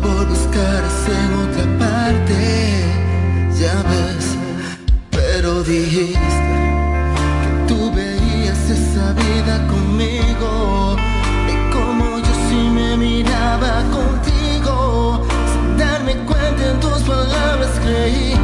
favor 0.00 0.26
buscarás 0.26 1.08
en 1.08 1.30
otra 1.44 1.64
parte, 1.78 2.84
ya 3.60 3.76
ves, 3.90 4.26
pero 5.10 5.62
dijiste 5.62 6.54
que 7.42 7.68
tú 7.68 7.92
veías 7.94 8.70
esa 8.70 9.12
vida 9.12 9.66
conmigo 9.68 10.96
y 11.52 11.72
como 11.72 12.18
yo 12.18 12.34
sí 12.48 12.70
me 12.78 12.96
miraba 12.96 13.84
contigo, 13.98 15.26
sin 15.52 15.76
darme 15.76 16.14
cuenta 16.26 16.70
en 16.72 16.80
tus 16.80 17.02
palabras 17.02 17.70
creí. 17.84 18.43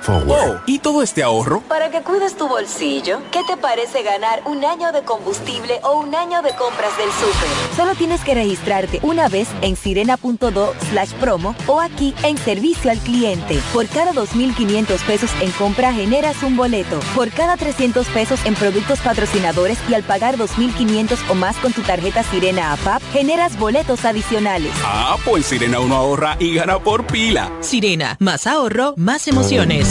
Wow, 0.07 0.61
¿y 0.65 0.79
todo 0.79 1.03
este 1.03 1.21
ahorro? 1.21 1.61
Para 1.61 1.91
que 1.91 2.01
cuides 2.01 2.35
tu 2.35 2.47
bolsillo, 2.47 3.19
¿qué 3.31 3.41
te 3.47 3.55
parece 3.55 4.01
ganar 4.01 4.41
un 4.45 4.65
año 4.65 4.91
de 4.91 5.03
combustible 5.03 5.79
o 5.83 5.99
un 5.99 6.15
año 6.15 6.41
de 6.41 6.55
compras 6.55 6.97
del 6.97 7.09
súper? 7.11 7.75
Solo 7.75 7.93
tienes 7.93 8.21
que 8.21 8.33
registrarte 8.33 8.99
una 9.03 9.29
vez 9.29 9.47
en 9.61 9.75
sirena.do 9.75 10.73
slash 10.89 11.13
promo 11.13 11.55
o 11.67 11.79
aquí 11.79 12.15
en 12.23 12.37
servicio 12.37 12.89
al 12.89 12.97
cliente. 12.97 13.59
Por 13.73 13.87
cada 13.87 14.11
2.500 14.11 15.05
pesos 15.05 15.29
en 15.39 15.51
compra 15.51 15.93
generas 15.93 16.41
un 16.41 16.57
boleto. 16.57 16.99
Por 17.15 17.29
cada 17.29 17.55
300 17.55 18.07
pesos 18.07 18.43
en 18.45 18.55
productos 18.55 18.99
patrocinadores 18.99 19.77
y 19.87 19.93
al 19.93 20.03
pagar 20.03 20.37
2.500 20.37 21.17
o 21.29 21.35
más 21.35 21.55
con 21.57 21.73
tu 21.73 21.81
tarjeta 21.83 22.23
Sirena 22.23 22.73
APAP, 22.73 23.03
generas 23.13 23.57
boletos 23.57 24.03
adicionales. 24.05 24.71
Ah, 24.83 25.17
pues 25.23 25.45
Sirena 25.45 25.79
uno 25.79 25.95
ahorra 25.95 26.37
y 26.39 26.55
gana 26.55 26.79
por 26.79 27.05
pila. 27.05 27.51
Sirena, 27.61 28.15
más 28.19 28.47
ahorro, 28.47 28.95
más 28.97 29.27
emociones. 29.27 29.90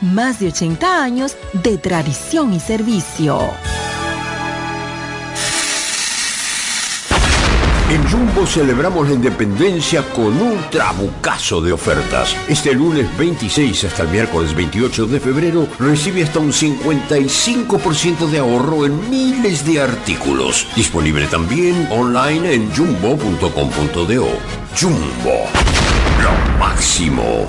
más 0.00 0.40
de 0.40 0.48
80 0.48 1.02
años 1.02 1.36
de 1.52 1.78
tradición 1.78 2.52
y 2.52 2.60
servicio. 2.60 3.38
En 7.90 8.06
Jumbo 8.06 8.46
celebramos 8.46 9.08
la 9.08 9.14
independencia 9.14 10.02
con 10.12 10.26
un 10.26 10.60
trabucazo 10.70 11.62
de 11.62 11.72
ofertas. 11.72 12.36
Este 12.46 12.74
lunes 12.74 13.06
26 13.16 13.84
hasta 13.84 14.02
el 14.02 14.10
miércoles 14.10 14.54
28 14.54 15.06
de 15.06 15.18
febrero 15.18 15.66
recibe 15.78 16.22
hasta 16.22 16.38
un 16.38 16.52
55% 16.52 18.28
de 18.28 18.40
ahorro 18.40 18.84
en 18.84 19.08
miles 19.08 19.64
de 19.64 19.80
artículos. 19.80 20.66
Disponible 20.76 21.26
también 21.28 21.88
online 21.90 22.52
en 22.52 22.70
jumbo.com.do. 22.74 24.28
Jumbo, 24.78 25.48
lo 26.22 26.58
máximo. 26.58 27.48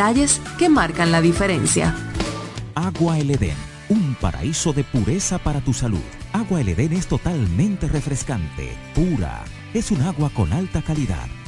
que 0.57 0.67
marcan 0.67 1.11
la 1.11 1.21
diferencia. 1.21 1.95
Agua 2.73 3.19
El 3.19 3.29
Edén, 3.29 3.55
un 3.87 4.15
paraíso 4.15 4.73
de 4.73 4.83
pureza 4.83 5.37
para 5.37 5.61
tu 5.61 5.73
salud. 5.73 6.01
Agua 6.33 6.61
El 6.61 6.69
Edén 6.69 6.93
es 6.93 7.05
totalmente 7.05 7.87
refrescante, 7.87 8.75
pura. 8.95 9.43
Es 9.75 9.91
un 9.91 10.01
agua 10.01 10.31
con 10.33 10.53
alta 10.53 10.81
calidad, 10.81 11.27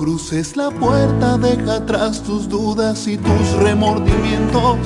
Cruces 0.00 0.56
la 0.56 0.70
puerta, 0.70 1.36
deja 1.36 1.74
atrás 1.74 2.22
tus 2.22 2.48
dudas 2.48 3.06
y 3.06 3.18
tus 3.18 3.52
remordimientos. 3.58 4.78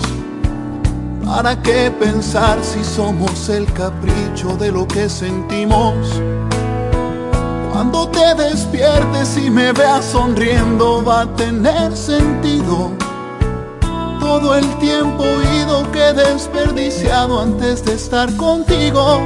¿Para 1.25 1.63
qué 1.63 1.89
pensar 2.01 2.59
si 2.65 2.83
somos 2.83 3.49
el 3.49 3.65
capricho 3.75 4.57
de 4.57 4.73
lo 4.73 4.89
que 4.89 5.09
sentimos? 5.09 5.95
Cuando 7.73 8.09
te 8.09 8.35
despiertes 8.35 9.39
y 9.39 9.51
me 9.51 9.71
veas 9.71 10.05
sonriendo 10.05 11.05
va 11.05 11.21
a 11.21 11.37
tener 11.37 11.97
sentido 11.97 12.91
todo 14.19 14.57
el 14.57 14.67
tiempo 14.79 15.23
oído 15.23 15.93
que 15.93 16.09
he 16.09 16.13
desperdiciado 16.13 17.41
antes 17.41 17.85
de 17.85 17.95
estar 17.95 18.35
contigo. 18.37 19.21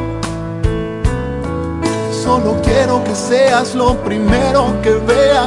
Solo 2.28 2.60
quiero 2.62 3.02
que 3.04 3.14
seas 3.14 3.74
lo 3.74 3.96
primero 4.04 4.66
que 4.82 4.90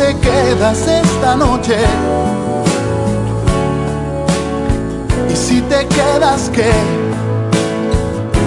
Y 0.00 0.02
si 0.02 0.14
te 0.14 0.18
quedas 0.20 0.86
esta 0.86 1.36
noche, 1.36 1.76
y 5.30 5.36
si 5.36 5.60
te 5.60 5.86
quedas 5.88 6.50
qué, 6.54 6.72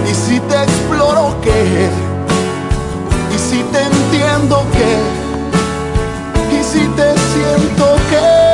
y 0.10 0.16
si 0.16 0.40
te 0.40 0.56
exploro 0.64 1.36
qué, 1.44 1.90
y 3.36 3.38
si 3.38 3.62
te 3.72 3.82
entiendo 3.84 4.66
qué, 4.74 6.58
y 6.58 6.64
si 6.64 6.88
te 6.88 7.14
siento 7.34 7.96
qué 8.10 8.54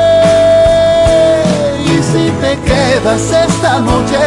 si 2.12 2.32
te 2.42 2.58
quedas 2.62 3.22
esta 3.22 3.80
noche. 3.80 4.20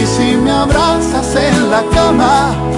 Y 0.00 0.06
si 0.06 0.36
me 0.36 0.50
abrazas 0.50 1.34
en 1.36 1.70
la 1.70 1.82
cama. 1.92 2.54
y 2.74 2.77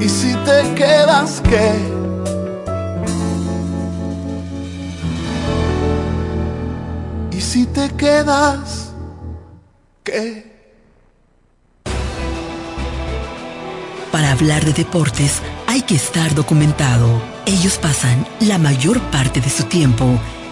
¿Y 0.00 0.08
si 0.08 0.32
te 0.34 0.74
quedas 0.74 1.42
qué? 1.42 1.72
¿Y 7.36 7.40
si 7.40 7.66
te 7.66 7.90
quedas 7.90 8.92
qué? 10.04 10.48
Para 14.12 14.32
hablar 14.32 14.64
de 14.64 14.72
deportes 14.72 15.42
hay 15.66 15.82
que 15.82 15.96
estar 15.96 16.34
documentado. 16.34 17.20
Ellos 17.46 17.78
pasan 17.78 18.26
la 18.40 18.58
mayor 18.58 19.00
parte 19.10 19.40
de 19.40 19.50
su 19.50 19.64
tiempo 19.64 20.18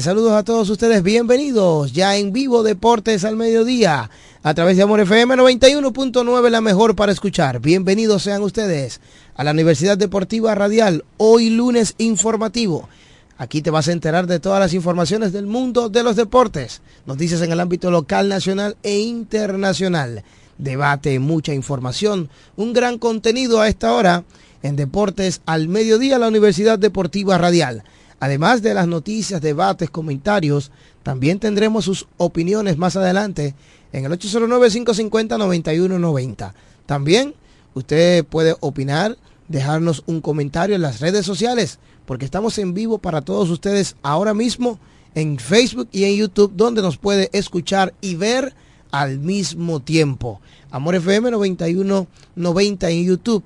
Saludos 0.00 0.32
a 0.32 0.42
todos 0.42 0.68
ustedes, 0.68 1.04
bienvenidos 1.04 1.92
ya 1.92 2.16
en 2.16 2.32
vivo 2.32 2.64
Deportes 2.64 3.24
al 3.24 3.36
Mediodía 3.36 4.10
a 4.42 4.54
través 4.54 4.76
de 4.76 4.82
Amor 4.82 4.98
FM 4.98 5.36
91.9, 5.36 6.50
la 6.50 6.60
mejor 6.60 6.96
para 6.96 7.12
escuchar. 7.12 7.60
Bienvenidos 7.60 8.24
sean 8.24 8.42
ustedes 8.42 9.00
a 9.36 9.44
la 9.44 9.52
Universidad 9.52 9.96
Deportiva 9.96 10.56
Radial, 10.56 11.04
hoy 11.18 11.50
lunes 11.50 11.94
informativo. 11.98 12.88
Aquí 13.38 13.62
te 13.62 13.70
vas 13.70 13.86
a 13.86 13.92
enterar 13.92 14.26
de 14.26 14.40
todas 14.40 14.58
las 14.58 14.74
informaciones 14.74 15.32
del 15.32 15.46
mundo 15.46 15.88
de 15.88 16.02
los 16.02 16.16
deportes, 16.16 16.82
noticias 17.06 17.40
en 17.40 17.52
el 17.52 17.60
ámbito 17.60 17.92
local, 17.92 18.28
nacional 18.28 18.76
e 18.82 18.98
internacional. 18.98 20.24
Debate, 20.58 21.20
mucha 21.20 21.54
información, 21.54 22.28
un 22.56 22.72
gran 22.72 22.98
contenido 22.98 23.60
a 23.60 23.68
esta 23.68 23.92
hora 23.92 24.24
en 24.64 24.74
Deportes 24.74 25.42
al 25.46 25.68
Mediodía, 25.68 26.18
la 26.18 26.26
Universidad 26.26 26.76
Deportiva 26.76 27.38
Radial. 27.38 27.84
Además 28.24 28.62
de 28.62 28.72
las 28.72 28.88
noticias, 28.88 29.42
debates, 29.42 29.90
comentarios, 29.90 30.70
también 31.02 31.38
tendremos 31.38 31.84
sus 31.84 32.06
opiniones 32.16 32.78
más 32.78 32.96
adelante 32.96 33.54
en 33.92 34.06
el 34.06 34.12
809-550-9190. 34.12 36.54
También 36.86 37.34
usted 37.74 38.24
puede 38.24 38.56
opinar, 38.60 39.18
dejarnos 39.48 40.04
un 40.06 40.22
comentario 40.22 40.74
en 40.74 40.80
las 40.80 41.00
redes 41.00 41.26
sociales, 41.26 41.78
porque 42.06 42.24
estamos 42.24 42.56
en 42.56 42.72
vivo 42.72 42.96
para 42.96 43.20
todos 43.20 43.50
ustedes 43.50 43.94
ahora 44.02 44.32
mismo 44.32 44.78
en 45.14 45.38
Facebook 45.38 45.90
y 45.92 46.04
en 46.04 46.16
YouTube, 46.16 46.54
donde 46.56 46.80
nos 46.80 46.96
puede 46.96 47.28
escuchar 47.34 47.92
y 48.00 48.14
ver 48.14 48.54
al 48.90 49.18
mismo 49.18 49.80
tiempo. 49.80 50.40
Amor 50.70 50.94
FM 50.94 51.30
9190 51.30 52.88
en 52.88 53.04
YouTube. 53.04 53.44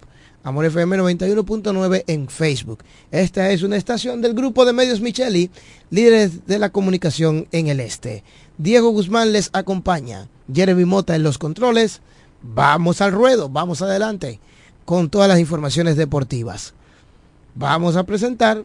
Amor 0.48 0.64
FM 0.64 0.96
91.9 0.96 2.04
en 2.06 2.26
Facebook. 2.26 2.78
Esta 3.10 3.50
es 3.50 3.62
una 3.62 3.76
estación 3.76 4.22
del 4.22 4.32
grupo 4.32 4.64
de 4.64 4.72
medios 4.72 5.02
Micheli, 5.02 5.50
líderes 5.90 6.46
de 6.46 6.58
la 6.58 6.70
comunicación 6.70 7.46
en 7.52 7.66
el 7.66 7.80
este. 7.80 8.24
Diego 8.56 8.88
Guzmán 8.88 9.32
les 9.32 9.50
acompaña. 9.52 10.26
Jeremy 10.50 10.86
Mota 10.86 11.14
en 11.14 11.22
los 11.22 11.36
controles. 11.36 12.00
Vamos 12.40 13.02
al 13.02 13.12
ruedo, 13.12 13.50
vamos 13.50 13.82
adelante 13.82 14.40
con 14.86 15.10
todas 15.10 15.28
las 15.28 15.38
informaciones 15.38 15.98
deportivas. 15.98 16.72
Vamos 17.54 17.96
a 17.96 18.04
presentar 18.04 18.64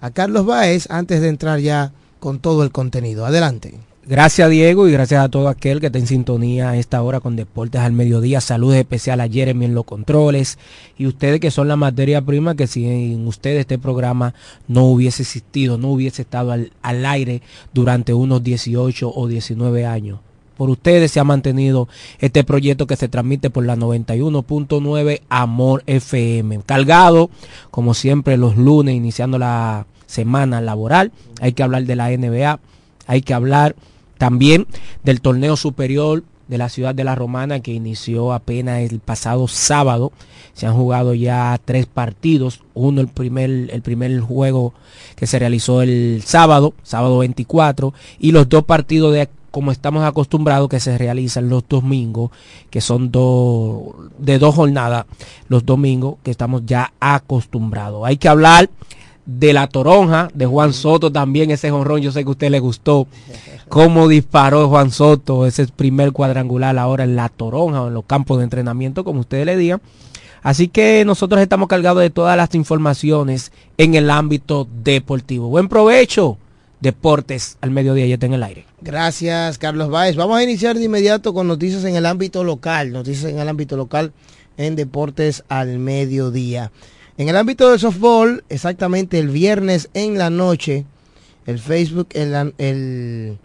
a 0.00 0.12
Carlos 0.12 0.46
Baez 0.46 0.88
antes 0.88 1.20
de 1.20 1.30
entrar 1.30 1.58
ya 1.58 1.92
con 2.20 2.38
todo 2.38 2.62
el 2.62 2.70
contenido. 2.70 3.26
Adelante. 3.26 3.80
Gracias 4.08 4.48
Diego 4.48 4.88
y 4.88 4.92
gracias 4.92 5.22
a 5.22 5.28
todo 5.28 5.48
aquel 5.48 5.80
que 5.80 5.86
está 5.88 5.98
en 5.98 6.06
sintonía 6.06 6.70
a 6.70 6.78
esta 6.78 7.02
hora 7.02 7.20
con 7.20 7.36
Deportes 7.36 7.82
al 7.82 7.92
Mediodía. 7.92 8.40
Saludos 8.40 8.76
especial 8.76 9.20
a 9.20 9.28
Jeremy 9.28 9.66
en 9.66 9.74
los 9.74 9.84
controles 9.84 10.58
y 10.96 11.06
ustedes 11.06 11.40
que 11.40 11.50
son 11.50 11.68
la 11.68 11.76
materia 11.76 12.22
prima 12.22 12.54
que 12.54 12.66
sin 12.66 13.26
ustedes 13.26 13.60
este 13.60 13.76
programa 13.76 14.32
no 14.66 14.86
hubiese 14.86 15.24
existido, 15.24 15.76
no 15.76 15.88
hubiese 15.88 16.22
estado 16.22 16.52
al, 16.52 16.72
al 16.80 17.04
aire 17.04 17.42
durante 17.74 18.14
unos 18.14 18.42
18 18.42 19.12
o 19.14 19.28
19 19.28 19.84
años. 19.84 20.20
Por 20.56 20.70
ustedes 20.70 21.12
se 21.12 21.20
ha 21.20 21.24
mantenido 21.24 21.86
este 22.18 22.44
proyecto 22.44 22.86
que 22.86 22.96
se 22.96 23.10
transmite 23.10 23.50
por 23.50 23.66
la 23.66 23.76
91.9 23.76 25.20
Amor 25.28 25.82
FM. 25.86 26.60
Cargado, 26.64 27.28
como 27.70 27.92
siempre, 27.92 28.38
los 28.38 28.56
lunes, 28.56 28.94
iniciando 28.94 29.38
la 29.38 29.84
semana 30.06 30.62
laboral. 30.62 31.12
Hay 31.42 31.52
que 31.52 31.62
hablar 31.62 31.84
de 31.84 31.94
la 31.94 32.08
NBA, 32.08 32.58
hay 33.06 33.20
que 33.20 33.34
hablar 33.34 33.76
también 34.18 34.66
del 35.04 35.20
torneo 35.20 35.56
superior 35.56 36.24
de 36.48 36.58
la 36.58 36.68
ciudad 36.68 36.94
de 36.94 37.04
La 37.04 37.14
Romana 37.14 37.60
que 37.60 37.72
inició 37.72 38.32
apenas 38.32 38.80
el 38.80 39.00
pasado 39.00 39.46
sábado. 39.48 40.12
Se 40.54 40.66
han 40.66 40.74
jugado 40.74 41.14
ya 41.14 41.58
tres 41.64 41.86
partidos. 41.86 42.62
Uno 42.74 43.00
el 43.00 43.08
primer, 43.08 43.50
el 43.50 43.82
primer 43.82 44.18
juego 44.20 44.74
que 45.14 45.26
se 45.26 45.38
realizó 45.38 45.82
el 45.82 46.22
sábado, 46.24 46.74
sábado 46.82 47.18
24, 47.18 47.94
y 48.18 48.32
los 48.32 48.48
dos 48.48 48.64
partidos 48.64 49.12
de, 49.12 49.28
como 49.50 49.72
estamos 49.72 50.04
acostumbrados 50.04 50.68
que 50.68 50.80
se 50.80 50.96
realizan 50.98 51.48
los 51.48 51.68
domingos, 51.68 52.30
que 52.70 52.80
son 52.80 53.12
dos 53.12 53.94
de 54.18 54.38
dos 54.38 54.54
jornadas, 54.54 55.06
los 55.48 55.64
domingos 55.64 56.16
que 56.22 56.30
estamos 56.30 56.62
ya 56.66 56.92
acostumbrados. 56.98 58.02
Hay 58.04 58.16
que 58.16 58.28
hablar 58.28 58.70
de 59.28 59.52
la 59.52 59.66
toronja, 59.66 60.30
de 60.32 60.46
Juan 60.46 60.72
Soto 60.72 61.12
también, 61.12 61.50
ese 61.50 61.70
jonrón, 61.70 62.00
yo 62.00 62.10
sé 62.10 62.22
que 62.24 62.28
a 62.28 62.30
usted 62.30 62.50
le 62.50 62.60
gustó, 62.60 63.06
cómo 63.68 64.08
disparó 64.08 64.70
Juan 64.70 64.90
Soto, 64.90 65.44
ese 65.44 65.66
primer 65.66 66.12
cuadrangular 66.12 66.78
ahora 66.78 67.04
en 67.04 67.14
la 67.14 67.28
toronja 67.28 67.82
o 67.82 67.88
en 67.88 67.94
los 67.94 68.06
campos 68.06 68.38
de 68.38 68.44
entrenamiento, 68.44 69.04
como 69.04 69.20
ustedes 69.20 69.44
le 69.44 69.58
digan. 69.58 69.82
Así 70.42 70.68
que 70.68 71.04
nosotros 71.04 71.42
estamos 71.42 71.68
cargados 71.68 72.00
de 72.00 72.08
todas 72.08 72.38
las 72.38 72.54
informaciones 72.54 73.52
en 73.76 73.96
el 73.96 74.08
ámbito 74.08 74.66
deportivo. 74.82 75.50
Buen 75.50 75.68
provecho, 75.68 76.38
deportes 76.80 77.58
al 77.60 77.70
mediodía, 77.70 78.06
ya 78.06 78.14
está 78.14 78.24
en 78.24 78.32
el 78.32 78.42
aire. 78.42 78.64
Gracias, 78.80 79.58
Carlos 79.58 79.90
Báez. 79.90 80.16
Vamos 80.16 80.38
a 80.38 80.42
iniciar 80.42 80.78
de 80.78 80.84
inmediato 80.84 81.34
con 81.34 81.48
noticias 81.48 81.84
en 81.84 81.96
el 81.96 82.06
ámbito 82.06 82.44
local, 82.44 82.92
noticias 82.92 83.30
en 83.30 83.38
el 83.38 83.48
ámbito 83.50 83.76
local 83.76 84.12
en 84.56 84.74
deportes 84.74 85.44
al 85.50 85.78
mediodía. 85.78 86.72
En 87.18 87.28
el 87.28 87.36
ámbito 87.36 87.68
del 87.68 87.80
softball, 87.80 88.44
exactamente 88.48 89.18
el 89.18 89.28
viernes 89.28 89.90
en 89.92 90.18
la 90.18 90.30
noche, 90.30 90.86
el 91.46 91.58
Facebook, 91.58 92.06
el, 92.12 92.54
el 92.58 93.38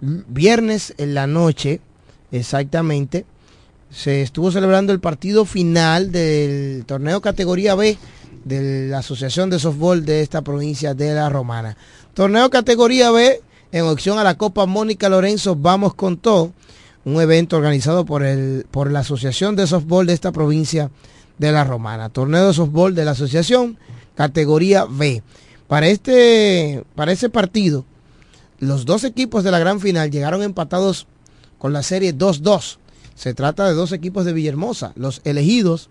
viernes 0.00 0.94
en 0.96 1.12
la 1.12 1.26
noche, 1.26 1.82
exactamente, 2.32 3.26
se 3.90 4.22
estuvo 4.22 4.50
celebrando 4.50 4.90
el 4.94 5.00
partido 5.00 5.44
final 5.44 6.12
del 6.12 6.86
torneo 6.86 7.20
categoría 7.20 7.74
B 7.74 7.98
de 8.42 8.88
la 8.88 9.00
Asociación 9.00 9.50
de 9.50 9.58
Softball 9.58 10.06
de 10.06 10.22
esta 10.22 10.40
provincia 10.40 10.94
de 10.94 11.12
La 11.12 11.28
Romana. 11.28 11.76
Torneo 12.14 12.48
categoría 12.48 13.10
B 13.10 13.42
en 13.70 13.84
opción 13.84 14.18
a 14.18 14.24
la 14.24 14.38
Copa 14.38 14.64
Mónica 14.64 15.10
Lorenzo 15.10 15.56
Vamos 15.56 15.92
con 15.92 16.16
todo, 16.16 16.52
un 17.04 17.20
evento 17.20 17.58
organizado 17.58 18.06
por, 18.06 18.22
el, 18.22 18.64
por 18.70 18.90
la 18.90 19.00
Asociación 19.00 19.56
de 19.56 19.66
Softball 19.66 20.06
de 20.06 20.14
esta 20.14 20.32
provincia 20.32 20.84
de 20.84 21.13
la 21.38 21.64
Romana. 21.64 22.08
Torneo 22.08 22.48
de 22.48 22.54
softball 22.54 22.94
de 22.94 23.04
la 23.04 23.12
asociación, 23.12 23.78
categoría 24.14 24.86
B. 24.88 25.22
Para, 25.68 25.88
este, 25.88 26.84
para 26.94 27.12
ese 27.12 27.30
partido, 27.30 27.84
los 28.60 28.84
dos 28.84 29.04
equipos 29.04 29.44
de 29.44 29.50
la 29.50 29.58
gran 29.58 29.80
final 29.80 30.10
llegaron 30.10 30.42
empatados 30.42 31.06
con 31.58 31.72
la 31.72 31.82
serie 31.82 32.16
2-2. 32.16 32.78
Se 33.14 33.34
trata 33.34 33.66
de 33.66 33.74
dos 33.74 33.92
equipos 33.92 34.24
de 34.24 34.32
Villahermosa, 34.32 34.92
los 34.96 35.20
elegidos 35.24 35.88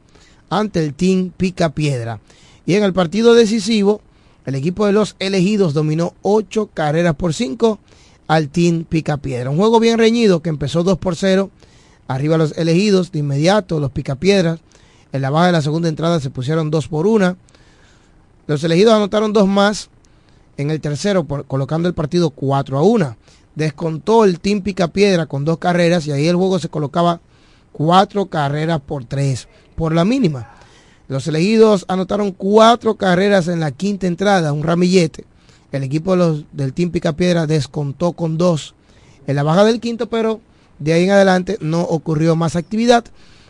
ante 0.49 0.83
el 0.83 0.93
Team 0.93 1.31
Pica 1.35 1.69
Piedra. 1.69 2.19
Y 2.65 2.75
en 2.75 2.83
el 2.83 2.93
partido 2.93 3.33
decisivo, 3.33 4.01
el 4.45 4.55
equipo 4.55 4.85
de 4.85 4.93
los 4.93 5.15
elegidos 5.19 5.73
dominó 5.73 6.13
8 6.21 6.69
carreras 6.73 7.15
por 7.15 7.33
5 7.33 7.79
al 8.27 8.49
Team 8.49 8.85
Pica 8.85 9.17
Piedra. 9.17 9.49
Un 9.49 9.57
juego 9.57 9.79
bien 9.79 9.97
reñido 9.97 10.41
que 10.41 10.49
empezó 10.49 10.83
2 10.83 10.97
por 10.97 11.15
0. 11.15 11.49
Arriba 12.07 12.37
los 12.37 12.57
elegidos, 12.57 13.11
de 13.11 13.19
inmediato 13.19 13.79
los 13.79 13.91
Picapiedras 13.91 14.59
en 15.13 15.21
la 15.21 15.29
baja 15.29 15.45
de 15.45 15.51
la 15.53 15.61
segunda 15.61 15.87
entrada 15.87 16.19
se 16.19 16.31
pusieron 16.31 16.71
dos 16.71 16.87
por 16.87 17.07
una. 17.07 17.37
Los 18.47 18.63
elegidos 18.63 18.95
anotaron 18.95 19.31
dos 19.31 19.47
más 19.47 19.89
en 20.57 20.71
el 20.71 20.81
tercero, 20.81 21.25
colocando 21.25 21.87
el 21.87 21.93
partido 21.93 22.31
4 22.31 22.77
a 22.77 22.81
1. 22.81 23.15
Descontó 23.55 24.25
el 24.25 24.39
Team 24.39 24.61
Picapiedra 24.61 25.27
con 25.27 25.45
dos 25.45 25.59
carreras 25.59 26.07
y 26.07 26.11
ahí 26.11 26.27
el 26.27 26.35
juego 26.35 26.57
se 26.57 26.67
colocaba 26.67 27.21
cuatro 27.71 28.25
carreras 28.25 28.81
por 28.81 29.05
tres, 29.05 29.47
por 29.75 29.93
la 29.93 30.03
mínima. 30.03 30.49
Los 31.07 31.27
elegidos 31.27 31.85
anotaron 31.87 32.31
cuatro 32.31 32.95
carreras 32.95 33.47
en 33.47 33.59
la 33.59 33.69
quinta 33.71 34.07
entrada, 34.07 34.51
un 34.51 34.63
ramillete. 34.63 35.25
El 35.71 35.83
equipo 35.83 36.15
del 36.15 36.73
Team 36.73 36.89
Picapiedra 36.89 37.45
descontó 37.45 38.13
con 38.13 38.39
dos 38.39 38.73
en 39.27 39.35
la 39.35 39.43
baja 39.43 39.63
del 39.63 39.79
quinto, 39.79 40.09
pero 40.09 40.41
de 40.79 40.93
ahí 40.93 41.03
en 41.03 41.11
adelante 41.11 41.57
no 41.61 41.81
ocurrió 41.81 42.35
más 42.35 42.55
actividad 42.55 43.05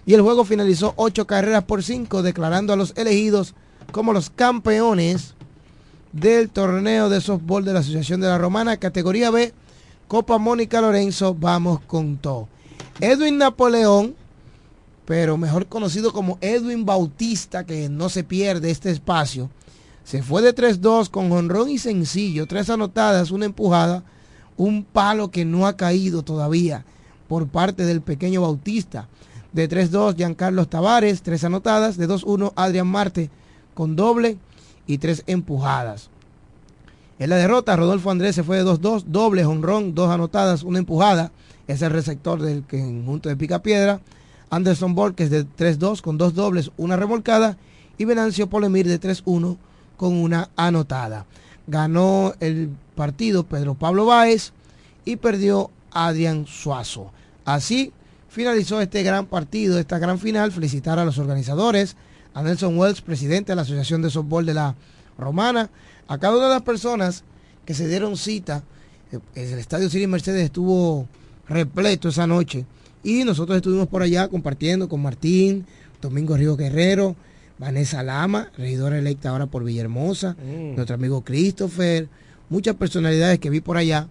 y 0.05 0.13
el 0.13 0.21
juego 0.21 0.45
finalizó 0.45 0.93
ocho 0.97 1.27
carreras 1.27 1.63
por 1.63 1.83
cinco, 1.83 2.21
declarando 2.23 2.73
a 2.73 2.75
los 2.75 2.93
elegidos 2.95 3.53
como 3.91 4.13
los 4.13 4.29
campeones 4.29 5.35
del 6.11 6.49
torneo 6.49 7.09
de 7.09 7.21
softball 7.21 7.65
de 7.65 7.73
la 7.73 7.79
Asociación 7.79 8.21
de 8.21 8.27
la 8.27 8.37
Romana, 8.37 8.77
categoría 8.77 9.31
B, 9.31 9.53
Copa 10.07 10.37
Mónica 10.37 10.81
Lorenzo, 10.81 11.33
vamos 11.33 11.79
con 11.81 12.17
todo. 12.17 12.47
Edwin 12.99 13.37
Napoleón, 13.37 14.15
pero 15.05 15.37
mejor 15.37 15.67
conocido 15.67 16.13
como 16.13 16.37
Edwin 16.41 16.85
Bautista, 16.85 17.65
que 17.65 17.89
no 17.89 18.09
se 18.09 18.23
pierde 18.23 18.71
este 18.71 18.91
espacio, 18.91 19.49
se 20.03 20.21
fue 20.21 20.41
de 20.41 20.53
3-2 20.53 21.09
con 21.09 21.31
honrón 21.31 21.69
y 21.69 21.77
sencillo, 21.77 22.45
tres 22.45 22.69
anotadas, 22.69 23.31
una 23.31 23.45
empujada, 23.45 24.03
un 24.57 24.83
palo 24.83 25.31
que 25.31 25.45
no 25.45 25.65
ha 25.65 25.77
caído 25.77 26.23
todavía 26.23 26.85
por 27.27 27.47
parte 27.47 27.85
del 27.85 28.01
pequeño 28.01 28.41
Bautista. 28.41 29.07
De 29.53 29.69
3-2, 29.69 30.15
Giancarlo 30.15 30.67
Tavares, 30.67 31.21
tres 31.21 31.43
anotadas. 31.43 31.97
De 31.97 32.09
2-1, 32.09 32.53
Adrián 32.55 32.87
Marte 32.87 33.29
con 33.73 33.95
doble 33.95 34.37
y 34.87 34.97
tres 34.97 35.23
empujadas. 35.27 36.09
En 37.19 37.29
la 37.29 37.37
derrota, 37.37 37.75
Rodolfo 37.75 38.11
Andrés 38.11 38.35
se 38.35 38.43
fue 38.43 38.57
de 38.57 38.65
2-2, 38.65 39.05
doble, 39.05 39.45
honrón, 39.45 39.93
dos 39.93 40.09
anotadas, 40.09 40.63
una 40.63 40.79
empujada. 40.79 41.31
Es 41.67 41.81
el 41.81 41.91
receptor 41.91 42.41
del 42.41 42.63
conjunto 42.63 43.29
de 43.29 43.37
Pica 43.37 43.59
Piedra. 43.59 44.01
Anderson 44.49 44.93
Borges 44.93 45.29
de 45.29 45.45
3-2 45.45 46.01
con 46.01 46.17
dos 46.17 46.33
dobles, 46.33 46.71
una 46.77 46.97
remolcada. 46.97 47.57
Y 47.97 48.05
Venancio 48.05 48.49
Polemir 48.49 48.87
de 48.87 48.99
3-1 48.99 49.57
con 49.97 50.15
una 50.15 50.49
anotada. 50.55 51.25
Ganó 51.67 52.33
el 52.39 52.69
partido 52.95 53.43
Pedro 53.43 53.75
Pablo 53.75 54.05
Báez 54.05 54.51
y 55.05 55.15
perdió 55.15 55.69
Adrián 55.91 56.45
Suazo. 56.47 57.11
Así 57.45 57.93
finalizó 58.33 58.81
este 58.81 59.03
gran 59.03 59.27
partido, 59.27 59.77
esta 59.77 59.99
gran 59.99 60.17
final. 60.19 60.51
Felicitar 60.51 60.97
a 60.97 61.05
los 61.05 61.19
organizadores, 61.19 61.95
a 62.33 62.41
Nelson 62.41 62.77
Wells, 62.77 63.01
presidente 63.01 63.51
de 63.51 63.55
la 63.55 63.61
Asociación 63.61 64.01
de 64.01 64.09
Softball 64.09 64.45
de 64.45 64.55
la 64.55 64.75
Romana, 65.17 65.69
a 66.07 66.17
cada 66.17 66.35
una 66.35 66.47
de 66.47 66.53
las 66.55 66.63
personas 66.63 67.23
que 67.63 67.75
se 67.75 67.87
dieron 67.87 68.17
cita. 68.17 68.63
Eh, 69.11 69.19
el 69.35 69.59
Estadio 69.59 69.87
Siri 69.89 70.07
Mercedes 70.07 70.45
estuvo 70.45 71.07
repleto 71.47 72.09
esa 72.09 72.25
noche 72.25 72.65
y 73.03 73.23
nosotros 73.23 73.55
estuvimos 73.55 73.87
por 73.87 74.01
allá 74.01 74.27
compartiendo 74.27 74.89
con 74.89 75.03
Martín, 75.03 75.67
Domingo 76.01 76.35
Río 76.35 76.57
Guerrero, 76.57 77.15
Vanessa 77.59 78.01
Lama, 78.01 78.51
regidora 78.57 78.97
electa 78.97 79.29
ahora 79.29 79.45
por 79.45 79.63
Villahermosa, 79.63 80.35
mm. 80.43 80.75
nuestro 80.75 80.95
amigo 80.95 81.21
Christopher, 81.23 82.07
muchas 82.49 82.75
personalidades 82.75 83.37
que 83.37 83.51
vi 83.51 83.61
por 83.61 83.77
allá 83.77 84.07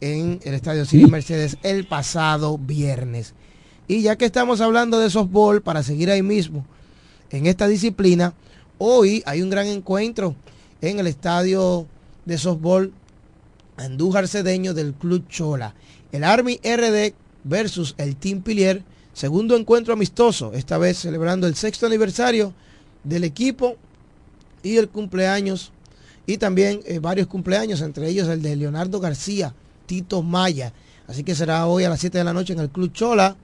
en 0.00 0.40
el 0.44 0.54
Estadio 0.54 0.84
Cine 0.84 1.08
Mercedes 1.08 1.58
el 1.62 1.86
pasado 1.86 2.58
viernes. 2.58 3.34
Y 3.88 4.02
ya 4.02 4.16
que 4.16 4.24
estamos 4.24 4.60
hablando 4.60 4.98
de 4.98 5.10
softball, 5.10 5.62
para 5.62 5.82
seguir 5.82 6.10
ahí 6.10 6.22
mismo 6.22 6.66
en 7.30 7.46
esta 7.46 7.68
disciplina, 7.68 8.34
hoy 8.78 9.22
hay 9.26 9.42
un 9.42 9.50
gran 9.50 9.66
encuentro 9.66 10.34
en 10.80 10.98
el 10.98 11.06
estadio 11.06 11.86
de 12.24 12.38
softball 12.38 12.92
Andújar 13.76 14.28
Cedeño 14.28 14.74
del 14.74 14.94
Club 14.94 15.28
Chola. 15.28 15.74
El 16.12 16.24
Army 16.24 16.58
RD 16.62 17.14
versus 17.44 17.94
el 17.98 18.16
Team 18.16 18.42
Pilier, 18.42 18.82
segundo 19.12 19.56
encuentro 19.56 19.92
amistoso, 19.92 20.52
esta 20.52 20.78
vez 20.78 20.98
celebrando 20.98 21.46
el 21.46 21.54
sexto 21.54 21.86
aniversario 21.86 22.52
del 23.04 23.24
equipo 23.24 23.76
y 24.62 24.76
el 24.78 24.88
cumpleaños, 24.88 25.72
y 26.26 26.38
también 26.38 26.80
eh, 26.86 26.98
varios 26.98 27.28
cumpleaños, 27.28 27.80
entre 27.82 28.08
ellos 28.08 28.28
el 28.28 28.42
de 28.42 28.56
Leonardo 28.56 28.98
García, 28.98 29.54
Tito 29.86 30.22
Maya. 30.22 30.72
Así 31.06 31.22
que 31.22 31.34
será 31.34 31.66
hoy 31.66 31.84
a 31.84 31.88
las 31.88 32.00
7 32.00 32.18
de 32.18 32.24
la 32.24 32.32
noche 32.32 32.52
en 32.52 32.60
el 32.60 32.70
Club 32.70 32.92
Chola. 32.92 33.36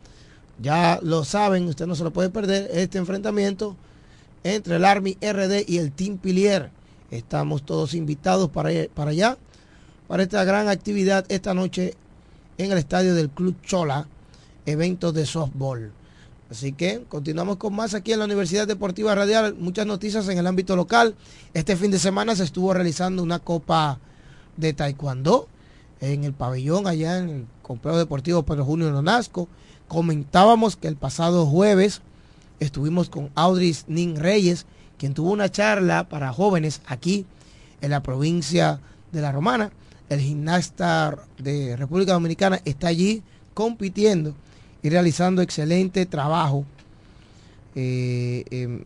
Ya 0.61 0.99
lo 1.03 1.25
saben, 1.25 1.67
usted 1.69 1.87
no 1.87 1.95
se 1.95 2.05
lo 2.05 2.13
puede 2.13 2.31
perder, 2.31 2.71
este 2.73 2.99
enfrentamiento 2.99 3.77
entre 4.45 4.77
el 4.77 4.85
Army 4.85 5.17
RD 5.21 5.65
y 5.67 5.79
el 5.79 5.93
Team 5.93 6.19
Pilier. 6.19 6.71
Estamos 7.11 7.63
todos 7.65 7.95
invitados 7.95 8.51
para, 8.51 8.71
para 8.95 9.11
allá, 9.11 9.39
para 10.09 10.23
esta 10.23 10.45
gran 10.45 10.69
actividad 10.69 11.25
esta 11.29 11.55
noche 11.55 11.95
en 12.59 12.71
el 12.73 12.79
estadio 12.79 13.15
del 13.15 13.31
Club 13.31 13.57
Chola, 13.63 14.07
eventos 14.67 15.15
de 15.15 15.27
softball. 15.27 15.93
Así 16.51 16.73
que 16.73 17.03
continuamos 17.09 17.57
con 17.57 17.75
más 17.75 17.95
aquí 17.95 18.13
en 18.13 18.19
la 18.19 18.27
Universidad 18.27 18.67
Deportiva 18.67 19.15
Radial. 19.15 19.55
Muchas 19.55 19.87
noticias 19.87 20.29
en 20.29 20.37
el 20.37 20.47
ámbito 20.47 20.77
local. 20.77 21.15
Este 21.55 21.77
fin 21.77 21.91
de 21.91 21.99
semana 21.99 22.37
se 22.37 22.45
estuvo 22.45 22.75
realizando 22.75 23.23
una 23.23 23.39
copa 23.39 23.99
de 24.59 24.75
taekwondo 24.75 25.49
en 26.03 26.25
el 26.25 26.33
pabellón 26.33 26.87
allá 26.89 27.19
en 27.19 27.29
el 27.29 27.47
complejo 27.63 27.97
deportivo 27.97 28.43
Pedro 28.43 28.65
Junio 28.65 28.91
Nonasco. 28.91 29.49
Comentábamos 29.87 30.77
que 30.77 30.89
el 30.89 30.97
pasado 30.97 31.47
jueves 31.47 32.03
estuvimos 32.59 33.09
con 33.09 33.31
Audris 33.37 33.85
Nin 33.87 34.17
Reyes, 34.17 34.67
quien 34.99 35.15
tuvo 35.15 35.31
una 35.31 35.51
charla 35.51 36.09
para 36.09 36.33
jóvenes 36.33 36.83
aquí 36.87 37.25
en 37.81 37.91
la 37.91 38.03
provincia 38.03 38.81
de 39.13 39.21
La 39.21 39.31
Romana. 39.31 39.71
El 40.09 40.21
gimnasta 40.21 41.17
de 41.39 41.77
República 41.77 42.15
Dominicana 42.15 42.61
está 42.65 42.89
allí 42.89 43.23
compitiendo 43.55 44.35
y 44.83 44.91
realizando 44.91 45.41
excelente 45.41 46.05
trabajo, 46.07 46.65
eh, 47.77 48.45
em, 48.51 48.83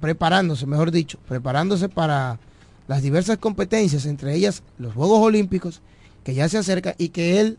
preparándose, 0.00 0.64
mejor 0.66 0.92
dicho, 0.92 1.18
preparándose 1.26 1.88
para 1.88 2.38
las 2.86 3.02
diversas 3.02 3.38
competencias, 3.38 4.06
entre 4.06 4.34
ellas 4.34 4.62
los 4.78 4.94
Juegos 4.94 5.20
Olímpicos 5.20 5.82
que 6.24 6.34
ya 6.34 6.48
se 6.48 6.58
acerca 6.58 6.94
y 6.98 7.10
que 7.10 7.40
él 7.40 7.58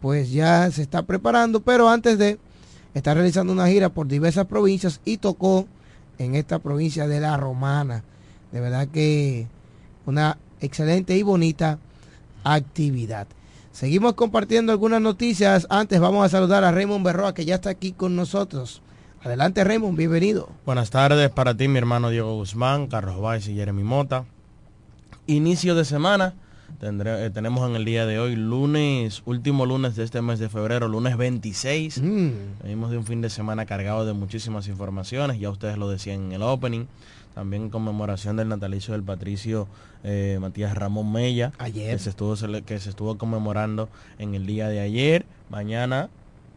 pues 0.00 0.30
ya 0.30 0.70
se 0.70 0.82
está 0.82 1.02
preparando, 1.02 1.60
pero 1.60 1.88
antes 1.88 2.18
de 2.18 2.38
estar 2.94 3.16
realizando 3.16 3.52
una 3.52 3.68
gira 3.68 3.88
por 3.88 4.06
diversas 4.06 4.46
provincias 4.46 5.00
y 5.04 5.18
tocó 5.18 5.66
en 6.18 6.34
esta 6.34 6.60
provincia 6.60 7.06
de 7.08 7.20
La 7.20 7.36
Romana. 7.36 8.04
De 8.52 8.60
verdad 8.60 8.88
que 8.88 9.46
una 10.06 10.38
excelente 10.60 11.16
y 11.16 11.22
bonita 11.22 11.78
actividad. 12.44 13.26
Seguimos 13.72 14.14
compartiendo 14.14 14.72
algunas 14.72 15.00
noticias. 15.00 15.66
Antes 15.70 16.00
vamos 16.00 16.24
a 16.24 16.28
saludar 16.28 16.64
a 16.64 16.72
Raymond 16.72 17.04
Berroa 17.04 17.34
que 17.34 17.44
ya 17.44 17.56
está 17.56 17.70
aquí 17.70 17.92
con 17.92 18.16
nosotros. 18.16 18.82
Adelante 19.22 19.64
Raymond, 19.64 19.96
bienvenido. 19.96 20.48
Buenas 20.64 20.90
tardes 20.90 21.30
para 21.30 21.56
ti, 21.56 21.68
mi 21.68 21.78
hermano 21.78 22.10
Diego 22.10 22.36
Guzmán, 22.36 22.86
Carlos 22.86 23.20
Valls 23.20 23.48
y 23.48 23.54
Jeremy 23.54 23.82
Mota. 23.82 24.24
Inicio 25.26 25.74
de 25.74 25.84
semana. 25.84 26.34
Tendré, 26.80 27.26
eh, 27.26 27.30
tenemos 27.30 27.68
en 27.68 27.74
el 27.74 27.84
día 27.84 28.06
de 28.06 28.20
hoy, 28.20 28.36
lunes, 28.36 29.22
último 29.24 29.66
lunes 29.66 29.96
de 29.96 30.04
este 30.04 30.22
mes 30.22 30.38
de 30.38 30.48
febrero, 30.48 30.86
lunes 30.86 31.16
26. 31.16 32.00
Mm. 32.00 32.30
Venimos 32.62 32.90
de 32.90 32.98
un 32.98 33.04
fin 33.04 33.20
de 33.20 33.30
semana 33.30 33.66
cargado 33.66 34.06
de 34.06 34.12
muchísimas 34.12 34.68
informaciones, 34.68 35.40
ya 35.40 35.50
ustedes 35.50 35.76
lo 35.76 35.88
decían 35.88 36.26
en 36.26 36.32
el 36.32 36.42
opening. 36.42 36.86
También 37.34 37.64
en 37.64 37.70
conmemoración 37.70 38.36
del 38.36 38.48
natalicio 38.48 38.94
del 38.94 39.04
patricio 39.04 39.68
eh, 40.02 40.38
Matías 40.40 40.74
Ramón 40.74 41.12
Mella. 41.12 41.52
Ayer. 41.58 41.92
Que 41.92 41.98
se, 41.98 42.10
estuvo, 42.10 42.34
que 42.64 42.78
se 42.80 42.90
estuvo 42.90 43.16
conmemorando 43.16 43.88
en 44.18 44.34
el 44.34 44.44
día 44.46 44.68
de 44.68 44.80
ayer. 44.80 45.24
Mañana, 45.48 46.10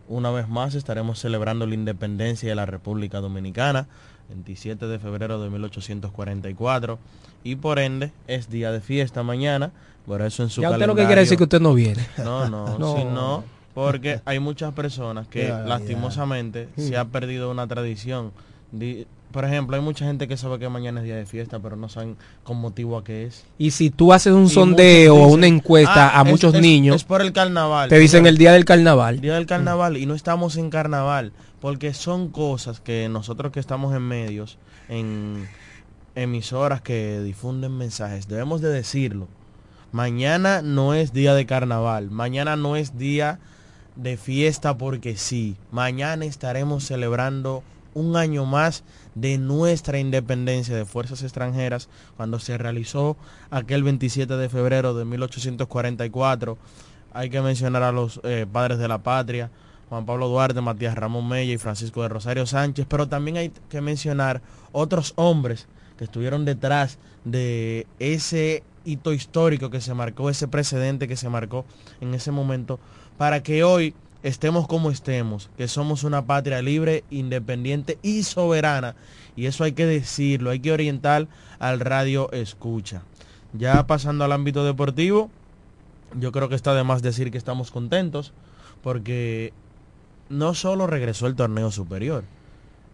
una 0.08 0.32
vez 0.32 0.50
más, 0.50 0.74
estaremos 0.74 1.20
celebrando 1.20 1.68
la 1.68 1.76
independencia 1.76 2.50
de 2.50 2.56
la 2.56 2.66
República 2.66 3.22
Dominicana. 3.22 3.88
27 4.30 4.88
de 4.88 4.98
febrero 4.98 5.42
de 5.42 5.50
1844. 5.50 6.98
Y 7.44 7.58
por 7.58 7.80
ende, 7.80 8.12
es 8.28 8.50
día 8.50 8.72
de 8.72 8.82
fiesta 8.82 9.24
mañana. 9.24 9.72
Por 10.06 10.22
eso 10.22 10.44
en 10.44 10.50
su 10.50 10.62
Ya 10.62 10.72
usted 10.72 10.88
lo 10.88 10.96
que 10.96 11.06
quiere 11.06 11.22
decir 11.22 11.38
que 11.38 11.44
usted 11.44 11.62
no 11.62 11.74
viene. 11.74 12.06
No, 12.18 12.50
no, 12.50 12.78
No. 12.80 12.98
si 12.98 13.04
no, 13.06 13.44
porque 13.74 14.20
hay 14.26 14.40
muchas 14.40 14.74
personas 14.74 15.28
que 15.28 15.48
lastimosamente 15.66 16.68
Mm. 16.76 16.82
se 16.82 16.98
ha 16.98 17.06
perdido 17.06 17.52
una 17.52 17.68
tradición. 17.68 18.32
Di- 18.72 19.06
por 19.32 19.46
ejemplo, 19.46 19.78
hay 19.78 19.82
mucha 19.82 20.04
gente 20.06 20.28
que 20.28 20.36
sabe 20.36 20.60
que 20.60 20.68
mañana 20.68 21.00
es 21.00 21.06
día 21.06 21.16
de 21.16 21.26
fiesta, 21.26 21.58
pero 21.60 21.78
no 21.78 21.88
saben 21.88 22.18
con 22.44 22.58
motivo 22.58 22.98
a 22.98 23.04
qué 23.06 23.26
es. 23.28 23.46
Y 23.58 23.72
si 23.72 23.90
tú 23.90 24.12
haces 24.12 24.34
un 24.34 24.46
Y 24.46 24.50
sondeo 24.50 25.16
o 25.16 25.28
una 25.28 25.48
encuesta 25.48 26.10
"Ah, 26.10 26.20
a 26.20 26.24
muchos 26.26 26.54
es- 26.54 26.62
niños, 26.62 26.98
Es 26.98 27.04
por 27.06 27.22
el 27.22 27.32
carnaval. 27.32 27.88
te 27.88 27.98
dicen 27.98 28.26
el 28.26 28.38
día 28.38 28.52
del 28.52 28.66
carnaval. 28.66 29.22
Día 29.22 29.36
del 29.36 29.46
carnaval 29.46 29.96
y 29.96 30.06
no 30.06 30.16
estamos 30.16 30.58
en 30.58 30.70
carnaval, 30.70 31.32
porque 31.62 31.94
son 31.94 32.28
cosas 32.28 32.82
que 32.82 33.08
nosotros 33.08 33.54
que 33.54 33.62
estamos 33.62 33.96
en 33.96 34.02
medios, 34.02 34.58
en 34.90 35.48
emisoras 36.16 36.82
que 36.82 37.22
difunden 37.22 37.78
mensajes, 37.78 38.28
debemos 38.28 38.60
de 38.60 38.70
decirlo. 38.70 39.28
Mañana 39.92 40.62
no 40.62 40.94
es 40.94 41.12
día 41.12 41.34
de 41.34 41.46
carnaval, 41.46 42.12
mañana 42.12 42.56
no 42.56 42.76
es 42.76 42.98
día 42.98 43.40
de 43.96 44.18
fiesta 44.18 44.78
porque 44.78 45.18
sí. 45.18 45.58
Mañana 45.72 46.26
estaremos 46.26 46.86
celebrando 46.86 47.64
un 47.94 48.16
año 48.16 48.46
más 48.46 48.84
de 49.16 49.38
nuestra 49.38 50.00
independencia 50.00 50.76
de 50.76 50.86
fuerzas 50.86 51.24
extranjeras 51.24 51.90
cuando 52.16 52.40
se 52.40 52.58
realizó 52.58 53.18
aquel 53.50 53.84
27 53.84 54.38
de 54.38 54.50
febrero 54.50 54.94
de 54.94 55.06
1844. 55.06 56.58
Hay 57.14 57.30
que 57.30 57.42
mencionar 57.42 57.84
a 57.84 57.92
los 57.92 58.22
eh, 58.24 58.46
padres 58.50 58.78
de 58.78 58.88
la 58.88 59.00
patria, 59.00 59.52
Juan 59.90 60.06
Pablo 60.06 60.30
Duarte, 60.30 60.62
Matías 60.62 60.96
Ramón 60.96 61.28
Mella 61.28 61.52
y 61.52 61.58
Francisco 61.58 62.02
de 62.02 62.08
Rosario 62.08 62.46
Sánchez, 62.46 62.86
pero 62.88 63.10
también 63.10 63.36
hay 63.36 63.52
que 63.70 63.82
mencionar 63.82 64.42
otros 64.72 65.12
hombres 65.18 65.68
que 65.98 66.06
estuvieron 66.06 66.46
detrás 66.46 66.98
de 67.26 67.86
ese 68.00 68.64
hito 68.86 69.14
histórico 69.14 69.70
que 69.70 69.82
se 69.82 69.94
marcó, 69.94 70.30
ese 70.30 70.48
precedente 70.48 71.08
que 71.08 71.18
se 71.18 71.30
marcó 71.30 71.66
en 72.00 72.14
ese 72.14 72.32
momento, 72.32 72.80
para 73.18 73.44
que 73.44 73.64
hoy 73.64 73.94
estemos 74.24 74.68
como 74.68 74.92
estemos, 74.92 75.50
que 75.58 75.68
somos 75.68 76.04
una 76.04 76.26
patria 76.26 76.62
libre, 76.62 77.04
independiente 77.10 77.98
y 78.02 78.24
soberana. 78.24 78.96
Y 79.36 79.46
eso 79.46 79.64
hay 79.64 79.72
que 79.72 79.86
decirlo, 79.86 80.50
hay 80.50 80.60
que 80.60 80.72
orientar 80.72 81.28
al 81.60 81.80
radio 81.80 82.32
escucha. 82.32 83.04
Ya 83.54 83.86
pasando 83.88 84.24
al 84.24 84.32
ámbito 84.32 84.64
deportivo, 84.64 85.30
yo 86.20 86.32
creo 86.32 86.50
que 86.50 86.56
está 86.56 86.74
de 86.74 86.84
más 86.84 87.02
decir 87.02 87.32
que 87.32 87.38
estamos 87.38 87.72
contentos 87.72 88.34
porque 88.84 89.54
no 90.30 90.54
solo 90.54 90.88
regresó 90.88 91.28
el 91.28 91.36
torneo 91.36 91.72
superior, 91.72 92.24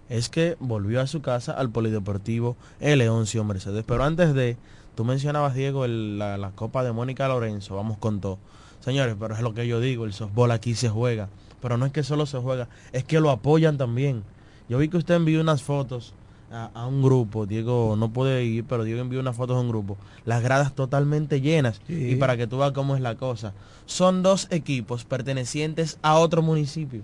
es 0.09 0.29
que 0.29 0.55
volvió 0.59 1.01
a 1.01 1.07
su 1.07 1.21
casa 1.21 1.51
al 1.51 1.69
Polideportivo 1.69 2.55
El 2.79 2.99
Leoncio 2.99 3.43
Mercedes. 3.43 3.83
Pero 3.85 4.03
antes 4.03 4.33
de, 4.33 4.57
tú 4.97 5.05
mencionabas, 5.05 5.53
Diego, 5.55 5.85
el- 5.85 6.17
la, 6.19 6.37
la 6.37 6.51
Copa 6.51 6.83
de 6.83 6.91
Mónica 6.91 7.27
Lorenzo, 7.29 7.75
vamos 7.77 7.97
con 7.97 8.19
todo. 8.19 8.39
Señores, 8.81 9.15
pero 9.17 9.33
es 9.35 9.41
lo 9.41 9.53
que 9.53 9.65
yo 9.67 9.79
digo, 9.79 10.03
el 10.03 10.11
softball 10.13 10.51
aquí 10.51 10.73
se 10.75 10.89
juega. 10.89 11.29
Pero 11.61 11.77
no 11.77 11.85
es 11.85 11.91
que 11.93 12.03
solo 12.03 12.25
se 12.25 12.37
juega, 12.39 12.67
es 12.91 13.03
que 13.03 13.19
lo 13.19 13.29
apoyan 13.31 13.77
también. 13.77 14.23
Yo 14.69 14.77
vi 14.79 14.89
que 14.89 14.97
usted 14.97 15.15
envió 15.15 15.39
unas 15.39 15.61
fotos 15.63 16.13
a, 16.51 16.69
a 16.73 16.85
un 16.87 17.01
grupo, 17.01 17.45
Diego 17.45 17.95
no 17.97 18.11
puede 18.11 18.43
ir, 18.43 18.63
pero 18.65 18.83
Diego 18.83 19.01
envió 19.01 19.19
unas 19.19 19.35
fotos 19.35 19.55
a 19.57 19.59
un 19.59 19.69
grupo. 19.69 19.97
Las 20.25 20.41
gradas 20.43 20.73
totalmente 20.73 21.41
llenas. 21.41 21.79
Sí. 21.87 22.11
Y 22.11 22.15
para 22.15 22.35
que 22.37 22.47
tú 22.47 22.57
veas 22.57 22.71
cómo 22.73 22.95
es 22.95 23.01
la 23.01 23.15
cosa. 23.15 23.53
Son 23.85 24.23
dos 24.23 24.47
equipos 24.51 25.03
pertenecientes 25.05 25.97
a 26.01 26.17
otro 26.19 26.41
municipio. 26.41 27.01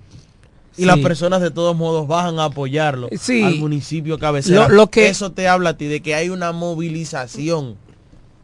Y 0.75 0.81
Sí. 0.81 0.85
las 0.85 0.97
personas 0.99 1.41
de 1.41 1.51
todos 1.51 1.75
modos 1.75 2.07
bajan 2.07 2.39
a 2.39 2.45
apoyarlo 2.45 3.09
Sí. 3.19 3.43
al 3.43 3.57
municipio 3.57 4.17
cabecera. 4.17 4.67
Lo- 4.67 4.75
lo 4.75 4.87
que- 4.87 5.07
Eso 5.07 5.31
te 5.31 5.47
habla 5.47 5.71
a 5.71 5.77
ti 5.77 5.85
de 5.85 6.01
que 6.01 6.15
hay 6.15 6.29
una 6.29 6.51
movilización. 6.51 7.75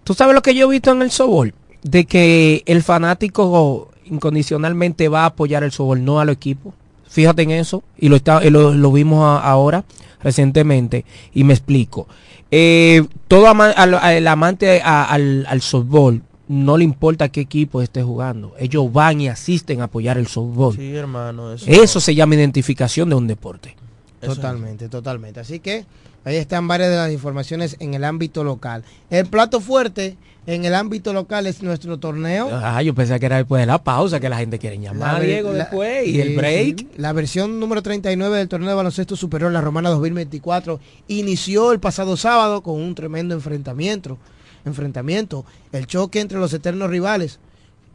¿Tú 0.04 0.14
sabes 0.14 0.36
lo 0.36 0.42
que 0.42 0.54
yo 0.56 0.68
he 0.68 0.72
visto 0.72 0.92
en 0.92 1.02
el 1.02 1.12
sobol? 1.12 1.54
De 1.84 2.06
que 2.06 2.64
el 2.66 2.84
fanático 2.84 3.90
incondicionalmente 4.06 5.08
va 5.08 5.24
a 5.24 5.28
apoyar 5.28 5.64
el 5.64 5.72
sobol, 5.72 6.04
no 6.04 6.20
al 6.20 6.30
equipo. 6.30 6.74
Fíjate 7.08 7.42
en 7.44 7.52
eso. 7.52 7.84
Y 7.98 8.10
lo, 8.10 8.16
está, 8.16 8.44
y 8.46 8.50
lo, 8.50 8.74
lo 8.74 8.92
vimos 8.92 9.24
a- 9.24 9.40
ahora, 9.40 9.84
recientemente. 10.22 11.06
Y 11.34 11.44
me 11.44 11.54
explico. 11.54 12.08
Eh, 12.52 13.04
todo 13.28 13.48
ama- 13.48 13.70
al, 13.72 13.94
al 13.96 14.28
amante 14.28 14.82
a- 14.84 15.06
al, 15.06 15.46
al 15.48 15.62
softball 15.62 16.22
no 16.50 16.76
le 16.78 16.84
importa 16.84 17.30
qué 17.30 17.40
equipo 17.42 17.82
esté 17.82 18.04
jugando. 18.04 18.54
Ellos 18.60 18.92
van 18.92 19.22
y 19.22 19.30
asisten 19.30 19.80
a 19.80 19.86
apoyar 19.86 20.18
el 20.18 20.28
softball. 20.28 20.76
Sí, 20.76 20.94
hermano. 20.96 21.54
Eso, 21.54 21.66
Eso 21.70 22.02
se 22.02 22.14
llama 22.16 22.36
identificación 22.36 23.08
de 23.10 23.16
un 23.16 23.28
deporte. 23.28 23.76
Eso 24.22 24.32
es. 24.34 24.36
Totalmente, 24.38 24.90
totalmente. 24.90 25.40
Así 25.40 25.60
que 25.60 25.86
ahí 26.26 26.36
están 26.36 26.68
varias 26.68 26.90
de 26.90 26.98
las 26.98 27.12
informaciones 27.14 27.78
en 27.80 27.94
el 27.94 28.04
ámbito 28.04 28.44
local. 28.44 28.84
El 29.10 29.28
plato 29.28 29.62
fuerte 29.62 30.18
en 30.48 30.66
el 30.66 30.74
ámbito 30.74 31.14
local 31.14 31.46
es 31.46 31.62
nuestro 31.62 32.00
torneo. 32.00 32.50
Ah, 32.52 32.82
yo 32.82 32.96
pensé 32.96 33.20
que 33.20 33.28
era 33.28 33.38
después 33.38 33.62
de 33.62 33.68
la 33.68 33.84
pausa 33.84 34.20
que 34.20 34.28
la 34.28 34.38
gente 34.40 34.58
quiere 34.58 34.80
llamar, 34.80 35.20
ver- 35.20 35.28
Diego, 35.30 35.52
la- 35.52 35.58
después. 35.60 36.08
Y 36.08 36.20
el 36.20 36.36
break. 36.36 36.80
sí. 36.80 36.88
La 36.98 37.14
versión 37.14 37.60
número 37.60 37.84
39 37.84 38.38
del 38.40 38.48
torneo 38.50 38.70
de 38.70 38.76
baloncesto 38.76 39.16
superior 39.16 39.52
La 39.52 39.62
Romana 39.62 39.90
2024 39.90 40.80
inició 41.08 41.72
el 41.72 41.80
pasado 41.80 42.18
sábado 42.18 42.62
con 42.64 42.76
un 42.82 42.96
tremendo 42.96 43.36
enfrentamiento. 43.36 44.18
Enfrentamiento, 44.66 45.46
el 45.72 45.88
choque 45.88 46.20
entre 46.20 46.40
los 46.40 46.54
eternos 46.54 46.90
rivales, 46.90 47.40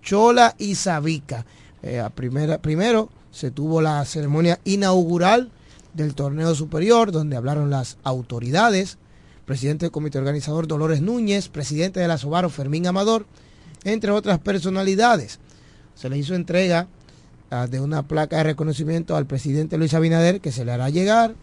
Chola 0.03 0.55
y 0.59 0.75
Sabica. 0.75 1.45
Eh, 1.83 2.01
a 2.01 2.11
primera, 2.11 2.59
primero 2.59 3.11
se 3.31 3.51
tuvo 3.51 3.81
la 3.81 4.05
ceremonia 4.05 4.61
inaugural 4.65 5.51
del 5.93 6.15
torneo 6.15 6.55
superior, 6.55 7.13
donde 7.13 7.37
hablaron 7.37 7.71
las 7.71 7.99
autoridades, 8.05 8.99
presidente 9.45 9.87
del 9.87 9.93
comité 9.93 10.19
organizador 10.19 10.67
Dolores 10.67 11.01
Núñez, 11.01 11.49
presidente 11.49 12.01
de 12.01 12.09
la 12.09 12.19
Sobaro 12.19 12.51
Fermín 12.51 12.87
Amador, 12.87 13.27
entre 13.85 14.11
otras 14.11 14.39
personalidades. 14.39 15.39
Se 15.95 16.09
le 16.09 16.19
hizo 16.19 16.35
entrega 16.35 16.89
ah, 17.51 17.67
de 17.67 17.81
una 17.81 18.03
placa 18.03 18.39
de 18.39 18.45
reconocimiento 18.45 19.17
al 19.17 19.27
presidente 19.27 19.79
Luis 19.79 19.95
Abinader, 19.95 20.41
que 20.41 20.53
se 20.53 20.65
le 20.65 20.73
hará 20.73 20.91
llegar. 20.91 21.35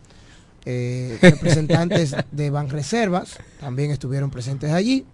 Eh, 0.65 1.17
representantes 1.21 2.15
de 2.31 2.49
Banreservas 2.49 3.37
también 3.59 3.91
estuvieron 3.91 4.29
presentes 4.29 4.71
allí. 4.71 5.05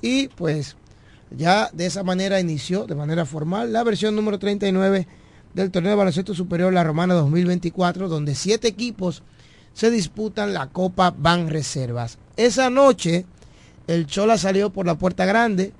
Y 0.00 0.28
pues 0.28 0.76
ya 1.30 1.70
de 1.72 1.86
esa 1.86 2.02
manera 2.02 2.40
inició 2.40 2.86
de 2.86 2.94
manera 2.94 3.24
formal 3.24 3.72
la 3.72 3.84
versión 3.84 4.16
número 4.16 4.38
39 4.38 5.06
del 5.54 5.70
torneo 5.70 5.90
de 5.90 5.96
baloncesto 5.96 6.34
superior 6.34 6.72
La 6.72 6.84
Romana 6.84 7.14
2024, 7.14 8.08
donde 8.08 8.34
siete 8.34 8.68
equipos 8.68 9.22
se 9.74 9.90
disputan 9.90 10.52
la 10.52 10.68
Copa 10.68 11.14
Ban 11.16 11.48
Reservas. 11.48 12.18
Esa 12.36 12.70
noche 12.70 13.26
el 13.86 14.06
Chola 14.06 14.38
salió 14.38 14.70
por 14.70 14.86
la 14.86 14.96
puerta 14.96 15.24
grande, 15.24 15.72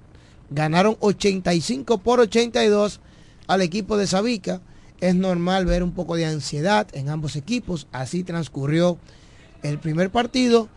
ganaron 0.51 0.97
85 1.01 1.99
por 1.99 2.21
82 2.21 3.01
al 3.47 3.63
equipo 3.63 3.97
de 3.97 4.07
Sabica. 4.07 4.61
Es 5.03 5.17
normal 5.17 5.67
ver 5.67 5.83
un 5.83 5.91
poco 5.91 6.15
de 6.15 6.27
ansiedad 6.27 6.87
en 6.93 7.09
ambos 7.09 7.35
equipos, 7.35 7.89
así 7.91 8.23
transcurrió 8.23 8.99
el 9.65 9.81
primer 9.81 10.11
partido 10.11 10.69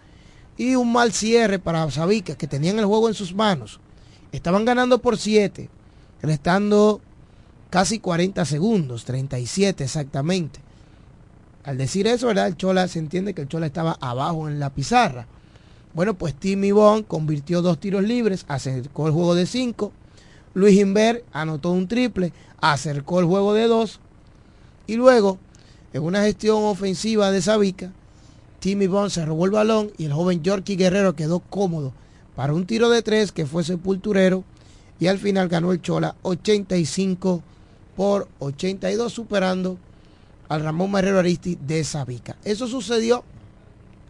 y 0.58 0.74
un 0.74 0.92
mal 0.92 1.14
cierre 1.14 1.60
para 1.60 1.92
Sabica, 1.92 2.34
que 2.34 2.48
tenían 2.48 2.80
el 2.80 2.86
juego 2.86 3.08
en 3.08 3.14
sus 3.14 3.36
manos. 3.36 3.80
Estaban 4.32 4.66
ganando 4.66 4.98
por 4.98 5.20
7, 5.20 5.70
restando 6.24 7.02
casi 7.70 8.00
40 8.00 8.46
segundos, 8.46 9.06
37 9.06 9.84
exactamente. 9.84 10.60
Al 11.64 11.78
decir 11.78 12.08
eso, 12.08 12.26
¿verdad? 12.26 12.48
El 12.48 12.58
Chola 12.58 12.88
se 12.88 12.98
entiende 12.98 13.36
que 13.36 13.44
el 13.44 13.48
Chola 13.48 13.68
estaba 13.68 13.96
abajo 14.02 14.50
en 14.50 14.60
la 14.60 14.72
pizarra. 14.72 15.28
Bueno, 15.94 16.16
pues 16.16 16.34
Timmy 16.34 16.72
Bond 16.72 17.06
convirtió 17.06 17.62
dos 17.62 17.80
tiros 17.80 18.02
libres, 18.02 18.46
acercó 18.48 19.06
el 19.06 19.14
juego 19.14 19.36
de 19.36 19.46
5. 19.46 19.92
Luis 20.56 20.80
Inver 20.80 21.24
anotó 21.32 21.70
un 21.70 21.88
triple, 21.88 22.34
acercó 22.60 23.20
el 23.20 23.26
juego 23.28 23.54
de 23.54 23.68
dos 23.68 24.00
y 24.88 24.96
luego 24.96 25.38
en 25.94 26.04
una 26.04 26.24
gestión 26.24 26.64
ofensiva 26.64 27.32
de 27.32 27.42
Sabica, 27.42 27.92
Timmy 28.60 28.88
Bond 28.88 29.12
se 29.12 29.26
robó 29.26 29.46
el 29.46 29.52
balón 29.52 29.92
y 29.98 30.06
el 30.06 30.14
joven 30.14 30.44
Yorkie 30.44 30.76
Guerrero 30.76 31.16
quedó 31.16 31.40
cómodo 31.40 31.94
para 32.36 32.54
un 32.54 32.66
tiro 32.66 32.90
de 32.90 33.02
tres 33.02 33.32
que 33.32 33.46
fue 33.46 33.64
sepulturero 33.64 34.44
y 35.00 35.08
al 35.08 35.20
final 35.20 35.48
ganó 35.50 35.72
el 35.72 35.82
Chola 35.82 36.16
85 36.24 37.44
por 37.96 38.28
82 38.40 39.12
superando 39.12 39.78
al 40.50 40.64
Ramón 40.64 40.92
Marrero 40.92 41.20
Aristi 41.20 41.58
de 41.62 41.84
Sabica. 41.84 42.38
Eso 42.44 42.68
sucedió 42.68 43.24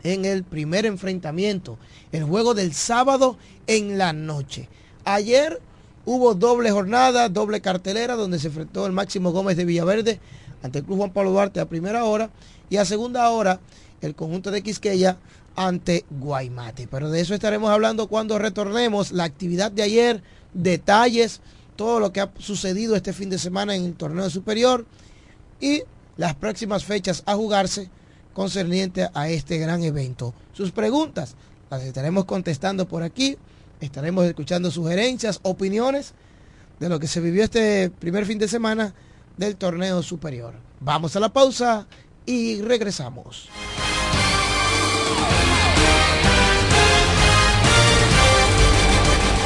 en 0.03 0.25
el 0.25 0.43
primer 0.43 0.85
enfrentamiento, 0.85 1.77
el 2.11 2.23
juego 2.23 2.53
del 2.53 2.73
sábado 2.73 3.38
en 3.67 3.97
la 3.97 4.13
noche. 4.13 4.69
Ayer 5.03 5.59
hubo 6.05 6.35
doble 6.35 6.71
jornada, 6.71 7.29
doble 7.29 7.61
cartelera, 7.61 8.15
donde 8.15 8.39
se 8.39 8.47
enfrentó 8.47 8.85
el 8.85 8.91
Máximo 8.91 9.31
Gómez 9.31 9.57
de 9.57 9.65
Villaverde 9.65 10.19
ante 10.63 10.79
el 10.79 10.85
Club 10.85 10.97
Juan 10.97 11.11
Pablo 11.11 11.31
Duarte 11.31 11.59
a 11.59 11.65
primera 11.67 12.05
hora 12.05 12.29
y 12.69 12.77
a 12.77 12.85
segunda 12.85 13.29
hora 13.29 13.59
el 14.01 14.15
conjunto 14.15 14.51
de 14.51 14.61
Quisqueya 14.61 15.17
ante 15.55 16.05
Guaymate. 16.09 16.87
Pero 16.87 17.09
de 17.09 17.21
eso 17.21 17.33
estaremos 17.33 17.69
hablando 17.69 18.07
cuando 18.07 18.39
retornemos 18.39 19.11
la 19.11 19.23
actividad 19.23 19.71
de 19.71 19.83
ayer, 19.83 20.23
detalles, 20.53 21.41
todo 21.75 21.99
lo 21.99 22.11
que 22.11 22.21
ha 22.21 22.31
sucedido 22.37 22.95
este 22.95 23.13
fin 23.13 23.29
de 23.29 23.37
semana 23.37 23.75
en 23.75 23.85
el 23.85 23.93
torneo 23.95 24.29
superior 24.29 24.85
y 25.59 25.83
las 26.17 26.35
próximas 26.35 26.85
fechas 26.85 27.23
a 27.25 27.35
jugarse 27.35 27.89
concerniente 28.33 29.09
a 29.13 29.29
este 29.29 29.57
gran 29.57 29.83
evento. 29.83 30.33
Sus 30.53 30.71
preguntas 30.71 31.35
las 31.69 31.83
estaremos 31.83 32.25
contestando 32.25 32.87
por 32.87 33.03
aquí, 33.03 33.37
estaremos 33.79 34.25
escuchando 34.25 34.71
sugerencias, 34.71 35.39
opiniones 35.43 36.13
de 36.79 36.89
lo 36.89 36.99
que 36.99 37.07
se 37.07 37.21
vivió 37.21 37.43
este 37.43 37.89
primer 37.89 38.25
fin 38.25 38.37
de 38.37 38.47
semana 38.47 38.93
del 39.37 39.55
torneo 39.55 40.01
superior. 40.03 40.53
Vamos 40.79 41.15
a 41.15 41.19
la 41.19 41.29
pausa 41.29 41.87
y 42.25 42.61
regresamos. 42.61 43.49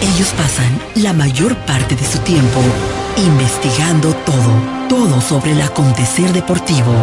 Ellos 0.01 0.29
pasan 0.37 0.79
la 0.95 1.11
mayor 1.11 1.55
parte 1.65 1.95
de 1.95 2.05
su 2.05 2.19
tiempo 2.19 2.61
investigando 3.17 4.13
todo, 4.25 4.87
todo 4.87 5.21
sobre 5.21 5.51
el 5.51 5.61
acontecer 5.61 6.31
deportivo. 6.31 6.93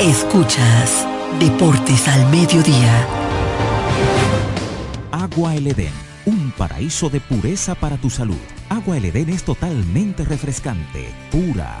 Escuchas 0.00 1.06
Deportes 1.38 2.08
al 2.08 2.30
Mediodía. 2.30 3.06
Agua 5.12 5.54
El 5.54 5.66
Edén, 5.66 5.92
un 6.24 6.50
paraíso 6.52 7.10
de 7.10 7.20
pureza 7.20 7.74
para 7.74 7.98
tu 7.98 8.08
salud. 8.08 8.40
Agua 8.68 8.96
El 8.96 9.04
Edén 9.04 9.28
es 9.28 9.44
totalmente 9.44 10.24
refrescante, 10.24 11.12
pura. 11.30 11.80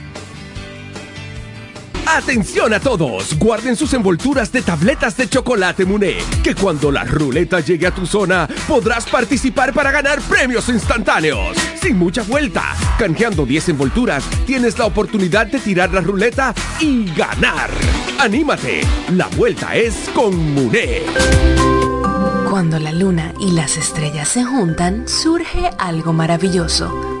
Atención 2.13 2.73
a 2.73 2.79
todos, 2.81 3.39
guarden 3.39 3.77
sus 3.77 3.93
envolturas 3.93 4.51
de 4.51 4.61
tabletas 4.61 5.15
de 5.15 5.29
chocolate 5.29 5.85
Muné, 5.85 6.17
que 6.43 6.53
cuando 6.53 6.91
la 6.91 7.05
ruleta 7.05 7.61
llegue 7.61 7.87
a 7.87 7.95
tu 7.95 8.05
zona 8.05 8.49
podrás 8.67 9.05
participar 9.05 9.73
para 9.73 9.91
ganar 9.91 10.19
premios 10.23 10.67
instantáneos. 10.67 11.55
Sin 11.81 11.97
mucha 11.97 12.21
vuelta, 12.23 12.75
canjeando 12.99 13.45
10 13.45 13.69
envolturas, 13.69 14.25
tienes 14.45 14.77
la 14.77 14.87
oportunidad 14.87 15.47
de 15.47 15.59
tirar 15.59 15.93
la 15.93 16.01
ruleta 16.01 16.53
y 16.81 17.05
ganar. 17.13 17.69
Anímate, 18.19 18.81
la 19.13 19.27
vuelta 19.27 19.73
es 19.77 20.09
con 20.13 20.35
Muné. 20.53 21.03
Cuando 22.49 22.77
la 22.77 22.91
luna 22.91 23.33
y 23.39 23.51
las 23.53 23.77
estrellas 23.77 24.27
se 24.27 24.43
juntan, 24.43 25.07
surge 25.07 25.69
algo 25.79 26.11
maravilloso 26.11 27.20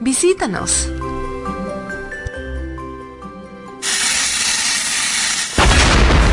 Visítanos. 0.00 0.88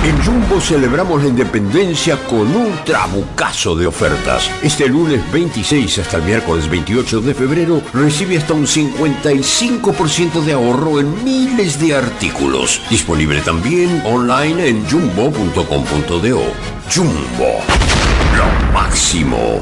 En 0.05 0.23
Jumbo 0.23 0.61
celebramos 0.61 1.21
la 1.21 1.27
independencia 1.27 2.15
con 2.25 2.55
un 2.55 2.73
trabucazo 2.85 3.75
de 3.75 3.87
ofertas. 3.87 4.49
Este 4.63 4.87
lunes 4.87 5.29
26 5.29 5.99
hasta 5.99 6.17
el 6.17 6.23
miércoles 6.23 6.69
28 6.69 7.19
de 7.19 7.33
febrero 7.33 7.81
recibe 7.93 8.37
hasta 8.37 8.53
un 8.53 8.65
55% 8.65 10.41
de 10.45 10.53
ahorro 10.53 11.01
en 11.01 11.21
miles 11.21 11.81
de 11.81 11.95
artículos. 11.95 12.81
Disponible 12.89 13.41
también 13.41 14.01
online 14.05 14.69
en 14.69 14.89
jumbo.com.do. 14.89 16.41
Jumbo, 16.89 17.59
lo 18.37 18.73
máximo. 18.73 19.61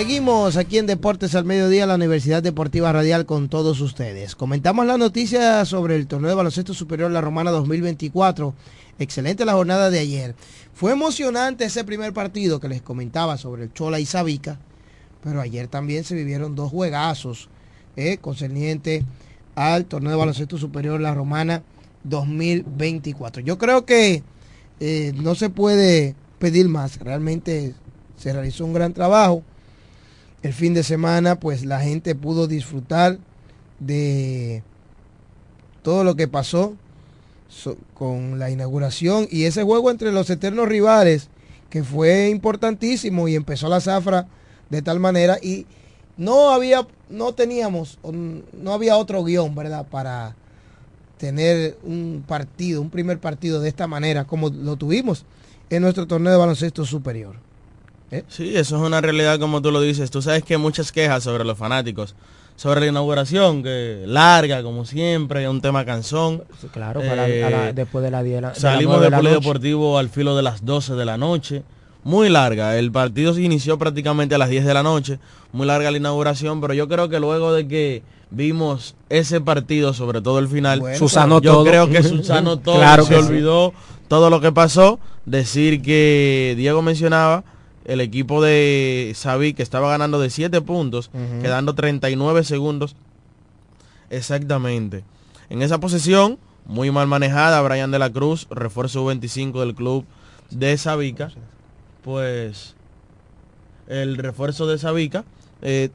Seguimos 0.00 0.56
aquí 0.56 0.78
en 0.78 0.86
Deportes 0.86 1.34
al 1.34 1.44
Mediodía, 1.44 1.86
la 1.86 1.96
Universidad 1.96 2.42
Deportiva 2.42 2.90
Radial 2.90 3.26
con 3.26 3.50
todos 3.50 3.82
ustedes. 3.82 4.34
Comentamos 4.34 4.86
la 4.86 4.96
noticia 4.96 5.62
sobre 5.66 5.94
el 5.94 6.06
torneo 6.06 6.30
de 6.30 6.36
baloncesto 6.36 6.72
superior 6.72 7.10
La 7.10 7.20
Romana 7.20 7.50
2024. 7.50 8.54
Excelente 8.98 9.44
la 9.44 9.52
jornada 9.52 9.90
de 9.90 9.98
ayer. 9.98 10.34
Fue 10.72 10.92
emocionante 10.92 11.66
ese 11.66 11.84
primer 11.84 12.14
partido 12.14 12.60
que 12.60 12.70
les 12.70 12.80
comentaba 12.80 13.36
sobre 13.36 13.64
el 13.64 13.74
Chola 13.74 14.00
y 14.00 14.06
Sabica, 14.06 14.58
pero 15.22 15.42
ayer 15.42 15.68
también 15.68 16.02
se 16.02 16.14
vivieron 16.14 16.54
dos 16.54 16.70
juegazos 16.70 17.50
eh, 17.94 18.16
concerniente 18.16 19.04
al 19.54 19.84
torneo 19.84 20.12
de 20.12 20.16
baloncesto 20.16 20.56
superior 20.56 20.98
La 20.98 21.12
Romana 21.12 21.62
2024. 22.04 23.42
Yo 23.42 23.58
creo 23.58 23.84
que 23.84 24.22
eh, 24.80 25.12
no 25.16 25.34
se 25.34 25.50
puede 25.50 26.14
pedir 26.38 26.70
más. 26.70 26.98
Realmente 27.00 27.74
se 28.16 28.32
realizó 28.32 28.64
un 28.64 28.72
gran 28.72 28.94
trabajo. 28.94 29.44
El 30.42 30.54
fin 30.54 30.72
de 30.72 30.82
semana, 30.82 31.38
pues 31.38 31.64
la 31.64 31.80
gente 31.80 32.14
pudo 32.14 32.46
disfrutar 32.46 33.18
de 33.78 34.62
todo 35.82 36.04
lo 36.04 36.16
que 36.16 36.28
pasó 36.28 36.76
con 37.94 38.38
la 38.38 38.50
inauguración 38.50 39.26
y 39.30 39.44
ese 39.44 39.64
juego 39.64 39.90
entre 39.90 40.12
los 40.12 40.30
eternos 40.30 40.68
rivales 40.68 41.28
que 41.68 41.82
fue 41.82 42.28
importantísimo 42.28 43.26
y 43.28 43.34
empezó 43.34 43.68
la 43.68 43.80
zafra 43.80 44.28
de 44.70 44.82
tal 44.82 45.00
manera 45.00 45.38
y 45.42 45.66
no 46.16 46.50
había 46.50 46.86
no 47.08 47.34
teníamos 47.34 47.98
no 48.04 48.72
había 48.72 48.96
otro 48.96 49.24
guion 49.24 49.54
verdad 49.54 49.86
para 49.88 50.36
tener 51.18 51.76
un 51.82 52.22
partido 52.26 52.82
un 52.82 52.90
primer 52.90 53.18
partido 53.18 53.60
de 53.60 53.68
esta 53.68 53.88
manera 53.88 54.26
como 54.26 54.48
lo 54.50 54.76
tuvimos 54.76 55.24
en 55.70 55.82
nuestro 55.82 56.06
torneo 56.06 56.32
de 56.32 56.38
baloncesto 56.38 56.84
superior 56.84 57.36
¿Eh? 58.10 58.24
Sí, 58.28 58.56
eso 58.56 58.76
es 58.76 58.82
una 58.82 59.00
realidad 59.00 59.38
como 59.38 59.62
tú 59.62 59.70
lo 59.70 59.80
dices. 59.80 60.10
Tú 60.10 60.20
sabes 60.20 60.42
que 60.42 60.54
hay 60.54 60.60
muchas 60.60 60.90
quejas 60.90 61.22
sobre 61.22 61.44
los 61.44 61.56
fanáticos, 61.56 62.14
sobre 62.56 62.80
la 62.80 62.86
inauguración, 62.88 63.62
que 63.62 64.02
larga 64.06 64.62
como 64.62 64.84
siempre, 64.84 65.48
un 65.48 65.60
tema 65.60 65.84
canzón. 65.84 66.42
claro, 66.72 67.00
eh, 67.02 67.72
después 67.74 68.04
de 68.04 68.10
la 68.10 68.22
10 68.22 68.58
Salimos 68.58 69.00
del 69.00 69.12
polideportivo 69.12 69.98
al 69.98 70.08
filo 70.08 70.36
de 70.36 70.42
las 70.42 70.64
12 70.64 70.94
de 70.94 71.04
la 71.04 71.16
noche. 71.16 71.62
Muy 72.02 72.30
larga, 72.30 72.78
el 72.78 72.90
partido 72.90 73.34
se 73.34 73.42
inició 73.42 73.76
prácticamente 73.78 74.34
a 74.34 74.38
las 74.38 74.48
10 74.48 74.64
de 74.64 74.72
la 74.72 74.82
noche, 74.82 75.18
muy 75.52 75.66
larga 75.66 75.90
la 75.90 75.98
inauguración, 75.98 76.62
pero 76.62 76.72
yo 76.72 76.88
creo 76.88 77.10
que 77.10 77.20
luego 77.20 77.52
de 77.52 77.68
que 77.68 78.02
vimos 78.30 78.94
ese 79.10 79.42
partido, 79.42 79.92
sobre 79.92 80.22
todo 80.22 80.38
el 80.38 80.48
final, 80.48 80.82
Susano 80.96 81.42
yo 81.42 81.62
creo 81.62 81.90
que 81.90 82.02
Susano 82.02 82.58
todo, 82.58 82.76
claro 82.76 83.04
se 83.04 83.16
olvidó 83.16 83.74
todo 84.08 84.30
lo 84.30 84.40
que 84.40 84.50
pasó, 84.50 84.98
decir 85.26 85.82
que 85.82 86.54
Diego 86.56 86.80
mencionaba 86.80 87.44
el 87.90 88.00
equipo 88.00 88.40
de 88.40 89.16
Xavi 89.20 89.52
que 89.52 89.64
estaba 89.64 89.90
ganando 89.90 90.20
de 90.20 90.30
7 90.30 90.60
puntos, 90.60 91.10
quedando 91.42 91.74
39 91.74 92.44
segundos. 92.44 92.94
Exactamente. 94.10 95.02
En 95.48 95.60
esa 95.60 95.80
posición, 95.80 96.38
muy 96.66 96.92
mal 96.92 97.08
manejada, 97.08 97.60
Brian 97.62 97.90
de 97.90 97.98
la 97.98 98.08
Cruz, 98.10 98.46
refuerzo 98.48 99.04
25 99.06 99.58
del 99.58 99.74
club 99.74 100.04
de 100.50 100.78
Sabica, 100.78 101.32
pues 102.04 102.76
el 103.88 104.18
refuerzo 104.18 104.68
de 104.68 104.78
Sabica 104.78 105.24
eh, 105.60 105.90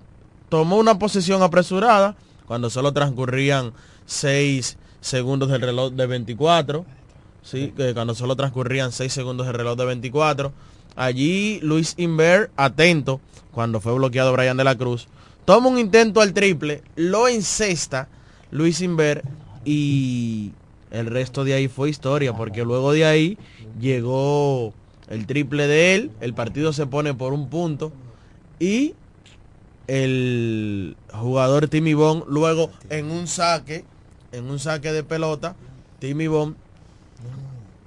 tomó 0.50 0.76
una 0.76 1.00
posición 1.00 1.44
apresurada 1.44 2.18
cuando 2.46 2.70
solo 2.70 2.92
transcurrían 2.92 3.72
6 4.06 4.78
segundos 5.00 5.48
del 5.48 5.62
reloj 5.62 5.94
de 5.94 6.08
24, 6.08 6.86
¿sí? 7.42 7.74
cuando 7.94 8.16
solo 8.16 8.36
transcurrían 8.36 8.92
6 8.92 9.14
segundos 9.14 9.48
del 9.48 9.56
reloj 9.56 9.78
de 9.78 9.86
24 9.86 10.75
Allí 10.96 11.60
Luis 11.62 11.94
Inver, 11.98 12.52
atento, 12.56 13.20
cuando 13.52 13.82
fue 13.82 13.94
bloqueado 13.94 14.34
Brian 14.34 14.58
de 14.58 14.64
la 14.64 14.78
Cruz, 14.78 15.08
toma 15.46 15.70
un 15.70 15.78
intento 15.78 16.22
al 16.22 16.34
triple, 16.34 16.82
lo 16.96 17.28
encesta 17.28 18.08
Luis 18.52 18.82
Inver 18.82 19.24
y 19.66 20.52
el 20.92 21.08
resto 21.08 21.44
de 21.44 21.54
ahí 21.54 21.68
fue 21.68 21.90
historia, 21.90 22.34
porque 22.34 22.64
luego 22.64 22.94
de 22.94 23.06
ahí 23.06 23.38
llegó 23.80 24.74
el 25.10 25.26
triple 25.26 25.68
de 25.68 25.96
él, 25.96 26.12
el 26.22 26.34
partido 26.34 26.72
se 26.74 26.88
pone 26.88 27.14
por 27.14 27.34
un 27.34 27.50
punto 27.50 27.92
y 28.60 28.96
el 29.88 30.96
jugador 31.12 31.68
Timmy 31.68 31.94
Bond 31.94 32.24
luego 32.28 32.72
en 32.90 33.12
un 33.12 33.28
saque, 33.28 33.86
en 34.32 34.50
un 34.50 34.60
saque 34.60 34.92
de 34.92 35.04
pelota, 35.04 35.56
Timmy 36.00 36.28
Bond 36.28 36.56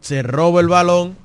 se 0.01 0.23
roba 0.23 0.61
el 0.61 0.69
balón, 0.69 1.17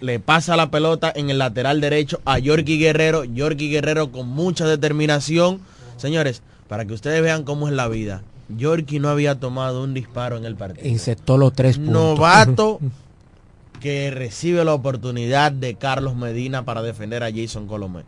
le 0.00 0.20
pasa 0.20 0.56
la 0.56 0.70
pelota 0.70 1.12
en 1.14 1.30
el 1.30 1.38
lateral 1.38 1.80
derecho 1.80 2.20
a 2.24 2.38
Yorky 2.38 2.78
Guerrero. 2.78 3.24
Yorky 3.24 3.70
Guerrero 3.70 4.12
con 4.12 4.28
mucha 4.28 4.66
determinación. 4.66 5.60
Señores, 5.96 6.42
para 6.68 6.84
que 6.84 6.94
ustedes 6.94 7.22
vean 7.22 7.44
cómo 7.44 7.68
es 7.68 7.74
la 7.74 7.88
vida. 7.88 8.22
Yorky 8.48 8.98
no 8.98 9.08
había 9.08 9.38
tomado 9.38 9.82
un 9.82 9.94
disparo 9.94 10.36
en 10.36 10.44
el 10.44 10.56
partido. 10.56 10.86
Insertó 10.86 11.36
los 11.36 11.52
tres 11.52 11.76
puntos. 11.76 11.94
Novato 11.94 12.80
que 13.80 14.10
recibe 14.10 14.64
la 14.64 14.74
oportunidad 14.74 15.52
de 15.52 15.74
Carlos 15.74 16.16
Medina 16.16 16.64
para 16.64 16.82
defender 16.82 17.22
a 17.22 17.30
Jason 17.32 17.66
Colomé. 17.66 18.04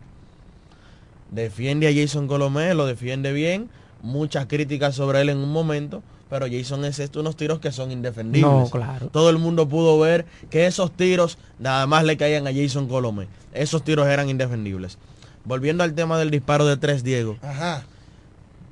Defiende 1.31 1.89
a 1.89 1.93
Jason 1.95 2.27
Colomé, 2.27 2.75
lo 2.75 2.87
defiende 2.87 3.33
bien. 3.33 3.69
Muchas 4.03 4.47
críticas 4.47 4.95
sobre 4.95 5.21
él 5.21 5.29
en 5.29 5.39
un 5.39 5.53
momento 5.53 6.03
pero 6.31 6.47
Jason 6.51 6.85
es 6.85 7.01
esto 7.01 7.21
unos 7.21 7.37
tiros 7.37 7.59
que 7.59 7.73
son 7.73 7.91
indefendibles. 7.91 8.51
No, 8.51 8.71
claro. 8.71 9.09
Todo 9.09 9.29
el 9.29 9.39
mundo 9.39 9.69
pudo 9.69 9.99
ver 9.99 10.25
que 10.49 10.67
esos 10.67 10.93
tiros 10.93 11.37
nada 11.59 11.87
más 11.89 12.05
le 12.05 12.17
caían 12.17 12.47
a 12.47 12.55
Jason 12.55 12.89
Colomé. 12.89 13.27
Esos 13.53 13.83
tiros 13.83 14.07
eran 14.07 14.31
indefendibles. 14.31 14.97
Volviendo 15.45 15.83
al 15.83 15.95
tema 15.95 16.19
del 16.19 16.31
disparo 16.31 16.67
de 16.67 16.77
tres, 16.77 17.03
Diego. 17.03 17.37
Ajá. 17.43 17.85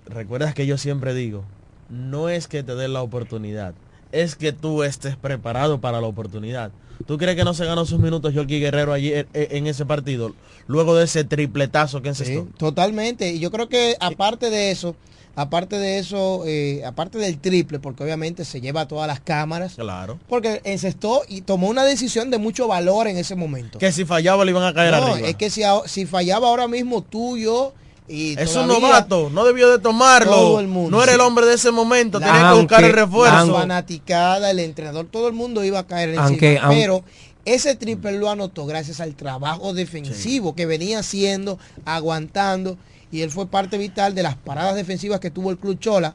Recuerdas 0.06 0.54
que 0.54 0.66
yo 0.66 0.78
siempre 0.78 1.12
digo, 1.14 1.44
no 1.90 2.28
es 2.28 2.46
que 2.46 2.62
te 2.62 2.76
den 2.76 2.92
la 2.92 3.02
oportunidad, 3.02 3.74
es 4.12 4.36
que 4.36 4.52
tú 4.52 4.84
estés 4.84 5.16
preparado 5.16 5.80
para 5.80 6.00
la 6.00 6.06
oportunidad. 6.06 6.70
¿Tú 7.06 7.18
crees 7.18 7.36
que 7.36 7.44
no 7.44 7.54
se 7.54 7.64
ganó 7.64 7.84
sus 7.86 7.98
minutos 7.98 8.34
Jorge 8.34 8.58
Guerrero 8.58 8.92
ayer 8.92 9.28
eh, 9.34 9.48
en 9.52 9.66
ese 9.66 9.84
partido? 9.84 10.34
Luego 10.66 10.94
de 10.96 11.04
ese 11.04 11.24
tripletazo 11.24 12.02
que 12.02 12.08
encestó. 12.08 12.44
Sí, 12.44 12.50
totalmente. 12.56 13.32
Y 13.32 13.38
yo 13.38 13.50
creo 13.50 13.68
que 13.68 13.96
aparte 14.00 14.50
de 14.50 14.70
eso, 14.70 14.96
Aparte 15.38 15.78
de 15.78 16.00
eso, 16.00 16.42
eh, 16.46 16.82
aparte 16.84 17.16
del 17.16 17.38
triple, 17.38 17.78
porque 17.78 18.02
obviamente 18.02 18.44
se 18.44 18.60
lleva 18.60 18.88
todas 18.88 19.06
las 19.06 19.20
cámaras. 19.20 19.74
Claro. 19.76 20.18
Porque 20.28 20.60
encestó 20.64 21.22
y 21.28 21.42
tomó 21.42 21.68
una 21.68 21.84
decisión 21.84 22.28
de 22.32 22.38
mucho 22.38 22.66
valor 22.66 23.06
en 23.06 23.16
ese 23.16 23.36
momento. 23.36 23.78
Que 23.78 23.92
si 23.92 24.04
fallaba 24.04 24.44
le 24.44 24.50
iban 24.50 24.64
a 24.64 24.74
caer 24.74 24.90
no, 24.90 25.12
arriba. 25.12 25.28
Es 25.28 25.36
que 25.36 25.48
si, 25.48 25.62
si 25.86 26.06
fallaba 26.06 26.48
ahora 26.48 26.66
mismo 26.66 27.02
tú, 27.02 27.38
yo 27.38 27.72
y 28.08 28.36
es 28.36 28.56
un 28.56 28.66
novato, 28.66 29.30
no 29.30 29.44
debió 29.44 29.70
de 29.70 29.78
tomarlo. 29.78 30.60
no 30.60 31.02
era 31.04 31.14
el 31.14 31.20
hombre 31.20 31.46
de 31.46 31.54
ese 31.54 31.70
momento, 31.70 32.18
tenía 32.18 32.50
que 32.50 32.58
buscar 32.58 32.82
el 32.82 32.92
refuerzo. 32.92 33.46
La 33.46 33.60
fanaticada, 33.60 34.50
el 34.50 34.58
entrenador, 34.58 35.06
todo 35.06 35.28
el 35.28 35.34
mundo 35.34 35.62
iba 35.62 35.78
a 35.78 35.86
caer 35.86 36.08
en 36.10 36.18
aunque, 36.18 36.60
Pero 36.68 37.04
ese 37.44 37.76
triple 37.76 38.18
lo 38.18 38.28
anotó 38.28 38.66
gracias 38.66 39.00
al 39.00 39.14
trabajo 39.14 39.72
defensivo 39.72 40.56
que 40.56 40.66
venía 40.66 40.98
haciendo, 40.98 41.60
aguantando 41.84 42.76
y 43.10 43.22
él 43.22 43.30
fue 43.30 43.46
parte 43.46 43.78
vital 43.78 44.14
de 44.14 44.22
las 44.22 44.36
paradas 44.36 44.76
defensivas 44.76 45.20
que 45.20 45.30
tuvo 45.30 45.50
el 45.50 45.58
Club 45.58 45.78
Chola. 45.78 46.14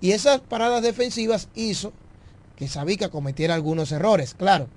Y 0.00 0.12
esas 0.12 0.40
paradas 0.40 0.82
defensivas 0.82 1.48
hizo 1.54 1.92
que 2.56 2.68
Sabica 2.68 3.08
cometiera 3.08 3.54
algunos 3.54 3.92
errores. 3.92 4.34
Claro, 4.34 4.68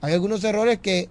hay 0.00 0.12
algunos 0.12 0.42
errores 0.44 0.78
que 0.78 1.08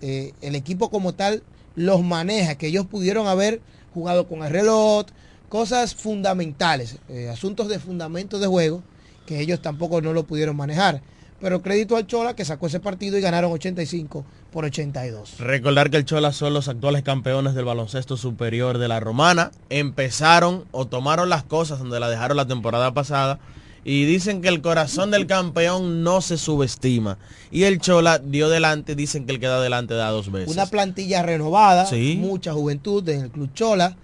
eh, 0.00 0.32
el 0.40 0.54
equipo 0.54 0.90
como 0.90 1.14
tal 1.14 1.42
los 1.76 2.02
maneja, 2.02 2.56
que 2.56 2.68
ellos 2.68 2.86
pudieron 2.86 3.26
haber 3.26 3.60
jugado 3.92 4.26
con 4.26 4.42
el 4.42 4.50
reloj, 4.50 5.06
cosas 5.48 5.94
fundamentales, 5.94 6.98
eh, 7.08 7.28
asuntos 7.28 7.68
de 7.68 7.78
fundamento 7.78 8.38
de 8.38 8.46
juego, 8.46 8.82
que 9.26 9.40
ellos 9.40 9.62
tampoco 9.62 10.00
no 10.00 10.12
lo 10.12 10.24
pudieron 10.24 10.56
manejar. 10.56 11.02
Pero 11.40 11.62
crédito 11.62 11.96
al 11.96 12.06
Chola 12.06 12.34
que 12.34 12.44
sacó 12.44 12.68
ese 12.68 12.80
partido 12.80 13.18
y 13.18 13.20
ganaron 13.20 13.52
85 13.52 14.24
por 14.52 14.64
82. 14.64 15.38
Recordar 15.38 15.90
que 15.90 15.96
el 15.96 16.04
Chola 16.04 16.32
son 16.32 16.54
los 16.54 16.68
actuales 16.68 17.02
campeones 17.02 17.54
del 17.54 17.64
baloncesto 17.64 18.16
superior 18.16 18.78
de 18.78 18.88
la 18.88 19.00
Romana. 19.00 19.50
Empezaron 19.68 20.64
o 20.70 20.86
tomaron 20.86 21.28
las 21.28 21.42
cosas 21.42 21.80
donde 21.80 22.00
la 22.00 22.08
dejaron 22.08 22.36
la 22.36 22.46
temporada 22.46 22.94
pasada. 22.94 23.40
Y 23.86 24.06
dicen 24.06 24.40
que 24.40 24.48
el 24.48 24.62
corazón 24.62 25.10
del 25.10 25.26
campeón 25.26 26.02
no 26.02 26.22
se 26.22 26.38
subestima. 26.38 27.18
Y 27.50 27.64
el 27.64 27.80
Chola 27.80 28.18
dio 28.18 28.48
delante, 28.48 28.94
dicen 28.94 29.26
que 29.26 29.32
el 29.32 29.40
queda 29.40 29.60
delante 29.60 29.92
da 29.92 30.08
dos 30.08 30.32
veces. 30.32 30.54
Una 30.54 30.66
plantilla 30.66 31.22
renovada, 31.22 31.86
mucha 32.16 32.54
juventud 32.54 33.06
en 33.10 33.24
el 33.24 33.30
Club 33.30 33.52
Chola. 33.52 33.96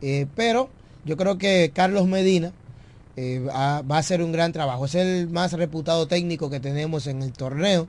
Eh, 0.00 0.26
pero 0.34 0.70
yo 1.04 1.16
creo 1.16 1.36
que 1.36 1.70
Carlos 1.74 2.06
Medina, 2.06 2.52
eh, 3.16 3.40
va, 3.40 3.80
a 3.96 4.02
ser 4.02 4.22
un 4.22 4.30
gran 4.30 4.52
trabajo. 4.52 4.84
Es 4.84 4.94
el 4.94 5.28
más 5.30 5.52
reputado 5.54 6.06
técnico 6.06 6.50
que 6.50 6.60
tenemos 6.60 7.06
en 7.06 7.22
el 7.22 7.32
torneo. 7.32 7.88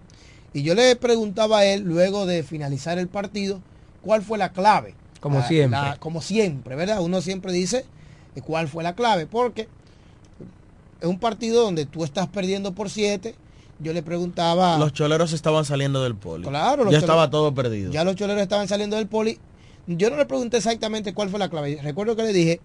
Y 0.53 0.63
yo 0.63 0.73
le 0.73 0.95
preguntaba 0.95 1.59
a 1.59 1.65
él, 1.65 1.81
luego 1.81 2.25
de 2.25 2.43
finalizar 2.43 2.97
el 2.97 3.07
partido, 3.07 3.61
cuál 4.01 4.23
fue 4.23 4.37
la 4.37 4.53
clave. 4.53 4.95
Como 5.19 5.43
siempre. 5.43 5.79
como 5.99 6.21
siempre, 6.21 6.75
¿verdad? 6.75 7.01
Uno 7.01 7.21
siempre 7.21 7.51
dice 7.51 7.85
eh, 8.35 8.41
cuál 8.41 8.67
fue 8.67 8.83
la 8.83 8.95
clave, 8.95 9.25
porque 9.25 9.67
es 11.01 11.07
un 11.07 11.19
partido 11.19 11.63
donde 11.63 11.85
tú 11.85 12.03
estás 12.03 12.27
perdiendo 12.27 12.73
por 12.73 12.89
siete. 12.89 13.35
Yo 13.79 13.93
le 13.93 14.01
preguntaba... 14.01 14.77
Los 14.79 14.93
choleros 14.93 15.33
estaban 15.33 15.65
saliendo 15.65 16.01
del 16.01 16.15
poli. 16.15 16.47
Claro. 16.47 16.89
ya 16.89 16.97
estaba 16.97 17.29
todo 17.29 17.53
perdido. 17.53 17.91
Ya 17.91 18.03
los 18.03 18.15
choleros 18.15 18.41
estaban 18.41 18.67
saliendo 18.67 18.95
del 18.95 19.07
poli. 19.07 19.37
Yo 19.85 20.09
no 20.09 20.17
le 20.17 20.25
pregunté 20.25 20.57
exactamente 20.57 21.13
cuál 21.13 21.29
fue 21.29 21.37
la 21.37 21.49
clave. 21.49 21.79
Recuerdo 21.83 22.15
que 22.15 22.23
le 22.23 22.33
dije 22.33 22.61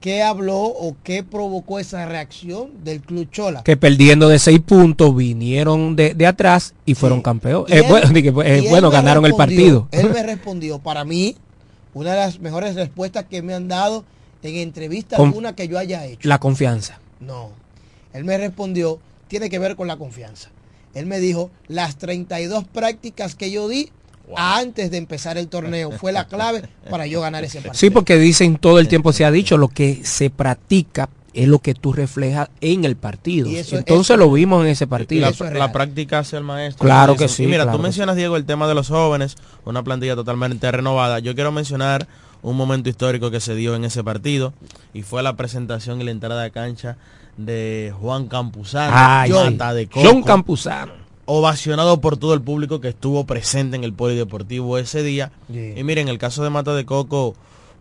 qué 0.00 0.22
habló 0.22 0.58
o 0.60 0.96
qué 1.02 1.22
provocó 1.22 1.78
esa 1.78 2.06
reacción 2.06 2.84
del 2.84 3.00
Club 3.00 3.28
Chola. 3.30 3.62
Que 3.64 3.76
perdiendo 3.76 4.28
de 4.28 4.38
seis 4.38 4.60
puntos 4.60 5.14
vinieron 5.16 5.96
de, 5.96 6.14
de 6.14 6.26
atrás 6.26 6.74
y 6.86 6.94
fueron 6.94 7.22
campeones. 7.22 7.74
Y 7.74 7.78
Eh, 7.78 7.82
bueno, 7.88 8.10
eh, 8.44 8.66
bueno, 8.68 8.90
ganaron 8.90 9.24
el 9.26 9.34
partido. 9.34 9.88
Él 9.90 10.10
me 10.10 10.22
respondió, 10.24 10.78
para 10.78 11.04
mí, 11.04 11.36
una 11.94 12.12
de 12.12 12.16
las 12.18 12.38
mejores 12.40 12.74
respuestas 12.74 13.24
que 13.28 13.42
me 13.42 13.54
han 13.54 13.68
dado 13.68 14.04
en 14.42 14.56
entrevista 14.56 15.16
Con- 15.16 15.28
alguna 15.28 15.54
que 15.54 15.66
yo 15.68 15.78
haya 15.78 16.04
hecho. 16.06 16.28
La 16.28 16.38
confianza. 16.38 17.00
No. 17.20 17.50
Él 18.12 18.24
me 18.24 18.38
respondió, 18.38 19.00
tiene 19.26 19.50
que 19.50 19.58
ver 19.58 19.74
con 19.76 19.88
la 19.88 19.96
confianza. 19.96 20.50
Él 20.94 21.06
me 21.06 21.18
dijo, 21.18 21.50
las 21.66 21.96
32 21.96 22.64
prácticas 22.64 23.34
que 23.34 23.50
yo 23.50 23.68
di 23.68 23.90
antes 24.36 24.90
de 24.90 24.96
empezar 24.98 25.38
el 25.38 25.48
torneo 25.48 25.90
fue 25.92 26.12
la 26.12 26.26
clave 26.26 26.68
para 26.90 27.06
yo 27.06 27.20
ganar 27.20 27.44
ese 27.44 27.58
partido. 27.58 27.74
Sí, 27.74 27.90
porque 27.90 28.16
dicen 28.18 28.56
todo 28.58 28.78
el 28.78 28.88
tiempo 28.88 29.12
se 29.12 29.24
ha 29.24 29.30
dicho, 29.30 29.56
lo 29.56 29.68
que 29.68 30.00
se 30.04 30.30
practica 30.30 31.08
es 31.34 31.46
lo 31.46 31.60
que 31.60 31.74
tú 31.74 31.92
reflejas 31.92 32.48
en 32.60 32.84
el 32.84 32.96
partido. 32.96 33.48
Y 33.48 33.56
eso- 33.56 33.76
Entonces 33.78 34.10
eso- 34.10 34.16
lo 34.16 34.32
vimos 34.32 34.64
en 34.64 34.70
ese 34.70 34.86
partido. 34.86 35.30
La, 35.40 35.50
la 35.52 35.72
práctica 35.72 36.20
hace 36.20 36.36
el 36.36 36.42
maestro. 36.42 36.84
Claro 36.84 37.16
que 37.16 37.28
sí, 37.28 37.44
Y 37.44 37.46
mira, 37.46 37.62
claro 37.64 37.76
tú 37.78 37.82
mencionas, 37.82 38.16
Diego, 38.16 38.36
el 38.36 38.44
tema 38.44 38.66
de 38.66 38.74
los 38.74 38.88
jóvenes, 38.88 39.36
una 39.64 39.82
plantilla 39.84 40.16
totalmente 40.16 40.70
renovada. 40.72 41.18
Yo 41.20 41.34
quiero 41.34 41.52
mencionar 41.52 42.08
un 42.42 42.56
momento 42.56 42.88
histórico 42.88 43.30
que 43.30 43.40
se 43.40 43.54
dio 43.54 43.74
en 43.76 43.84
ese 43.84 44.02
partido 44.02 44.52
y 44.94 45.02
fue 45.02 45.22
la 45.22 45.36
presentación 45.36 46.00
y 46.00 46.04
la 46.04 46.10
entrada 46.12 46.42
de 46.42 46.50
cancha 46.50 46.96
de 47.36 47.92
Juan 48.00 48.26
Campuzano, 48.26 48.92
Ay, 48.96 49.30
sí. 49.32 49.56
de 49.74 49.86
Coco, 49.86 50.06
John 50.08 50.22
Campuzano. 50.22 50.92
Ovacionado 51.30 52.00
por 52.00 52.16
todo 52.16 52.32
el 52.32 52.40
público 52.40 52.80
que 52.80 52.88
estuvo 52.88 53.24
presente 53.26 53.76
en 53.76 53.84
el 53.84 53.92
polideportivo 53.92 54.78
ese 54.78 55.02
día. 55.02 55.30
Sí. 55.52 55.74
Y 55.76 55.84
miren, 55.84 56.08
el 56.08 56.16
caso 56.16 56.42
de 56.42 56.48
Mata 56.48 56.74
de 56.74 56.86
Coco, 56.86 57.34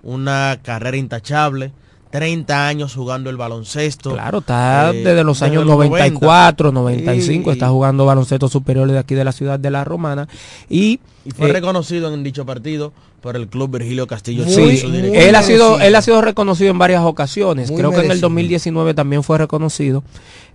una 0.04 0.60
carrera 0.62 0.98
intachable, 0.98 1.72
30 2.12 2.68
años 2.68 2.93
jugando 2.93 3.30
el 3.30 3.38
baloncesto. 3.38 4.12
Claro, 4.12 4.39
está 4.39 4.91
eh, 4.91 5.02
desde 5.02 5.24
los 5.24 5.41
años 5.41 5.66
los 5.66 5.76
94, 5.76 6.74
95, 6.74 7.50
Sí. 7.52 7.54
está 7.54 7.70
jugando 7.70 8.06
baloncesto 8.06 8.50
superior 8.50 8.91
de 8.91 9.00
aquí 9.00 9.16
de 9.16 9.24
la 9.24 9.32
ciudad 9.32 9.58
de 9.58 9.72
La 9.72 9.86
Romana. 9.86 10.28
Y, 10.70 11.00
Y 11.24 11.32
fue 11.32 11.50
eh, 11.50 11.54
reconocido 11.54 12.14
en 12.14 12.24
dicho 12.24 12.45
partido 12.45 12.91
por 13.22 13.38
el 13.38 13.48
club 13.48 13.78
Virgilio 13.78 14.08
Castillo. 14.08 14.43
Sí, 14.45 14.78
su 14.78 14.88
él 14.88 15.36
ha 15.36 15.41
sido 15.43 15.80
él 15.80 15.95
ha 15.95 16.02
sido 16.02 16.22
reconocido 16.22 16.70
en 16.72 16.80
varias 16.80 17.04
ocasiones. 17.04 17.72
Muy 17.72 17.80
Creo 17.80 17.91
que 17.91 17.98
en 17.98 18.02
el 18.04 18.08
merecido. 18.10 18.28
2019 18.30 18.93
también 18.93 19.24
fue 19.24 19.38
reconocido. 19.38 20.04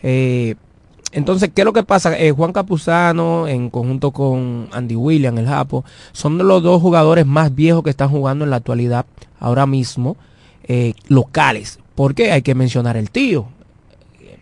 Eh, 0.03 0.57
entonces, 1.13 1.51
¿qué 1.55 1.61
es 1.61 1.65
lo 1.67 1.75
que 1.75 1.83
pasa? 1.83 2.19
Eh, 2.19 2.33
Juan 2.33 2.53
Capuzano, 2.53 3.47
en 3.47 3.69
conjunto 3.69 4.11
con 4.13 4.69
Andy 4.73 4.97
William, 4.97 5.37
el 5.37 5.47
Japo, 5.47 5.85
son 6.13 6.39
los 6.39 6.63
dos 6.63 6.81
jugadores 6.81 7.27
más 7.27 7.55
viejos 7.55 7.85
que 7.85 7.91
están 7.91 8.09
jugando 8.09 8.45
en 8.45 8.51
la 8.51 8.57
actualidad 8.57 9.05
ahora 9.39 9.67
mismo, 9.67 10.17
eh, 10.65 10.95
locales. 11.09 11.79
Porque 11.95 12.33
hay 12.33 12.41
que 12.41 12.55
mencionar 12.55 12.97
el 12.97 13.11
tío, 13.11 13.47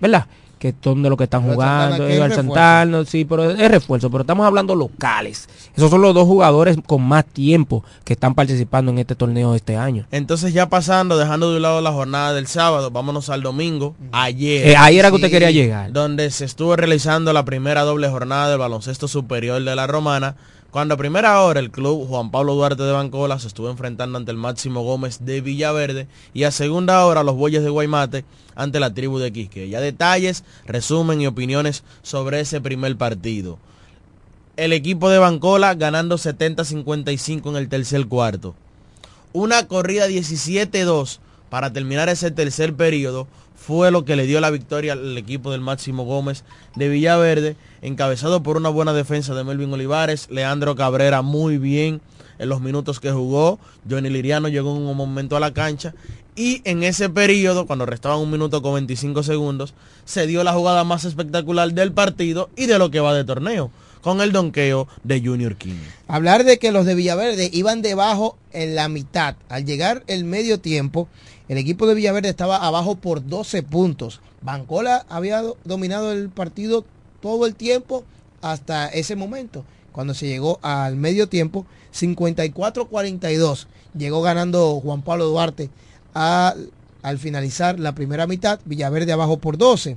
¿verdad? 0.01 0.27
Que 0.61 0.75
son 0.85 1.03
de 1.03 1.09
los 1.09 1.17
que 1.17 1.25
están 1.25 1.41
Eduardo 1.41 1.55
jugando, 1.55 2.07
Eduardo. 2.07 2.35
Santana, 2.37 3.05
sí, 3.07 3.25
pero 3.25 3.51
es 3.51 3.71
refuerzo, 3.71 4.11
pero 4.11 4.21
estamos 4.21 4.47
hablando 4.47 4.75
locales. 4.75 5.49
Esos 5.75 5.91
son 5.91 6.03
los 6.03 6.15
dos 6.15 6.27
jugadores 6.27 6.77
con 6.87 7.03
más 7.03 7.25
tiempo 7.25 7.83
que 8.05 8.13
están 8.13 8.35
participando 8.35 8.93
en 8.93 8.99
este 8.99 9.15
torneo 9.15 9.53
de 9.53 9.57
este 9.57 9.77
año. 9.77 10.07
Entonces 10.11 10.53
ya 10.53 10.69
pasando, 10.69 11.17
dejando 11.17 11.51
de 11.51 11.57
un 11.57 11.63
lado 11.63 11.81
la 11.81 11.93
jornada 11.93 12.35
del 12.35 12.47
sábado, 12.47 12.91
vámonos 12.91 13.31
al 13.31 13.43
domingo, 13.43 13.97
ayer. 14.13 14.69
Eh, 14.69 14.77
ahí 14.77 14.99
era 14.99 15.09
que 15.09 15.17
usted 15.17 15.31
quería 15.31 15.51
llegar. 15.51 15.93
Donde 15.93 16.31
se 16.31 16.45
estuvo 16.45 16.77
realizando 16.77 17.33
la 17.33 17.45
primera 17.45 17.83
doble 17.83 18.09
jornada 18.09 18.51
del 18.51 18.59
baloncesto 18.59 19.09
superior 19.09 19.65
de 19.65 19.75
la 19.75 19.87
Romana, 19.87 20.37
cuando 20.71 20.95
a 20.95 20.99
primera 20.99 21.41
hora 21.41 21.61
el 21.61 21.71
club 21.71 22.07
Juan 22.09 22.31
Pablo 22.31 22.55
Duarte 22.55 22.83
de 22.83 22.93
Bancola 22.93 23.39
se 23.39 23.49
estuvo 23.49 23.71
enfrentando 23.71 24.19
ante 24.19 24.31
el 24.31 24.37
Máximo 24.37 24.83
Gómez 24.83 25.25
de 25.25 25.41
Villaverde 25.41 26.07
y 26.33 26.45
a 26.45 26.51
segunda 26.51 27.05
hora 27.05 27.23
los 27.23 27.37
Bueyes 27.37 27.63
de 27.63 27.71
Guaymate 27.71 28.25
ante 28.55 28.81
la 28.81 28.95
tribu 28.95 29.19
de 29.19 29.33
Quisque. 29.33 29.69
Ya 29.69 29.81
detalles, 29.81 30.45
resumen 30.67 31.21
y 31.21 31.27
opiniones 31.27 31.83
sobre 32.03 32.41
ese 32.41 32.61
primer 32.61 32.97
partido. 32.97 33.59
El 34.57 34.73
equipo 34.73 35.11
de 35.11 35.19
Bancola 35.19 35.75
ganando 35.75 36.17
70-55 36.17 37.51
en 37.51 37.57
el 37.57 37.69
tercer 37.69 38.07
cuarto 38.07 38.55
una 39.33 39.67
corrida 39.69 40.09
17-2 40.09 41.19
para 41.51 41.73
terminar 41.73 42.09
ese 42.09 42.31
tercer 42.31 42.75
periodo 42.75 43.27
fue 43.71 43.93
lo 43.93 44.05
que 44.05 44.17
le 44.17 44.27
dio 44.27 44.41
la 44.41 44.51
victoria 44.51 44.95
al 44.95 45.17
equipo 45.17 45.53
del 45.53 45.61
Máximo 45.61 46.03
Gómez 46.03 46.43
de 46.75 46.89
Villaverde, 46.89 47.55
encabezado 47.83 48.43
por 48.43 48.57
una 48.57 48.69
buena 48.69 48.93
defensa 48.93 49.33
de 49.33 49.45
Melvin 49.45 49.73
Olivares, 49.73 50.27
Leandro 50.29 50.75
Cabrera 50.75 51.23
muy 51.23 51.57
bien 51.57 52.01
en 52.41 52.49
los 52.49 52.61
minutos 52.61 52.99
que 52.99 53.13
jugó, 53.13 53.61
Johnny 53.89 54.11
Liriano 54.11 54.49
llegó 54.49 54.75
en 54.75 54.83
un 54.83 54.97
momento 54.97 55.37
a 55.37 55.41
la 55.41 55.53
cancha 55.53 55.95
y 56.35 56.63
en 56.65 56.83
ese 56.83 57.11
periodo, 57.11 57.69
cuando 57.69 57.87
restaban 57.87 58.19
un 58.19 58.33
minuto 58.33 58.61
con 58.61 58.75
25 58.75 59.23
segundos, 59.23 59.73
se 60.05 60.27
dio 60.27 60.43
la 60.43 60.53
jugada 60.53 60.83
más 60.83 61.05
espectacular 61.05 61.73
del 61.73 61.93
partido 61.93 62.51
y 62.57 62.67
de 62.67 62.77
lo 62.77 62.91
que 62.91 62.99
va 62.99 63.15
de 63.15 63.23
torneo, 63.23 63.71
con 64.03 64.21
el 64.21 64.33
donqueo 64.33 64.89
de 65.05 65.21
Junior 65.21 65.57
King. 65.57 65.75
Hablar 66.09 66.45
de 66.45 66.59
que 66.59 66.73
los 66.73 66.87
de 66.87 66.95
Villaverde 66.95 67.51
iban 67.53 67.83
debajo 67.83 68.37
en 68.53 68.75
la 68.75 68.89
mitad. 68.89 69.37
Al 69.49 69.65
llegar 69.65 70.03
el 70.07 70.25
medio 70.25 70.59
tiempo, 70.61 71.09
el 71.49 71.59
equipo 71.59 71.87
de 71.87 71.95
Villaverde 71.95 72.29
estaba 72.29 72.57
abajo 72.67 72.95
por 72.97 73.27
12 73.27 73.63
puntos. 73.63 74.21
Bancola 74.43 75.05
había 75.09 75.43
do- 75.43 75.57
dominado 75.65 76.13
el 76.13 76.31
partido 76.31 76.85
todo 77.21 77.47
el 77.47 77.55
tiempo 77.55 78.05
hasta 78.41 78.89
ese 78.89 79.17
momento. 79.17 79.65
Cuando 79.93 80.15
se 80.15 80.27
llegó 80.29 80.59
al 80.63 80.97
medio 80.97 81.29
tiempo, 81.29 81.67
54-42. 81.93 83.67
Llegó 83.97 84.23
ganando 84.23 84.81
Juan 84.81 85.03
Pablo 85.03 85.27
Duarte 85.27 85.69
al 86.15 87.19
finalizar 87.19 87.79
la 87.81 87.95
primera 87.95 88.27
mitad. 88.27 88.61
Villaverde 88.65 89.13
abajo 89.13 89.39
por 89.39 89.59
12. 89.59 89.97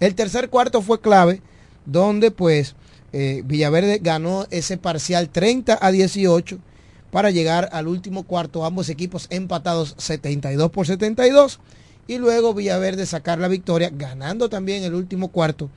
El 0.00 0.14
tercer 0.14 0.48
cuarto 0.48 0.82
fue 0.82 1.00
clave, 1.00 1.40
donde 1.86 2.30
pues 2.30 2.74
eh, 3.12 3.42
Villaverde 3.44 3.98
ganó 3.98 4.46
ese 4.50 4.78
parcial 4.78 5.28
30 5.28 5.78
a 5.80 5.90
18 5.90 6.58
para 7.10 7.30
llegar 7.30 7.68
al 7.72 7.88
último 7.88 8.22
cuarto, 8.22 8.64
ambos 8.64 8.88
equipos 8.88 9.26
empatados 9.30 9.94
72 9.98 10.70
por 10.70 10.86
72 10.86 11.60
y 12.06 12.18
luego 12.18 12.54
Villaverde 12.54 13.06
sacar 13.06 13.38
la 13.38 13.48
victoria 13.48 13.90
ganando 13.92 14.48
también 14.48 14.82
el 14.82 14.94
último 14.94 15.28
cuarto 15.28 15.70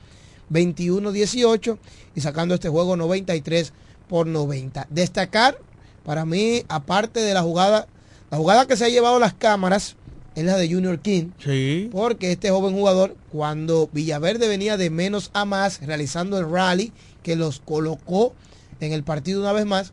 21-18 0.50 1.78
y 2.14 2.20
sacando 2.20 2.54
este 2.54 2.68
juego 2.68 2.96
93 2.96 3.72
por 4.08 4.26
90. 4.26 4.86
Destacar 4.90 5.58
para 6.04 6.24
mí, 6.24 6.62
aparte 6.68 7.20
de 7.20 7.34
la 7.34 7.42
jugada, 7.42 7.86
la 8.30 8.38
jugada 8.38 8.66
que 8.66 8.76
se 8.76 8.84
ha 8.84 8.88
llevado 8.88 9.18
las 9.18 9.34
cámaras 9.34 9.96
es 10.36 10.44
la 10.44 10.56
de 10.56 10.72
Junior 10.72 11.00
King. 11.00 11.30
Sí. 11.42 11.88
Porque 11.90 12.32
este 12.32 12.50
joven 12.50 12.74
jugador, 12.74 13.16
cuando 13.32 13.88
Villaverde 13.92 14.48
venía 14.48 14.76
de 14.76 14.90
menos 14.90 15.30
a 15.32 15.44
más, 15.44 15.80
realizando 15.80 16.38
el 16.38 16.48
rally 16.48 16.92
que 17.26 17.34
los 17.34 17.58
colocó 17.58 18.34
en 18.78 18.92
el 18.92 19.02
partido 19.02 19.40
una 19.40 19.52
vez 19.52 19.66
más, 19.66 19.92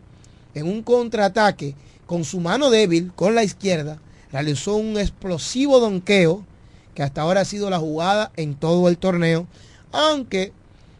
en 0.53 0.67
un 0.67 0.83
contraataque 0.83 1.73
con 2.05 2.25
su 2.25 2.39
mano 2.39 2.69
débil, 2.69 3.11
con 3.15 3.33
la 3.33 3.43
izquierda, 3.43 3.97
realizó 4.31 4.75
un 4.75 4.99
explosivo 4.99 5.79
donqueo 5.79 6.45
que 6.93 7.01
hasta 7.01 7.21
ahora 7.21 7.41
ha 7.41 7.45
sido 7.45 7.71
la 7.71 7.79
jugada 7.79 8.31
en 8.35 8.53
todo 8.53 8.87
el 8.87 8.99
torneo. 8.99 9.47
Aunque 9.91 10.53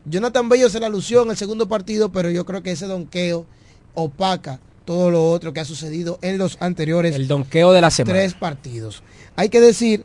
Jonathan 0.05 0.49
Bello 0.49 0.71
se 0.71 0.79
la 0.79 0.89
lució 0.89 1.21
en 1.21 1.29
el 1.29 1.37
segundo 1.37 1.67
partido, 1.67 2.11
pero 2.11 2.31
yo 2.31 2.47
creo 2.47 2.63
que 2.63 2.71
ese 2.71 2.87
donqueo 2.87 3.45
opaca 3.93 4.59
todo 4.85 5.11
lo 5.11 5.29
otro 5.29 5.53
que 5.53 5.59
ha 5.59 5.65
sucedido 5.65 6.17
en 6.23 6.39
los 6.39 6.57
anteriores 6.61 7.13
El 7.13 7.27
donqueo 7.27 7.73
de 7.73 7.81
la 7.81 7.91
semana. 7.91 8.17
tres 8.17 8.33
partidos. 8.33 9.03
Hay 9.35 9.49
que 9.49 9.61
decir 9.61 10.03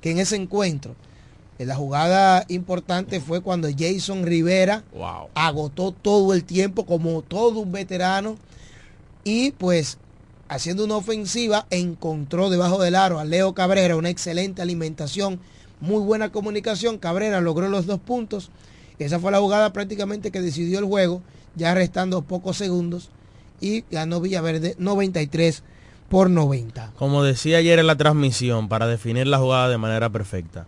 que 0.00 0.12
en 0.12 0.20
ese 0.20 0.36
encuentro, 0.36 0.94
la 1.66 1.76
jugada 1.76 2.44
importante 2.48 3.20
fue 3.20 3.40
cuando 3.40 3.68
Jason 3.76 4.24
Rivera 4.24 4.82
agotó 5.34 5.92
todo 5.92 6.32
el 6.34 6.44
tiempo 6.44 6.86
como 6.86 7.22
todo 7.22 7.60
un 7.60 7.72
veterano 7.72 8.36
y 9.24 9.52
pues 9.52 9.98
haciendo 10.48 10.84
una 10.84 10.96
ofensiva 10.96 11.66
encontró 11.70 12.50
debajo 12.50 12.82
del 12.82 12.96
aro 12.96 13.18
a 13.18 13.24
Leo 13.24 13.54
Cabrera 13.54 13.96
una 13.96 14.10
excelente 14.10 14.62
alimentación, 14.62 15.38
muy 15.80 16.02
buena 16.02 16.32
comunicación. 16.32 16.98
Cabrera 16.98 17.40
logró 17.40 17.68
los 17.68 17.86
dos 17.86 18.00
puntos. 18.00 18.50
Esa 18.98 19.18
fue 19.18 19.30
la 19.30 19.38
jugada 19.38 19.72
prácticamente 19.72 20.30
que 20.30 20.40
decidió 20.40 20.78
el 20.78 20.84
juego, 20.84 21.22
ya 21.56 21.74
restando 21.74 22.22
pocos 22.22 22.56
segundos 22.56 23.10
y 23.60 23.84
ganó 23.90 24.20
Villaverde 24.20 24.74
93 24.78 25.62
por 26.08 26.28
90. 26.28 26.92
Como 26.98 27.22
decía 27.22 27.58
ayer 27.58 27.78
en 27.78 27.86
la 27.86 27.96
transmisión, 27.96 28.68
para 28.68 28.86
definir 28.86 29.26
la 29.26 29.38
jugada 29.38 29.68
de 29.68 29.78
manera 29.78 30.10
perfecta, 30.10 30.66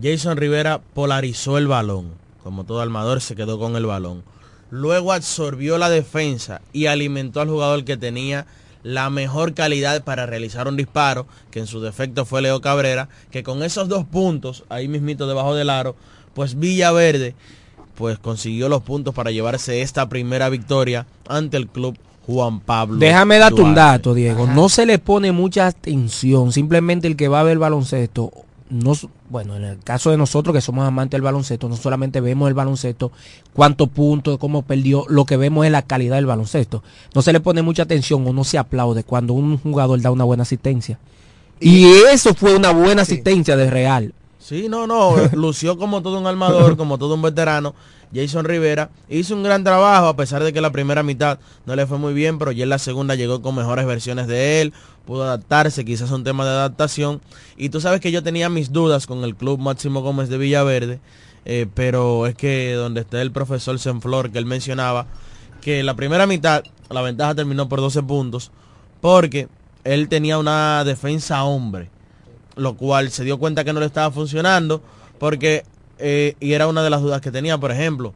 Jason 0.00 0.36
Rivera 0.36 0.80
polarizó 0.94 1.58
el 1.58 1.66
balón, 1.66 2.12
como 2.42 2.64
todo 2.64 2.80
armador 2.80 3.20
se 3.20 3.36
quedó 3.36 3.58
con 3.58 3.76
el 3.76 3.86
balón. 3.86 4.22
Luego 4.70 5.12
absorbió 5.12 5.78
la 5.78 5.90
defensa 5.90 6.60
y 6.72 6.86
alimentó 6.86 7.40
al 7.40 7.48
jugador 7.48 7.84
que 7.84 7.96
tenía 7.96 8.46
la 8.82 9.10
mejor 9.10 9.54
calidad 9.54 10.04
para 10.04 10.26
realizar 10.26 10.68
un 10.68 10.76
disparo, 10.76 11.26
que 11.50 11.58
en 11.58 11.66
su 11.66 11.80
defecto 11.80 12.24
fue 12.24 12.42
Leo 12.42 12.60
Cabrera, 12.60 13.08
que 13.30 13.42
con 13.42 13.62
esos 13.62 13.88
dos 13.88 14.04
puntos, 14.06 14.64
ahí 14.68 14.88
mismito 14.88 15.26
debajo 15.26 15.54
del 15.54 15.70
aro, 15.70 15.96
pues 16.34 16.58
Villaverde 16.58 17.34
pues 18.00 18.18
consiguió 18.18 18.70
los 18.70 18.82
puntos 18.82 19.14
para 19.14 19.30
llevarse 19.30 19.82
esta 19.82 20.08
primera 20.08 20.48
victoria 20.48 21.06
ante 21.28 21.58
el 21.58 21.66
club 21.68 21.98
Juan 22.26 22.60
Pablo. 22.60 22.96
Déjame 22.96 23.36
darte 23.36 23.60
un 23.60 23.74
dato, 23.74 24.14
Diego. 24.14 24.46
No 24.46 24.70
se 24.70 24.86
le 24.86 24.98
pone 24.98 25.32
mucha 25.32 25.66
atención. 25.66 26.50
Simplemente 26.50 27.06
el 27.08 27.16
que 27.16 27.28
va 27.28 27.40
a 27.40 27.42
ver 27.42 27.58
baloncesto, 27.58 28.32
no, 28.70 28.92
bueno, 29.28 29.56
en 29.56 29.64
el 29.64 29.78
caso 29.80 30.10
de 30.10 30.16
nosotros 30.16 30.54
que 30.54 30.60
somos 30.60 30.86
amantes 30.86 31.12
del 31.12 31.22
baloncesto, 31.22 31.68
no 31.68 31.76
solamente 31.76 32.20
vemos 32.20 32.48
el 32.48 32.54
baloncesto, 32.54 33.10
cuántos 33.52 33.88
puntos, 33.88 34.38
cómo 34.38 34.62
perdió, 34.62 35.04
lo 35.08 35.24
que 35.24 35.36
vemos 35.36 35.66
es 35.66 35.72
la 35.72 35.82
calidad 35.82 36.16
del 36.16 36.26
baloncesto. 36.26 36.82
No 37.14 37.22
se 37.22 37.32
le 37.32 37.40
pone 37.40 37.62
mucha 37.62 37.82
atención 37.82 38.26
o 38.26 38.32
no 38.32 38.44
se 38.44 38.58
aplaude 38.58 39.02
cuando 39.04 39.34
un 39.34 39.58
jugador 39.58 40.00
da 40.00 40.10
una 40.10 40.24
buena 40.24 40.44
asistencia. 40.44 40.98
Y 41.58 41.84
eso 42.12 42.32
fue 42.34 42.54
una 42.54 42.70
buena 42.70 43.02
asistencia 43.02 43.56
de 43.56 43.68
Real. 43.68 44.14
Sí, 44.38 44.68
no, 44.68 44.86
no, 44.86 45.14
lució 45.32 45.76
como 45.76 46.00
todo 46.00 46.18
un 46.18 46.26
armador, 46.26 46.76
como 46.76 46.96
todo 46.96 47.14
un 47.14 47.22
veterano. 47.22 47.74
Jason 48.14 48.44
Rivera 48.44 48.90
hizo 49.08 49.34
un 49.34 49.42
gran 49.42 49.64
trabajo 49.64 50.06
a 50.06 50.16
pesar 50.16 50.42
de 50.42 50.52
que 50.52 50.60
la 50.60 50.72
primera 50.72 51.02
mitad 51.02 51.38
no 51.66 51.76
le 51.76 51.86
fue 51.86 51.98
muy 51.98 52.12
bien, 52.14 52.38
pero 52.38 52.52
ya 52.52 52.64
en 52.64 52.68
la 52.68 52.78
segunda 52.78 53.14
llegó 53.14 53.42
con 53.42 53.54
mejores 53.54 53.86
versiones 53.86 54.26
de 54.26 54.60
él, 54.60 54.72
pudo 55.06 55.24
adaptarse, 55.24 55.84
quizás 55.84 56.10
un 56.10 56.24
tema 56.24 56.44
de 56.44 56.50
adaptación. 56.50 57.20
Y 57.56 57.68
tú 57.68 57.80
sabes 57.80 58.00
que 58.00 58.12
yo 58.12 58.22
tenía 58.22 58.48
mis 58.48 58.72
dudas 58.72 59.06
con 59.06 59.24
el 59.24 59.36
club 59.36 59.60
Máximo 59.60 60.02
Gómez 60.02 60.28
de 60.28 60.38
Villaverde, 60.38 61.00
eh, 61.44 61.66
pero 61.74 62.26
es 62.26 62.34
que 62.34 62.72
donde 62.74 63.02
está 63.02 63.22
el 63.22 63.32
profesor 63.32 63.78
Senflor 63.78 64.30
que 64.30 64.38
él 64.38 64.46
mencionaba, 64.46 65.06
que 65.60 65.82
la 65.82 65.94
primera 65.94 66.26
mitad 66.26 66.64
la 66.88 67.02
ventaja 67.02 67.34
terminó 67.34 67.68
por 67.68 67.80
12 67.80 68.02
puntos, 68.02 68.50
porque 69.00 69.48
él 69.84 70.08
tenía 70.08 70.38
una 70.38 70.82
defensa 70.84 71.44
hombre 71.44 71.90
lo 72.56 72.76
cual 72.76 73.10
se 73.10 73.24
dio 73.24 73.38
cuenta 73.38 73.64
que 73.64 73.72
no 73.72 73.80
le 73.80 73.86
estaba 73.86 74.10
funcionando 74.10 74.82
porque 75.18 75.64
eh, 76.00 76.36
y 76.40 76.52
era 76.52 76.66
una 76.66 76.82
de 76.82 76.90
las 76.90 77.02
dudas 77.02 77.20
que 77.20 77.30
tenía 77.30 77.58
por 77.58 77.70
ejemplo 77.70 78.14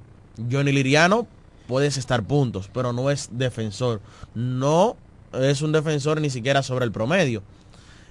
Johnny 0.51 0.73
Liriano 0.73 1.27
puedes 1.67 1.97
estar 1.97 2.23
puntos 2.23 2.69
pero 2.73 2.93
no 2.93 3.11
es 3.11 3.29
defensor. 3.33 4.01
No 4.35 4.97
es 5.33 5.63
un 5.63 5.73
defensor 5.73 6.21
ni 6.21 6.31
siquiera 6.31 6.63
sobre 6.63 6.85
el 6.85 6.93
promedio 6.93 7.43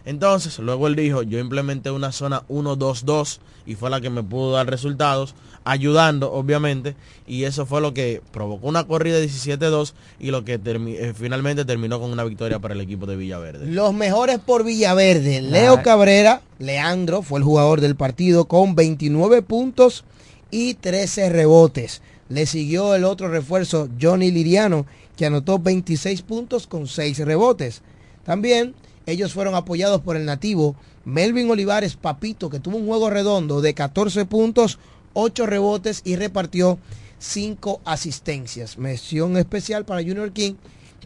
entonces 0.06 0.60
luego 0.60 0.88
él 0.88 0.96
dijo 0.96 1.24
yo 1.24 1.40
implementé 1.40 1.92
una 1.92 2.12
zona 2.12 2.44
1-2-2 2.50 3.40
y 3.66 3.76
fue 3.76 3.90
la 3.90 4.02
que 4.02 4.10
me 4.10 4.24
pudo 4.24 4.52
dar 4.54 4.70
resultados 4.70 5.34
ayudando 5.66 6.32
obviamente 6.34 6.96
y 7.26 7.46
eso 7.46 7.66
fue 7.66 7.80
lo 7.80 7.94
que 7.94 8.22
provocó 8.34 8.68
una 8.68 8.84
corrida 8.86 9.18
de 9.18 9.28
17-2 9.28 9.94
y 10.20 10.32
lo 10.32 10.44
que 10.44 10.60
termi- 10.60 10.98
eh, 11.00 11.14
finalmente 11.16 11.64
terminó 11.64 12.00
con 12.02 12.12
una 12.12 12.26
victoria 12.26 12.60
para 12.60 12.74
el 12.74 12.82
equipo 12.82 13.06
de 13.06 13.16
Villaverde 13.16 13.66
Los 13.68 13.94
mejores 13.94 14.40
por 14.40 14.66
Villaverde. 14.66 15.42
Leo 15.42 15.82
Cabrera, 15.84 16.42
Leandro, 16.60 17.22
fue 17.22 17.40
el 17.40 17.46
jugador 17.46 17.80
del 17.80 17.96
partido 17.96 18.46
con 18.46 18.76
29 18.76 19.42
puntos 19.42 20.04
y 20.52 20.74
13 20.74 21.30
rebotes. 21.30 22.02
Le 22.28 22.46
siguió 22.46 22.94
el 22.96 23.06
otro 23.06 23.30
refuerzo, 23.30 23.88
Johnny 24.02 24.32
Liriano, 24.32 24.86
que 25.16 25.26
anotó 25.28 25.60
26 25.60 26.22
puntos 26.24 26.68
con 26.68 26.88
6 26.88 27.20
rebotes. 27.20 27.82
También 28.26 28.74
ellos 29.06 29.34
fueron 29.34 29.56
apoyados 29.56 30.02
por 30.02 30.16
el 30.16 30.26
nativo 30.26 30.76
Melvin 31.06 31.50
Olivares 31.50 31.96
Papito, 31.96 32.50
que 32.50 32.60
tuvo 32.60 32.78
un 32.78 32.88
juego 32.88 33.10
redondo 33.10 33.62
de 33.62 33.74
14 33.74 34.26
puntos, 34.26 34.80
8 35.14 35.46
rebotes 35.46 36.02
y 36.06 36.16
repartió 36.16 36.80
5 37.20 37.82
asistencias. 37.86 38.78
Mención 38.78 39.38
especial 39.38 39.86
para 39.86 40.02
Junior 40.02 40.32
King, 40.32 40.54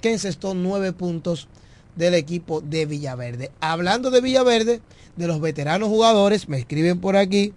que 0.01 0.13
encestó 0.13 0.53
9 0.53 0.93
puntos 0.93 1.47
del 1.95 2.13
equipo 2.13 2.61
de 2.61 2.85
Villaverde. 2.85 3.51
Hablando 3.59 4.11
de 4.11 4.21
Villaverde, 4.21 4.81
de 5.15 5.27
los 5.27 5.41
veteranos 5.41 5.89
jugadores, 5.89 6.47
me 6.47 6.59
escriben 6.59 6.99
por 6.99 7.17
aquí 7.17 7.53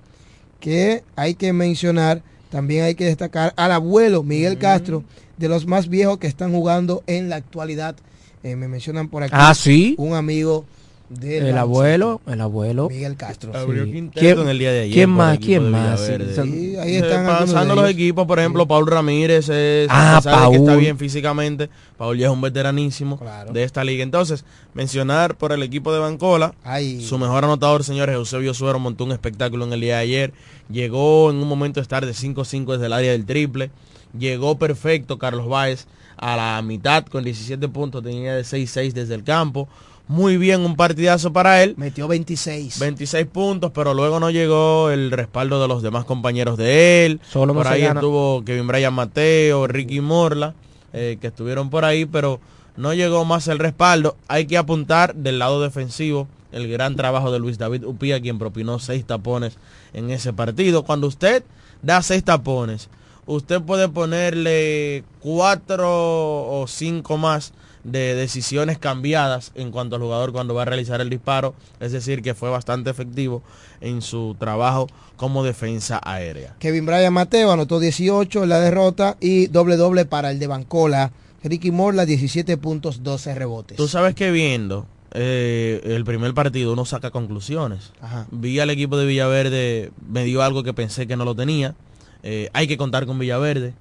que 0.60 1.04
hay 1.16 1.34
que 1.34 1.52
mencionar, 1.52 2.22
también 2.50 2.84
hay 2.84 2.94
que 2.94 3.04
destacar 3.04 3.52
al 3.56 3.72
abuelo 3.72 4.22
Miguel 4.22 4.58
Castro, 4.58 5.04
de 5.36 5.48
los 5.48 5.66
más 5.66 5.88
viejos 5.88 6.18
que 6.18 6.26
están 6.26 6.52
jugando 6.52 7.02
en 7.06 7.28
la 7.28 7.36
actualidad. 7.36 7.96
Eh, 8.42 8.56
me 8.56 8.68
mencionan 8.68 9.08
por 9.08 9.22
aquí 9.22 9.32
Ah, 9.36 9.54
¿sí? 9.54 9.94
un 9.98 10.14
amigo 10.14 10.64
del 11.10 11.48
El 11.48 11.58
abuelo, 11.58 12.20
el 12.28 12.40
abuelo. 12.40 12.88
Miguel 12.88 13.16
Castro. 13.16 13.52
Abrió 13.54 13.84
Sí. 13.84 13.90
quinteto 13.92 14.20
¿Quién- 14.20 14.38
en 14.38 14.48
el 14.48 14.58
día 14.60 14.70
de 14.72 14.80
ayer. 14.82 14.94
¿Quién 14.94 15.10
por 15.10 15.16
más? 15.18 15.38
¿Quién 15.38 15.70
más? 15.70 16.00
Villaverde. 16.08 16.34
Sí, 16.42 16.50
Sí, 16.52 16.76
ahí 16.76 16.94
Eh, 16.94 16.98
están 17.00 17.26
algunos 17.26 17.50
pasando 17.52 17.74
los 17.74 17.90
equipos, 17.90 18.26
por 18.28 18.38
ejemplo, 18.38 18.66
Paul 18.68 18.86
Ramírez 18.86 19.48
es, 19.48 19.88
Ah, 19.90 20.18
a 20.18 20.20
pesar 20.22 20.44
de 20.44 20.50
que 20.52 20.56
está 20.58 20.70
Paul. 20.70 20.80
bien 20.80 20.98
físicamente, 20.98 21.68
Paul 21.98 22.16
ya 22.16 22.28
es 22.28 22.32
un 22.32 22.40
veteranísimo 22.40 23.20
de 23.52 23.62
esta 23.64 23.82
liga. 23.82 24.04
Entonces, 24.04 24.44
mencionar 24.72 25.36
por 25.36 25.50
el 25.52 25.62
equipo 25.64 25.92
de 25.92 25.98
Bancola, 25.98 26.54
Ay. 26.62 27.02
su 27.04 27.18
mejor 27.18 27.44
anotador, 27.44 27.82
señores, 27.82 28.14
Eusebio 28.14 28.54
Suero, 28.54 28.78
montó 28.78 29.02
un 29.04 29.10
espectáculo 29.12 29.66
en 29.66 29.72
el 29.72 29.80
día 29.80 29.96
de 29.96 30.02
ayer. 30.02 30.32
Llegó 30.70 31.30
en 31.30 31.36
un 31.38 31.48
momento 31.48 31.80
de 31.80 31.82
estar 31.82 32.06
de 32.06 32.14
5-5 32.14 32.72
desde 32.74 32.86
el 32.86 32.92
área 32.92 33.10
del 33.10 33.26
triple. 33.26 33.70
Llegó 34.16 34.58
perfecto 34.58 35.18
Carlos 35.18 35.48
Báez 35.48 35.86
a 36.20 36.36
la 36.36 36.60
mitad 36.62 37.04
con 37.06 37.24
17 37.24 37.66
puntos, 37.68 38.02
tenía 38.04 38.34
de 38.34 38.42
6-6 38.42 38.92
desde 38.92 39.14
el 39.14 39.24
campo. 39.24 39.68
Muy 40.06 40.36
bien, 40.36 40.60
un 40.62 40.76
partidazo 40.76 41.32
para 41.32 41.62
él. 41.62 41.74
Metió 41.76 42.08
26. 42.08 42.78
26 42.78 43.26
puntos, 43.26 43.70
pero 43.72 43.94
luego 43.94 44.20
no 44.20 44.28
llegó 44.30 44.90
el 44.90 45.12
respaldo 45.12 45.62
de 45.62 45.68
los 45.68 45.82
demás 45.82 46.04
compañeros 46.04 46.58
de 46.58 47.06
él. 47.06 47.20
Solo 47.26 47.54
por 47.54 47.66
ahí 47.68 47.82
gana. 47.82 48.00
estuvo 48.00 48.44
Kevin 48.44 48.66
Bryan 48.66 48.92
Mateo, 48.92 49.66
Ricky 49.66 50.00
Morla, 50.00 50.54
eh, 50.92 51.16
que 51.20 51.28
estuvieron 51.28 51.70
por 51.70 51.84
ahí, 51.84 52.04
pero 52.04 52.40
no 52.76 52.92
llegó 52.92 53.24
más 53.24 53.48
el 53.48 53.58
respaldo. 53.58 54.16
Hay 54.28 54.46
que 54.46 54.58
apuntar 54.58 55.14
del 55.14 55.38
lado 55.38 55.62
defensivo 55.62 56.28
el 56.52 56.68
gran 56.68 56.96
trabajo 56.96 57.30
de 57.30 57.38
Luis 57.38 57.56
David 57.56 57.84
Upía, 57.84 58.20
quien 58.20 58.38
propinó 58.38 58.78
seis 58.78 59.06
tapones 59.06 59.56
en 59.94 60.10
ese 60.10 60.32
partido. 60.32 60.82
Cuando 60.82 61.06
usted 61.06 61.44
da 61.82 62.02
seis 62.02 62.24
tapones, 62.24 62.90
usted 63.30 63.62
puede 63.62 63.88
ponerle 63.88 65.04
cuatro 65.20 65.88
o 65.88 66.66
cinco 66.66 67.16
más 67.16 67.52
de 67.84 68.14
decisiones 68.14 68.78
cambiadas 68.78 69.52
en 69.54 69.70
cuanto 69.70 69.96
al 69.96 70.02
jugador 70.02 70.32
cuando 70.32 70.52
va 70.52 70.62
a 70.62 70.64
realizar 70.66 71.00
el 71.00 71.08
disparo, 71.08 71.54
es 71.78 71.92
decir, 71.92 72.22
que 72.22 72.34
fue 72.34 72.50
bastante 72.50 72.90
efectivo 72.90 73.42
en 73.80 74.02
su 74.02 74.36
trabajo 74.38 74.88
como 75.16 75.44
defensa 75.44 76.00
aérea. 76.04 76.56
Kevin 76.58 76.84
Bryan 76.84 77.12
Mateo 77.12 77.52
anotó 77.52 77.78
18 77.78 78.42
en 78.42 78.48
la 78.48 78.60
derrota 78.60 79.16
y 79.20 79.46
doble 79.46 79.76
doble 79.76 80.04
para 80.04 80.30
el 80.30 80.38
de 80.38 80.46
Bancola. 80.46 81.12
Ricky 81.42 81.70
Morla 81.70 82.04
17 82.04 82.58
puntos, 82.58 83.02
12 83.02 83.34
rebotes. 83.34 83.76
Tú 83.78 83.88
sabes 83.88 84.14
que 84.14 84.30
viendo 84.30 84.86
eh, 85.12 85.80
el 85.84 86.04
primer 86.04 86.34
partido 86.34 86.72
uno 86.72 86.84
saca 86.84 87.10
conclusiones. 87.10 87.92
Ajá. 88.02 88.26
Vi 88.30 88.60
al 88.60 88.68
equipo 88.68 88.98
de 88.98 89.06
Villaverde, 89.06 89.92
me 90.06 90.24
dio 90.24 90.42
algo 90.42 90.62
que 90.62 90.74
pensé 90.74 91.06
que 91.06 91.16
no 91.16 91.24
lo 91.24 91.34
tenía. 91.34 91.74
Eh, 92.22 92.50
hay 92.52 92.66
que 92.66 92.76
contar 92.76 93.06
con 93.06 93.18
Villaverde. 93.18 93.74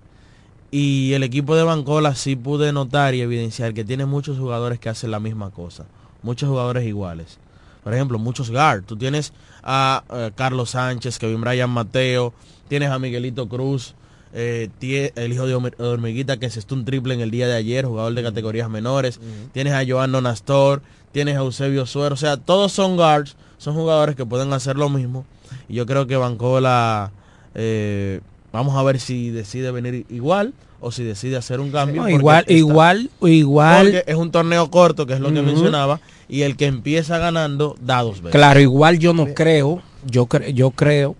Y 0.71 1.13
el 1.13 1.23
equipo 1.23 1.55
de 1.55 1.63
Bancola 1.63 2.13
sí 2.15 2.35
pude 2.35 2.71
notar 2.71 3.15
y 3.15 3.21
evidenciar 3.21 3.73
que 3.73 3.83
tiene 3.83 4.05
muchos 4.05 4.37
jugadores 4.37 4.79
que 4.79 4.89
hacen 4.89 5.09
la 5.11 5.19
misma 5.19 5.49
cosa. 5.49 5.85
Muchos 6.21 6.47
jugadores 6.49 6.85
iguales. 6.85 7.39
Por 7.83 7.93
ejemplo, 7.93 8.19
muchos 8.19 8.51
guard. 8.51 8.83
Tú 8.83 8.95
tienes 8.95 9.33
a 9.63 10.03
eh, 10.13 10.31
Carlos 10.35 10.71
Sánchez, 10.71 11.17
Kevin 11.17 11.41
Bryan 11.41 11.69
Mateo, 11.69 12.33
tienes 12.67 12.91
a 12.91 12.99
Miguelito 12.99 13.47
Cruz, 13.49 13.95
eh, 14.31 14.69
tie- 14.79 15.11
el 15.15 15.33
hijo 15.33 15.47
de 15.47 15.55
Hormi- 15.55 15.73
Hormiguita 15.79 16.37
que 16.37 16.49
se 16.51 16.61
un 16.71 16.85
triple 16.85 17.15
en 17.15 17.21
el 17.21 17.31
día 17.31 17.47
de 17.47 17.55
ayer, 17.55 17.85
jugador 17.85 18.13
de 18.13 18.21
categorías 18.21 18.69
menores. 18.69 19.19
Tienes 19.53 19.73
a 19.73 19.81
Joan 19.87 20.11
Nastor, 20.11 20.83
tienes 21.11 21.35
a 21.35 21.39
Eusebio 21.39 21.87
Suero. 21.87 22.13
O 22.13 22.17
sea, 22.17 22.37
todos 22.37 22.71
son 22.73 22.95
guards, 22.95 23.35
son 23.57 23.73
jugadores 23.73 24.15
que 24.15 24.25
pueden 24.25 24.53
hacer 24.53 24.75
lo 24.75 24.87
mismo. 24.89 25.25
Y 25.67 25.73
yo 25.75 25.87
creo 25.87 26.05
que 26.05 26.15
Bancola, 26.15 27.11
eh, 27.55 28.21
vamos 28.51 28.75
a 28.77 28.83
ver 28.83 28.99
si 28.99 29.29
decide 29.29 29.71
venir 29.71 30.05
igual 30.09 30.53
o 30.81 30.91
si 30.91 31.03
decide 31.03 31.35
hacer 31.35 31.59
un 31.59 31.71
cambio. 31.71 32.03
No, 32.03 32.09
igual, 32.09 32.41
está- 32.41 32.53
igual, 32.53 33.09
igual. 33.21 33.85
porque 33.91 34.03
es 34.11 34.15
un 34.15 34.31
torneo 34.31 34.69
corto, 34.71 35.05
que 35.05 35.13
es 35.13 35.19
lo 35.19 35.33
que 35.33 35.41
mencionaba, 35.41 35.99
y 36.29 36.43
el 36.43 36.55
que 36.55 36.67
empieza 36.67 37.17
ganando 37.17 37.75
da 37.81 38.01
dos 38.01 38.21
veces. 38.21 38.31
Claro, 38.31 38.59
igual 38.61 38.97
yo 38.99 39.13
no 39.13 39.25
creo, 39.33 39.81
yo, 40.05 40.27
cre- 40.27 40.53
yo 40.53 40.71
creo, 40.71 41.15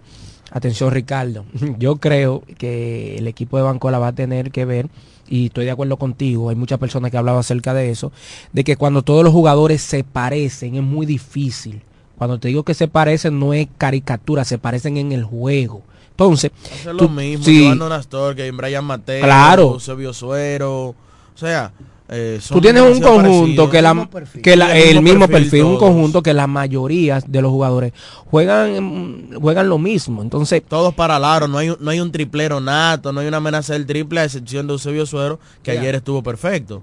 atención 0.52 0.92
Ricardo, 0.92 1.46
yo 1.78 1.98
creo 1.98 2.44
que 2.58 3.18
el 3.18 3.28
equipo 3.28 3.58
de 3.58 3.64
Bancola 3.64 4.00
va 4.00 4.08
a 4.08 4.14
tener 4.16 4.52
que 4.52 4.64
ver, 4.66 4.88
y 5.28 5.48
estoy 5.48 5.66
de 5.66 5.72
acuerdo 5.72 5.98
contigo, 5.98 6.50
hay 6.50 6.56
muchas 6.56 6.80
personas 6.80 7.12
que 7.12 7.18
han 7.18 7.22
hablado 7.22 7.40
acerca 7.40 7.74
de 7.74 7.92
eso, 7.92 8.12
de 8.54 8.64
que 8.64 8.78
cuando 8.78 9.02
todos 9.04 9.24
los 9.26 9.34
jugadores 9.34 9.82
se 9.82 10.04
parecen 10.06 10.76
es 10.76 10.84
muy 10.84 11.06
difícil. 11.06 11.82
Cuando 12.18 12.40
te 12.40 12.48
digo 12.48 12.64
que 12.64 12.74
se 12.74 12.88
parecen 12.88 13.40
no 13.40 13.54
es 13.54 13.68
caricatura, 13.78 14.44
se 14.44 14.58
parecen 14.58 14.98
en 14.98 15.12
el 15.12 15.24
juego. 15.24 15.84
Entonces, 16.26 16.52
Hacer 16.74 16.96
tú- 16.98 17.04
lo 17.06 17.10
mismo, 17.10 17.46
sí, 17.46 17.70
Nastor, 17.78 18.36
Kevin 18.36 18.58
Bryan 18.58 18.84
Mateo, 18.86 19.24
Claro. 19.24 19.74
Eusebio 19.74 20.14
Suero, 20.14 20.88
o 20.90 20.96
sea... 21.36 21.72
eh, 22.10 22.40
Tú 22.48 22.60
tienes 22.60 22.82
un 22.84 23.00
conjunto 23.02 23.70
que 23.70 23.82
la, 23.82 24.10
que 24.42 24.56
la- 24.56 24.76
el 24.76 25.02
mismo 25.02 25.28
perfil, 25.28 25.64
un 25.64 25.78
conjunto 25.78 26.22
que 26.24 26.34
la 26.34 26.48
mayoría 26.48 27.22
de 27.26 27.42
los 27.42 27.52
jugadores 27.52 27.94
juegan 28.26 29.30
juegan 29.40 29.70
lo 29.70 29.78
mismo. 29.78 30.22
Entonces, 30.24 30.62
Todos 30.68 30.94
para 30.94 31.18
el 31.18 31.24
aro, 31.24 31.48
no 31.48 31.58
hay, 31.60 31.70
un- 31.70 31.78
no 31.80 31.92
hay 31.92 32.00
un 32.02 32.12
triplero 32.12 32.60
nato, 32.60 33.14
no 33.14 33.20
hay 33.22 33.28
una 33.28 33.38
amenaza 33.38 33.74
del 33.74 33.86
triple, 33.86 34.20
a 34.22 34.26
excepción 34.26 34.66
de 34.68 34.74
Eusebio 34.74 35.06
Suero, 35.06 35.40
que 35.64 35.74
Ya. 35.76 35.80
ayer 35.82 35.96
estuvo 35.96 36.22
perfecto. 36.24 36.82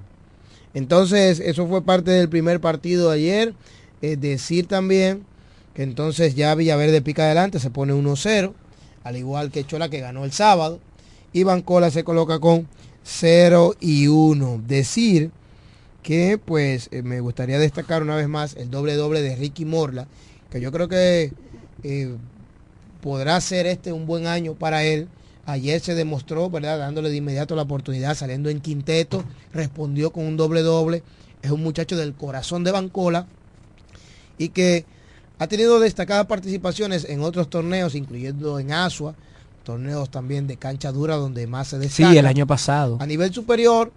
Entonces, 0.74 1.40
eso 1.40 1.66
fue 1.66 1.82
parte 1.82 2.10
del 2.10 2.28
primer 2.28 2.60
partido 2.60 3.10
de 3.10 3.16
ayer. 3.16 3.54
Es 4.02 4.20
decir 4.20 4.66
también 4.66 5.24
que 5.74 5.82
entonces 5.82 6.34
ya 6.34 6.54
Villaverde 6.54 7.00
pica 7.02 7.24
adelante, 7.24 7.58
se 7.58 7.70
pone 7.70 7.92
1-0, 7.94 8.52
al 9.06 9.16
igual 9.16 9.52
que 9.52 9.64
Chola 9.64 9.88
que 9.88 10.00
ganó 10.00 10.24
el 10.24 10.32
sábado. 10.32 10.80
Y 11.32 11.44
Bancola 11.44 11.90
se 11.90 12.02
coloca 12.02 12.40
con 12.40 12.66
0 13.04 13.74
y 13.80 14.08
1. 14.08 14.62
Decir 14.66 15.30
que 16.02 16.38
pues 16.38 16.88
eh, 16.90 17.02
me 17.02 17.20
gustaría 17.20 17.58
destacar 17.58 18.02
una 18.02 18.16
vez 18.16 18.28
más 18.28 18.56
el 18.56 18.70
doble 18.70 18.94
doble 18.94 19.22
de 19.22 19.36
Ricky 19.36 19.64
Morla, 19.64 20.08
que 20.50 20.60
yo 20.60 20.72
creo 20.72 20.88
que 20.88 21.32
eh, 21.82 22.16
podrá 23.00 23.40
ser 23.40 23.66
este 23.66 23.92
un 23.92 24.06
buen 24.06 24.26
año 24.26 24.54
para 24.54 24.82
él. 24.82 25.08
Ayer 25.44 25.80
se 25.80 25.94
demostró, 25.94 26.50
¿verdad? 26.50 26.78
Dándole 26.78 27.08
de 27.08 27.16
inmediato 27.16 27.54
la 27.54 27.62
oportunidad, 27.62 28.16
saliendo 28.16 28.50
en 28.50 28.60
quinteto, 28.60 29.24
respondió 29.52 30.10
con 30.10 30.26
un 30.26 30.36
doble 30.36 30.62
doble. 30.62 31.04
Es 31.42 31.52
un 31.52 31.62
muchacho 31.62 31.96
del 31.96 32.14
corazón 32.14 32.64
de 32.64 32.72
Bancola 32.72 33.28
y 34.38 34.48
que 34.48 34.84
ha 35.38 35.46
tenido 35.46 35.78
destacadas 35.80 36.26
participaciones 36.26 37.04
en 37.08 37.20
otros 37.22 37.48
torneos, 37.50 37.94
incluyendo 37.94 38.58
en 38.58 38.72
Asua, 38.72 39.14
torneos 39.64 40.10
también 40.10 40.46
de 40.46 40.56
cancha 40.56 40.92
dura 40.92 41.16
donde 41.16 41.46
más 41.46 41.68
se 41.68 41.78
destaca. 41.78 42.10
Sí, 42.10 42.18
el 42.18 42.26
año 42.26 42.46
pasado. 42.46 42.96
A 43.00 43.06
nivel 43.06 43.32
superior, 43.34 43.92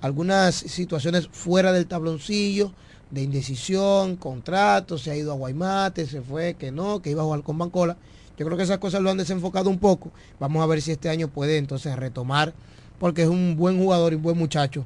algunas 0.00 0.54
situaciones 0.54 1.28
fuera 1.32 1.72
del 1.72 1.86
tabloncillo, 1.86 2.72
de 3.10 3.22
indecisión, 3.22 4.16
contratos, 4.16 5.02
se 5.02 5.10
ha 5.10 5.16
ido 5.16 5.32
a 5.32 5.36
Guaymate, 5.36 6.06
se 6.06 6.20
fue, 6.20 6.54
que 6.54 6.70
no, 6.72 7.00
que 7.00 7.10
iba 7.10 7.22
a 7.22 7.24
jugar 7.24 7.42
con 7.42 7.58
Bancola. 7.58 7.96
Yo 8.36 8.44
creo 8.44 8.56
que 8.58 8.64
esas 8.64 8.78
cosas 8.78 9.00
lo 9.00 9.10
han 9.10 9.16
desenfocado 9.16 9.70
un 9.70 9.78
poco. 9.78 10.10
Vamos 10.40 10.62
a 10.62 10.66
ver 10.66 10.82
si 10.82 10.90
este 10.92 11.08
año 11.08 11.28
puede 11.28 11.56
entonces 11.58 11.94
retomar, 11.96 12.52
porque 12.98 13.22
es 13.22 13.28
un 13.28 13.56
buen 13.56 13.78
jugador 13.78 14.12
y 14.12 14.16
un 14.16 14.22
buen 14.22 14.36
muchacho, 14.36 14.84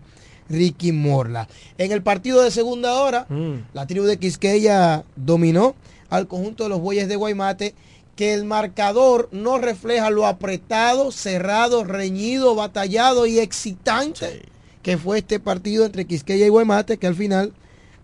Ricky 0.50 0.92
Morla. 0.92 1.48
En 1.78 1.90
el 1.92 2.02
partido 2.02 2.42
de 2.42 2.50
segunda 2.50 2.94
hora, 2.94 3.26
Mm. 3.28 3.54
la 3.74 3.86
tribu 3.86 4.04
de 4.06 4.18
Quisqueya 4.18 5.04
dominó 5.16 5.74
al 6.10 6.28
conjunto 6.28 6.64
de 6.64 6.70
los 6.70 6.80
bueyes 6.80 7.08
de 7.08 7.16
Guaymate, 7.16 7.74
que 8.16 8.34
el 8.34 8.44
marcador 8.44 9.28
no 9.32 9.58
refleja 9.58 10.10
lo 10.10 10.26
apretado, 10.26 11.12
cerrado, 11.12 11.84
reñido, 11.84 12.54
batallado 12.54 13.26
y 13.26 13.38
excitante 13.38 14.42
que 14.88 14.96
fue 14.96 15.18
este 15.18 15.38
partido 15.38 15.84
entre 15.84 16.06
Quisqueya 16.06 16.46
y 16.46 16.48
Guaymate, 16.48 16.96
que 16.96 17.06
al 17.06 17.14
final 17.14 17.52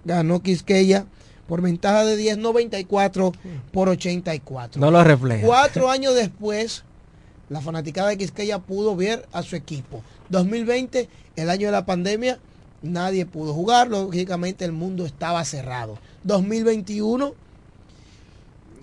ganó 0.05 0.42
Quisqueya 0.42 1.07
por 1.48 1.62
ventaja 1.62 2.05
de 2.05 2.14
10, 2.14 2.36
94 2.36 3.32
por 3.72 3.88
84. 3.88 4.80
No 4.80 4.90
lo 4.90 5.02
refleja. 5.02 5.46
Cuatro 5.46 5.90
años 5.90 6.14
después, 6.14 6.84
la 7.48 7.62
fanaticada 7.62 8.11
de 8.11 8.18
Quisqueya 8.18 8.59
pudo 8.59 8.96
ver 8.96 9.26
a 9.32 9.42
su 9.42 9.57
equipo. 9.57 10.02
2020, 10.28 11.09
el 11.36 11.48
año 11.48 11.68
de 11.68 11.72
la 11.72 11.86
pandemia, 11.86 12.38
nadie 12.82 13.24
pudo 13.24 13.55
jugar, 13.55 13.88
lógicamente 13.88 14.66
el 14.66 14.72
mundo 14.72 15.07
estaba 15.07 15.44
cerrado. 15.46 15.98
2021, 16.24 17.32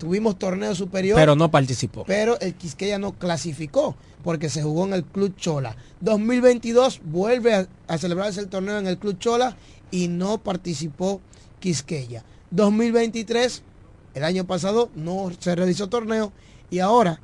tuvimos 0.02 0.36
torneo 0.36 0.74
superior. 0.74 1.16
Pero 1.16 1.36
no 1.36 1.52
participó. 1.52 2.02
Pero 2.04 2.36
el 2.40 2.54
Quisqueya 2.54 2.98
no 2.98 3.12
clasificó 3.12 3.94
porque 4.24 4.48
se 4.48 4.60
jugó 4.60 4.84
en 4.84 4.94
el 4.94 5.04
Club 5.04 5.36
Chola. 5.36 5.76
2022 6.00 7.02
vuelve 7.04 7.54
a, 7.54 7.68
a 7.86 7.98
celebrarse 7.98 8.40
el 8.40 8.48
torneo 8.48 8.78
en 8.80 8.88
el 8.88 8.98
Club 8.98 9.16
Chola 9.20 9.56
y 9.92 10.08
no 10.08 10.38
participó 10.38 11.20
Quisqueya. 11.60 12.24
2023, 12.50 13.62
el 14.14 14.24
año 14.24 14.44
pasado 14.44 14.90
no 14.96 15.30
se 15.38 15.54
realizó 15.54 15.88
torneo 15.88 16.32
y 16.68 16.80
ahora 16.80 17.20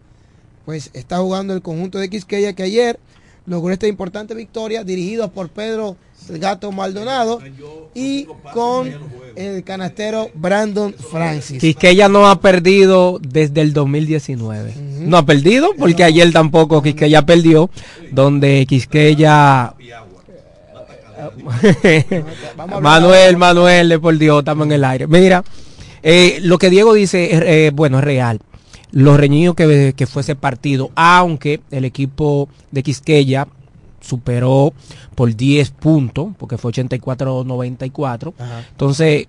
pues 0.64 0.90
está 0.92 1.18
jugando 1.18 1.54
el 1.54 1.62
conjunto 1.62 1.98
de 1.98 2.08
Quisqueya 2.08 2.52
que 2.52 2.62
ayer 2.62 3.00
logró 3.44 3.72
esta 3.72 3.88
importante 3.88 4.36
victoria 4.36 4.84
dirigido 4.84 5.32
por 5.32 5.48
Pedro 5.48 5.96
el 6.28 6.38
Gato 6.38 6.72
Maldonado 6.72 7.40
y 7.94 8.26
con 8.52 8.92
el 9.36 9.64
canastero 9.64 10.30
Brandon 10.34 10.94
Francis. 10.94 11.60
Quisqueya 11.60 12.08
no 12.08 12.28
ha 12.28 12.40
perdido 12.40 13.18
desde 13.22 13.60
el 13.60 13.72
2019. 13.72 14.74
No 15.00 15.16
ha 15.16 15.26
perdido 15.26 15.70
porque 15.78 16.04
ayer 16.04 16.32
tampoco 16.32 16.82
Quisqueya 16.82 17.24
perdió, 17.24 17.70
donde 18.10 18.66
Quisqueya... 18.66 19.74
Manuel, 22.80 23.36
Manuel, 23.36 23.88
de 23.88 23.98
por 23.98 24.16
Dios, 24.16 24.38
estamos 24.40 24.66
en 24.66 24.72
el 24.72 24.84
aire. 24.84 25.06
Mira, 25.08 25.42
eh, 26.02 26.38
lo 26.42 26.58
que 26.58 26.70
Diego 26.70 26.94
dice, 26.94 27.34
es, 27.34 27.42
eh, 27.44 27.70
bueno, 27.74 27.98
es 27.98 28.04
real. 28.04 28.40
Lo 28.92 29.16
reñido 29.16 29.54
que, 29.54 29.94
que 29.96 30.06
fue 30.06 30.22
ese 30.22 30.36
partido, 30.36 30.90
aunque 30.94 31.60
el 31.70 31.84
equipo 31.84 32.48
de 32.70 32.82
Quisqueya 32.82 33.48
superó 34.08 34.72
por 35.14 35.34
10 35.34 35.70
puntos, 35.72 36.28
porque 36.38 36.58
fue 36.58 36.72
84-94. 36.72 38.32
Entonces, 38.70 39.26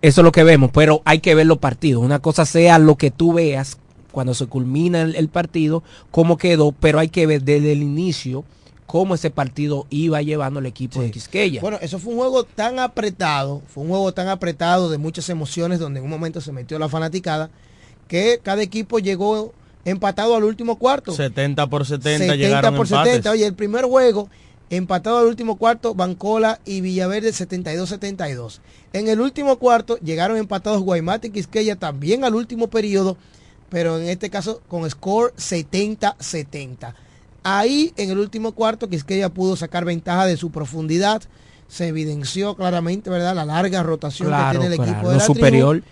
eso 0.00 0.20
es 0.20 0.24
lo 0.24 0.32
que 0.32 0.44
vemos, 0.44 0.70
pero 0.72 1.02
hay 1.04 1.20
que 1.20 1.34
ver 1.34 1.46
los 1.46 1.58
partidos. 1.58 2.02
Una 2.02 2.18
cosa 2.18 2.46
sea 2.46 2.78
lo 2.78 2.96
que 2.96 3.10
tú 3.10 3.34
veas 3.34 3.78
cuando 4.12 4.34
se 4.34 4.46
culmina 4.46 5.02
el, 5.02 5.16
el 5.16 5.28
partido, 5.28 5.82
cómo 6.10 6.36
quedó, 6.36 6.72
pero 6.72 6.98
hay 7.00 7.08
que 7.08 7.26
ver 7.26 7.42
desde 7.42 7.72
el 7.72 7.82
inicio 7.82 8.44
cómo 8.86 9.14
ese 9.14 9.30
partido 9.30 9.86
iba 9.90 10.22
llevando 10.22 10.60
el 10.60 10.66
equipo 10.66 11.00
de 11.02 11.10
Quisqueya. 11.10 11.60
Bueno, 11.60 11.78
eso 11.80 11.98
fue 11.98 12.12
un 12.12 12.20
juego 12.20 12.44
tan 12.44 12.78
apretado, 12.78 13.62
fue 13.66 13.82
un 13.82 13.90
juego 13.90 14.12
tan 14.14 14.28
apretado 14.28 14.88
de 14.88 14.98
muchas 14.98 15.28
emociones, 15.30 15.80
donde 15.80 15.98
en 15.98 16.04
un 16.04 16.10
momento 16.10 16.40
se 16.40 16.52
metió 16.52 16.78
la 16.78 16.88
fanaticada, 16.88 17.50
que 18.08 18.40
cada 18.42 18.62
equipo 18.62 18.98
llegó 18.98 19.52
empatado 19.84 20.36
al 20.36 20.44
último 20.44 20.76
cuarto. 20.76 21.12
70 21.12 21.66
por 21.68 21.84
70, 21.86 22.10
70 22.18 22.36
llegaron 22.36 22.74
por 22.76 22.86
empates. 22.86 23.12
70. 23.12 23.30
Oye, 23.30 23.46
el 23.46 23.54
primer 23.54 23.84
juego, 23.84 24.28
empatado 24.70 25.18
al 25.18 25.26
último 25.26 25.56
cuarto, 25.56 25.94
Bancola 25.94 26.60
y 26.64 26.80
Villaverde 26.80 27.30
72-72. 27.30 28.60
En 28.92 29.08
el 29.08 29.20
último 29.20 29.58
cuarto 29.58 29.98
llegaron 29.98 30.36
empatados 30.36 30.82
Guaymate 30.82 31.28
y 31.28 31.30
Quisqueya 31.30 31.76
también 31.76 32.24
al 32.24 32.34
último 32.34 32.68
periodo, 32.68 33.16
pero 33.68 33.98
en 33.98 34.08
este 34.08 34.30
caso 34.30 34.62
con 34.68 34.88
score 34.88 35.34
70-70. 35.36 36.94
Ahí 37.42 37.92
en 37.96 38.10
el 38.10 38.18
último 38.18 38.52
cuarto 38.52 38.88
Quisqueya 38.88 39.28
pudo 39.28 39.56
sacar 39.56 39.84
ventaja 39.84 40.26
de 40.26 40.36
su 40.36 40.50
profundidad. 40.50 41.22
Se 41.68 41.88
evidenció 41.88 42.54
claramente, 42.56 43.10
¿verdad? 43.10 43.34
La 43.34 43.44
larga 43.44 43.82
rotación 43.82 44.28
Claro, 44.28 44.60
que 44.60 44.66
tiene 44.68 44.74
el 44.74 44.80
claro, 44.80 44.92
equipo 44.92 45.10
de 45.10 45.16
la 45.16 45.24
superior. 45.24 45.76
tribu. 45.80 45.86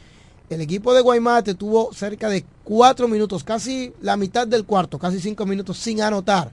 El 0.51 0.61
equipo 0.61 0.95
de 0.95 1.01
Guaymate 1.01 1.55
tuvo 1.55 1.93
cerca 1.95 2.29
de 2.29 2.45
cuatro 2.73 3.07
minutos, 3.07 3.45
casi 3.45 3.93
la 4.01 4.17
mitad 4.17 4.47
del 4.47 4.65
cuarto, 4.65 4.99
casi 4.99 5.21
cinco 5.21 5.45
minutos 5.45 5.77
sin 5.77 6.01
anotar. 6.01 6.53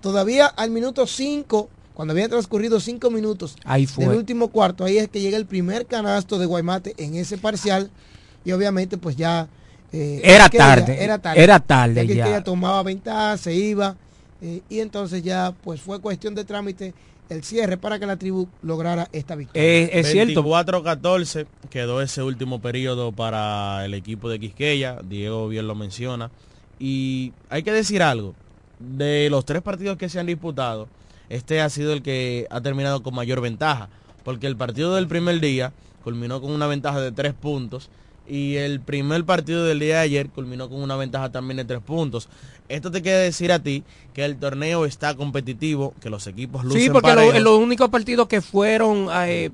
Todavía 0.00 0.46
al 0.46 0.70
minuto 0.70 1.04
cinco, 1.04 1.68
cuando 1.94 2.12
había 2.12 2.28
transcurrido 2.28 2.78
cinco 2.78 3.10
minutos 3.10 3.56
Ahí 3.64 3.84
fue. 3.84 4.06
del 4.06 4.16
último 4.16 4.48
cuarto, 4.48 4.84
ahí 4.84 4.98
es 4.98 5.08
que 5.08 5.20
llega 5.20 5.36
el 5.36 5.46
primer 5.46 5.86
canasto 5.86 6.38
de 6.38 6.46
Guaymate 6.46 6.94
en 6.98 7.16
ese 7.16 7.38
parcial 7.38 7.90
y 8.44 8.52
obviamente 8.52 8.98
pues 8.98 9.16
ya 9.16 9.48
eh, 9.92 10.20
Era 10.22 10.48
tarde, 10.48 11.02
era 11.02 11.18
tarde, 11.18 11.42
era 11.42 11.58
tarde 11.58 12.06
ya. 12.14 12.44
tomaba 12.44 12.80
ventaja, 12.84 13.36
se 13.36 13.52
iba 13.52 13.96
eh, 14.40 14.60
y 14.68 14.78
entonces 14.78 15.24
ya 15.24 15.52
pues 15.64 15.80
fue 15.80 16.00
cuestión 16.00 16.36
de 16.36 16.44
trámite 16.44 16.94
el 17.28 17.44
cierre 17.44 17.76
para 17.76 17.98
que 17.98 18.06
la 18.06 18.16
tribu 18.16 18.48
lograra 18.62 19.08
esta 19.12 19.34
victoria. 19.34 19.62
Eh, 19.62 19.90
es 19.92 20.10
cierto. 20.10 20.42
24-14 20.42 21.46
quedó 21.70 22.00
ese 22.00 22.22
último 22.22 22.60
periodo 22.60 23.12
para 23.12 23.84
el 23.84 23.94
equipo 23.94 24.28
de 24.28 24.38
Quisqueya. 24.38 25.00
Diego 25.02 25.48
bien 25.48 25.66
lo 25.66 25.74
menciona. 25.74 26.30
Y 26.78 27.32
hay 27.50 27.62
que 27.62 27.72
decir 27.72 28.02
algo. 28.02 28.34
De 28.78 29.28
los 29.30 29.44
tres 29.44 29.62
partidos 29.62 29.98
que 29.98 30.08
se 30.08 30.20
han 30.20 30.26
disputado, 30.26 30.88
este 31.28 31.60
ha 31.60 31.68
sido 31.68 31.92
el 31.92 32.02
que 32.02 32.46
ha 32.50 32.60
terminado 32.60 33.02
con 33.02 33.14
mayor 33.14 33.40
ventaja. 33.40 33.88
Porque 34.24 34.46
el 34.46 34.56
partido 34.56 34.94
del 34.94 35.08
primer 35.08 35.40
día 35.40 35.72
culminó 36.04 36.40
con 36.40 36.52
una 36.52 36.66
ventaja 36.66 37.00
de 37.00 37.12
tres 37.12 37.34
puntos. 37.34 37.90
Y 38.28 38.56
el 38.56 38.80
primer 38.80 39.24
partido 39.24 39.64
del 39.64 39.78
día 39.80 39.96
de 39.96 40.00
ayer 40.02 40.28
culminó 40.28 40.68
con 40.68 40.82
una 40.82 40.96
ventaja 40.96 41.30
también 41.32 41.56
de 41.56 41.64
tres 41.64 41.80
puntos. 41.80 42.28
Esto 42.68 42.90
te 42.90 43.00
quiere 43.00 43.18
decir 43.18 43.50
a 43.52 43.58
ti 43.58 43.82
que 44.12 44.24
el 44.24 44.36
torneo 44.36 44.84
está 44.84 45.14
competitivo, 45.14 45.94
que 46.00 46.10
los 46.10 46.26
equipos 46.26 46.62
lucen 46.64 46.80
Sí, 46.82 46.90
porque 46.90 47.14
lo- 47.14 47.40
los 47.40 47.58
únicos 47.58 47.88
partidos 47.88 48.28
que 48.28 48.42
fueron, 48.42 49.08
eh, 49.24 49.50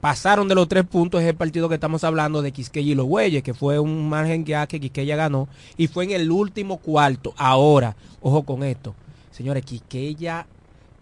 pasaron 0.00 0.48
de 0.48 0.54
los 0.54 0.66
tres 0.68 0.84
puntos 0.84 1.20
es 1.22 1.28
el 1.28 1.34
partido 1.36 1.68
que 1.68 1.74
estamos 1.76 2.02
hablando 2.02 2.42
de 2.42 2.50
Quisqueya 2.50 2.92
y 2.92 2.94
los 2.94 3.06
Güeyes, 3.06 3.42
que 3.42 3.54
fue 3.54 3.78
un 3.78 4.08
margen 4.08 4.44
ya 4.44 4.66
que 4.66 4.80
Quisqueya 4.80 5.14
ganó, 5.14 5.46
y 5.76 5.86
fue 5.86 6.04
en 6.04 6.10
el 6.12 6.30
último 6.30 6.78
cuarto. 6.78 7.34
Ahora, 7.36 7.94
ojo 8.20 8.42
con 8.42 8.62
esto, 8.64 8.94
señores, 9.30 9.64
Quisqueya 9.64 10.46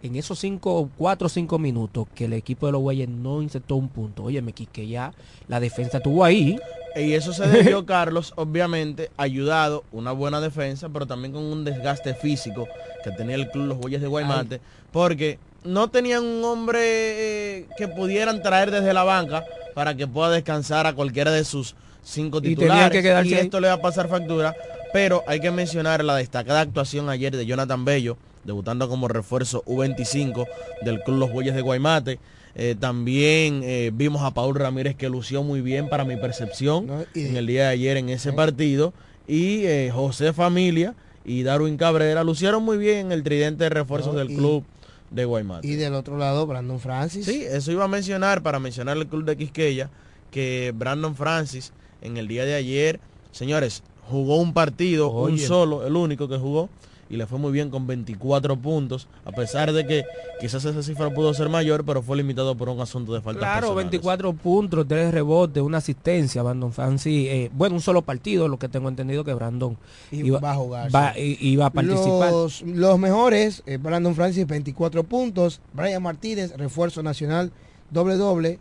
en 0.03 0.15
esos 0.15 0.39
cinco, 0.39 0.89
cuatro 0.97 1.27
o 1.27 1.29
cinco 1.29 1.59
minutos 1.59 2.07
que 2.15 2.25
el 2.25 2.33
equipo 2.33 2.65
de 2.65 2.71
los 2.71 2.81
Güeyes 2.81 3.07
no 3.09 3.41
insertó 3.41 3.75
un 3.75 3.87
punto, 3.89 4.23
oye, 4.23 4.41
me 4.41 4.53
Quisqueya, 4.53 5.13
la 5.47 5.59
defensa 5.59 5.97
estuvo 5.97 6.23
ahí. 6.23 6.57
Y 6.95 7.13
eso 7.13 7.31
se 7.33 7.47
debió, 7.47 7.85
Carlos, 7.85 8.33
obviamente, 8.35 9.11
ayudado, 9.17 9.83
una 9.91 10.11
buena 10.11 10.41
defensa, 10.41 10.89
pero 10.89 11.05
también 11.05 11.33
con 11.33 11.43
un 11.43 11.63
desgaste 11.63 12.13
físico 12.15 12.67
que 13.03 13.11
tenía 13.11 13.35
el 13.35 13.49
club 13.49 13.67
Los 13.67 13.77
Bueyes 13.77 14.01
de 14.01 14.07
Guaymate, 14.07 14.59
porque 14.91 15.39
no 15.63 15.89
tenían 15.89 16.23
un 16.25 16.43
hombre 16.43 16.79
eh, 16.81 17.67
que 17.77 17.87
pudieran 17.87 18.41
traer 18.41 18.71
desde 18.71 18.93
la 18.93 19.03
banca 19.03 19.45
para 19.75 19.95
que 19.95 20.07
pueda 20.07 20.31
descansar 20.31 20.87
a 20.87 20.93
cualquiera 20.93 21.31
de 21.31 21.45
sus 21.45 21.75
cinco 22.03 22.39
Y 22.39 22.55
titulares. 22.55 22.91
que 22.91 23.03
quedarse 23.03 23.29
y 23.29 23.33
ahí. 23.35 23.41
esto 23.41 23.59
le 23.59 23.67
va 23.67 23.75
a 23.75 23.81
pasar 23.81 24.09
factura, 24.09 24.55
pero 24.91 25.23
hay 25.27 25.39
que 25.39 25.51
mencionar 25.51 26.03
la 26.03 26.15
destacada 26.15 26.61
actuación 26.61 27.09
ayer 27.09 27.35
de 27.37 27.45
Jonathan 27.45 27.85
Bello, 27.85 28.17
debutando 28.43 28.87
como 28.89 29.07
refuerzo 29.07 29.63
U25 29.65 30.45
del 30.83 31.01
club 31.03 31.17
Los 31.19 31.31
Bueyes 31.31 31.55
de 31.55 31.61
Guaymate. 31.61 32.19
Eh, 32.55 32.75
también 32.79 33.61
eh, 33.63 33.91
vimos 33.93 34.21
a 34.23 34.31
Paul 34.31 34.55
Ramírez 34.55 34.95
que 34.95 35.07
lució 35.09 35.41
muy 35.43 35.61
bien 35.61 35.87
para 35.89 36.03
mi 36.03 36.17
percepción 36.17 36.87
en 37.15 37.37
el 37.37 37.47
día 37.47 37.63
de 37.63 37.69
ayer 37.69 37.97
en 37.97 38.09
ese 38.09 38.33
partido. 38.33 38.93
Y 39.27 39.63
eh, 39.65 39.91
José 39.93 40.33
Familia 40.33 40.95
y 41.23 41.43
Darwin 41.43 41.77
Cabrera 41.77 42.23
lucieron 42.23 42.63
muy 42.63 42.77
bien 42.77 43.07
en 43.07 43.11
el 43.13 43.23
tridente 43.23 43.63
de 43.65 43.69
refuerzos 43.69 44.13
No, 44.13 44.19
del 44.19 44.31
y- 44.31 44.35
club 44.35 44.63
de 45.11 45.25
Guaymate. 45.25 45.67
Y 45.67 45.75
del 45.75 45.93
otro 45.93 46.17
lado, 46.17 46.45
Brandon 46.47 46.79
Francis. 46.79 47.25
Sí, 47.25 47.43
eso 47.47 47.71
iba 47.71 47.83
a 47.85 47.87
mencionar 47.87 48.41
para 48.43 48.59
mencionar 48.59 48.97
el 48.97 49.07
club 49.07 49.23
de 49.25 49.37
Quisqueya, 49.37 49.89
que 50.31 50.73
Brandon 50.75 51.15
Francis 51.15 51.73
en 52.01 52.17
el 52.17 52.27
día 52.27 52.45
de 52.45 52.55
ayer, 52.55 52.99
señores, 53.31 53.83
jugó 54.09 54.37
un 54.37 54.53
partido, 54.53 55.09
un 55.11 55.37
solo, 55.37 55.85
el 55.85 55.95
único 55.95 56.27
que 56.27 56.37
jugó, 56.37 56.69
y 57.11 57.17
le 57.17 57.27
fue 57.27 57.37
muy 57.37 57.51
bien 57.51 57.69
con 57.69 57.85
24 57.87 58.55
puntos, 58.57 59.07
a 59.25 59.31
pesar 59.31 59.73
de 59.73 59.85
que 59.85 60.05
quizás 60.39 60.63
esa 60.65 60.81
cifra 60.81 61.13
pudo 61.13 61.33
ser 61.33 61.49
mayor, 61.49 61.83
pero 61.85 62.01
fue 62.01 62.15
limitado 62.15 62.55
por 62.55 62.69
un 62.69 62.79
asunto 62.79 63.13
de 63.13 63.19
falta 63.21 63.39
Claro, 63.41 63.75
24 63.75 64.31
puntos, 64.33 64.87
3 64.87 65.11
rebotes, 65.13 65.61
una 65.61 65.79
asistencia, 65.79 66.41
Brandon 66.41 66.71
Francis. 66.71 67.27
eh, 67.29 67.51
bueno, 67.53 67.75
un 67.75 67.81
solo 67.81 68.01
partido, 68.01 68.47
lo 68.47 68.57
que 68.57 68.69
tengo 68.69 68.87
entendido 68.87 69.23
que 69.25 69.33
Brandon 69.33 69.77
Y 70.09 70.21
iba, 70.25 70.39
va 70.39 70.51
a 70.51 70.55
jugar, 70.55 70.95
va- 70.95 71.13
sí. 71.13 71.37
iba 71.41 71.65
a 71.65 71.69
participar. 71.69 72.31
Los, 72.31 72.61
los 72.61 72.97
mejores, 72.97 73.61
eh, 73.65 73.75
Brandon 73.77 74.15
Francis 74.15 74.47
24 74.47 75.03
puntos, 75.03 75.59
Brian 75.73 76.01
Martínez, 76.01 76.55
refuerzo 76.55 77.03
nacional, 77.03 77.51
doble 77.89 78.15
doble. 78.15 78.59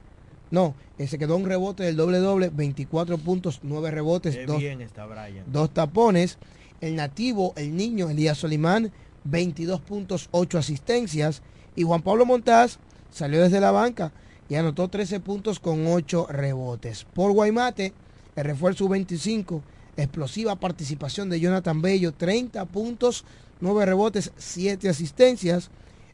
No, 0.50 0.74
eh, 0.98 1.06
se 1.06 1.16
quedó 1.16 1.36
un 1.36 1.46
rebote 1.46 1.84
del 1.84 1.94
doble 1.96 2.18
doble, 2.18 2.50
24 2.52 3.16
puntos, 3.18 3.60
9 3.62 3.92
rebotes, 3.92 4.34
Qué 4.34 4.46
dos, 4.46 4.58
bien 4.58 4.80
está 4.80 5.06
Brian. 5.06 5.44
dos 5.46 5.70
tapones. 5.70 6.36
El 6.80 6.96
nativo, 6.96 7.52
el 7.56 7.76
niño 7.76 8.10
Elías 8.10 8.38
Solimán, 8.38 8.92
22 9.24 9.80
puntos, 9.80 10.28
8 10.32 10.58
asistencias. 10.58 11.42
Y 11.76 11.82
Juan 11.82 12.02
Pablo 12.02 12.26
Montaz 12.26 12.78
salió 13.10 13.42
desde 13.42 13.60
la 13.60 13.70
banca 13.70 14.12
y 14.48 14.56
anotó 14.56 14.88
13 14.88 15.20
puntos 15.20 15.60
con 15.60 15.86
8 15.86 16.26
rebotes. 16.30 17.06
Por 17.14 17.32
Guaymate, 17.32 17.92
el 18.34 18.44
refuerzo 18.44 18.88
25, 18.88 19.62
explosiva 19.96 20.56
participación 20.56 21.30
de 21.30 21.40
Jonathan 21.40 21.80
Bello, 21.80 22.12
30 22.12 22.64
puntos, 22.66 23.24
9 23.60 23.86
rebotes, 23.86 24.32
7 24.36 24.88
asistencias. 24.88 25.70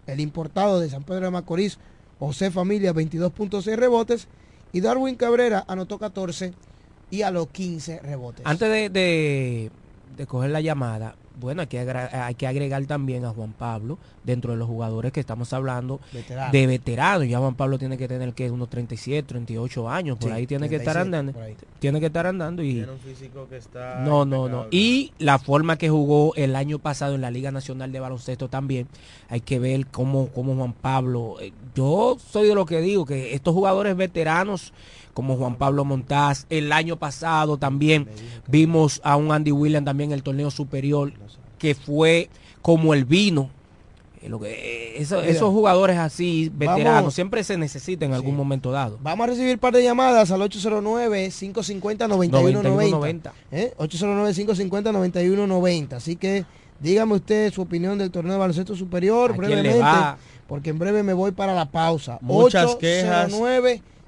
El 0.07 0.21
importado 0.21 0.79
de 0.81 0.91
San 0.91 1.03
Pedro 1.03 1.27
de 1.27 1.31
Macorís, 1.31 1.79
José 2.19 2.51
Familia, 2.51 2.93
22 2.93 3.33
puntos, 3.33 3.65
6 3.65 3.77
rebotes. 3.77 4.29
Y 4.73 4.81
Darwin 4.81 5.17
Cabrera 5.17 5.65
anotó 5.67 5.99
14 5.99 6.53
y 7.11 7.23
a 7.23 7.31
los 7.31 7.49
15 7.49 8.01
rebotes. 8.01 8.45
Antes 8.45 8.71
de, 8.71 8.91
de, 8.91 9.71
de 10.17 10.27
coger 10.27 10.51
la 10.51 10.61
llamada, 10.61 11.15
bueno, 11.39 11.61
hay 11.61 11.67
que, 11.67 11.79
hay 11.79 12.35
que 12.35 12.47
agregar 12.47 12.85
también 12.87 13.27
a 13.27 13.31
Juan 13.31 13.53
Pablo 13.53 13.99
dentro 14.25 14.53
de 14.53 14.59
los 14.59 14.67
jugadores 14.67 15.13
que 15.13 15.21
estamos 15.21 15.53
hablando 15.53 16.01
Veterano. 16.11 16.51
de 16.51 16.67
veteranos. 16.67 17.29
Ya 17.29 17.39
Juan 17.39 17.55
Pablo 17.55 17.79
tiene 17.79 17.99
que 17.99 18.09
tener 18.09 18.33
que 18.33 18.51
unos 18.51 18.71
37, 18.71 19.29
38 19.29 19.89
años, 19.91 20.17
por 20.19 20.31
Sí, 20.31 20.35
ahí 20.35 20.47
tiene 20.47 20.69
que 20.71 20.77
estar 20.77 20.95
37, 20.95 21.39
andando. 21.39 21.59
Tiene 21.79 22.01
que 22.01 22.07
estar 22.07 22.27
andando 22.27 22.63
y 22.63 22.75
Tiene 22.77 22.93
un 22.93 22.99
físico 22.99 23.47
que 23.51 23.59
está 23.59 24.01
no, 24.01 24.25
no, 24.25 24.49
no. 24.49 24.67
Y 24.71 25.13
la 25.19 25.39
forma 25.39 25.77
que 25.77 25.91
jugó 25.91 26.35
el 26.37 26.57
año 26.57 26.79
pasado 26.79 27.15
en 27.15 27.21
la 27.21 27.31
Liga 27.31 27.51
Nacional 27.51 27.93
de 27.93 28.01
Baloncesto 28.01 28.49
también. 28.49 28.89
Hay 29.29 29.41
que 29.43 29.59
ver 29.59 29.87
cómo, 29.89 30.29
cómo 30.29 30.55
Juan 30.57 30.73
Pablo. 30.73 31.37
eh, 31.41 31.53
Yo 31.75 32.17
soy 32.33 32.49
de 32.49 32.55
lo 32.55 32.65
que 32.65 32.81
digo, 32.81 33.05
que 33.05 33.35
estos 33.35 33.53
jugadores 33.53 33.95
veteranos, 33.95 34.73
como 35.17 35.37
Juan 35.39 35.57
Pablo 35.57 35.83
Montaz, 35.87 36.45
el 36.51 36.71
año 36.73 36.99
pasado 36.99 37.57
también 37.57 38.07
vimos 38.49 39.01
a 39.03 39.17
un 39.17 39.33
Andy 39.33 39.51
Williams 39.51 39.87
también 39.87 40.11
en 40.11 40.15
el 40.15 40.23
torneo 40.23 40.51
superior, 40.51 41.11
que 41.59 41.75
fue 41.75 42.29
como 42.61 42.93
el 42.93 43.07
vino. 43.07 43.49
Eh, 44.23 44.29
eh, 44.45 44.95
eso- 44.99 45.23
esos 45.23 45.51
jugadores 45.53 45.97
así, 45.97 46.51
veteranos, 46.53 46.85
vamos- 46.95 47.15
siempre 47.15 47.43
se 47.45 47.57
necesitan 47.57 48.11
en 48.11 48.15
algún 48.17 48.37
momento 48.37 48.71
dado. 48.73 48.99
Vamos 49.01 49.25
a 49.25 49.29
recibir 49.31 49.55
un 49.55 49.59
par 49.59 49.73
de 49.73 49.83
llamadas 49.85 50.31
al 50.33 50.43
809-550-9190. 50.43 52.33
9190. 52.33 53.33
¿Eh? 53.53 53.73
809-550-9190. 53.79 55.97
Así 55.97 56.17
que 56.17 56.45
dígame 56.81 57.15
usted 57.15 57.53
su 57.53 57.63
opinión 57.63 57.99
del 57.99 58.11
torneo 58.11 58.33
de 58.35 58.39
baloncesto 58.39 58.77
superior 58.77 59.33
¿A 59.33 59.37
quién 59.37 59.49
le 59.49 59.55
brevemente, 59.63 59.81
va? 59.83 60.19
porque 60.47 60.71
en 60.71 60.79
breve 60.79 61.03
me 61.03 61.13
voy 61.13 61.33
para 61.33 61.55
la 61.55 61.71
pausa. 61.71 62.19
Muchas 62.21 62.77
quejas. 62.77 63.31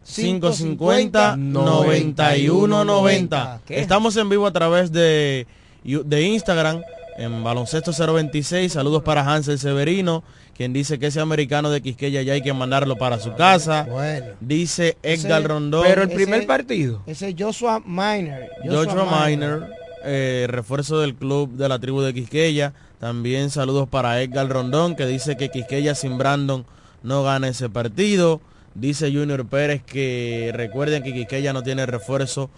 809 0.09 0.11
550 0.41 1.37
9190. 1.37 3.61
Estamos 3.69 4.17
en 4.17 4.29
vivo 4.29 4.47
a 4.47 4.53
través 4.53 4.91
de, 4.93 5.47
de 5.85 6.23
Instagram 6.23 6.83
en 7.19 7.45
baloncesto 7.45 7.93
026. 7.93 8.73
Saludos 8.73 9.03
para 9.03 9.23
Hansel 9.23 9.59
Severino, 9.59 10.23
quien 10.57 10.73
dice 10.73 10.99
que 10.99 11.09
ese 11.09 11.21
americano 11.21 11.71
de 11.71 11.83
Quisqueya 11.83 12.23
ya 12.23 12.33
hay 12.33 12.43
que 12.43 12.53
mandarlo 12.53 12.97
para 12.97 13.19
su 13.19 13.35
casa. 13.35 13.87
Bueno. 13.91 14.27
Dice 14.41 14.97
Edgar 15.03 15.41
Ese- 15.41 15.49
Rondón. 15.49 15.85
Pero 15.87 16.03
el 16.03 16.11
primer 16.11 16.39
Ese- 16.41 16.47
partido. 16.47 17.03
Ese 17.07 17.35
Joshua 17.39 17.83
Miner. 17.85 18.51
Joshua 18.65 19.27
Miner, 19.27 19.69
eh, 20.05 20.47
refuerzo 20.49 21.01
del 21.01 21.15
club 21.17 21.51
de 21.53 21.69
la 21.69 21.79
tribu 21.79 22.01
de 22.01 22.15
Quisqueya. 22.15 22.73
También 22.99 23.51
saludos 23.51 23.89
para 23.89 24.21
Edgar 24.23 24.49
Rondón, 24.49 24.97
que 24.97 25.07
dice 25.07 25.37
que 25.37 25.51
Quisqueya 25.51 25.95
sin 25.95 26.19
Brandon 26.19 26.65
no 27.03 27.23
gana 27.23 27.49
ese 27.49 27.69
partido. 27.69 28.41
Dice 28.75 29.11
Junior 29.13 29.47
Pérez 29.47 29.83
que 29.83 30.51
recuerden 30.55 31.03
que 31.03 31.13
Quisqueya 31.13 31.53
no 31.53 31.63
tiene 31.63 31.85
refuerzo 31.87 32.51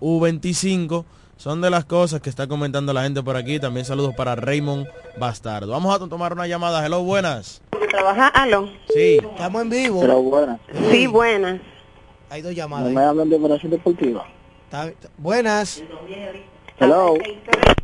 U25. 0.00 1.04
Son 1.36 1.60
de 1.60 1.68
las 1.68 1.84
cosas 1.84 2.22
que 2.22 2.30
está 2.30 2.46
comentando 2.46 2.92
la 2.94 3.02
gente 3.02 3.22
por 3.22 3.36
aquí. 3.36 3.60
También 3.60 3.84
saludos 3.84 4.14
para 4.16 4.34
Raymond 4.36 4.86
Bastardo. 5.18 5.70
Vamos 5.72 5.94
a 5.94 6.08
tomar 6.08 6.32
una 6.32 6.46
llamada. 6.46 6.84
Hello, 6.84 7.02
buenas. 7.02 7.60
¿Trabaja? 7.90 8.28
¿Aló? 8.28 8.68
Sí. 8.94 9.18
Estamos 9.22 9.62
en 9.62 9.70
vivo. 9.70 10.00
Pero 10.00 10.22
buenas. 10.22 10.60
Sí, 10.90 11.06
buenas. 11.06 11.60
Hay 12.30 12.40
dos 12.42 12.54
llamadas. 12.54 12.90
me 12.90 13.02
hablan 13.02 13.28
de 13.28 13.36
operación 13.36 13.70
deportiva. 13.70 14.26
Está- 14.64 14.88
está- 14.88 15.08
Buenas. 15.18 15.82
Hello. 16.80 17.14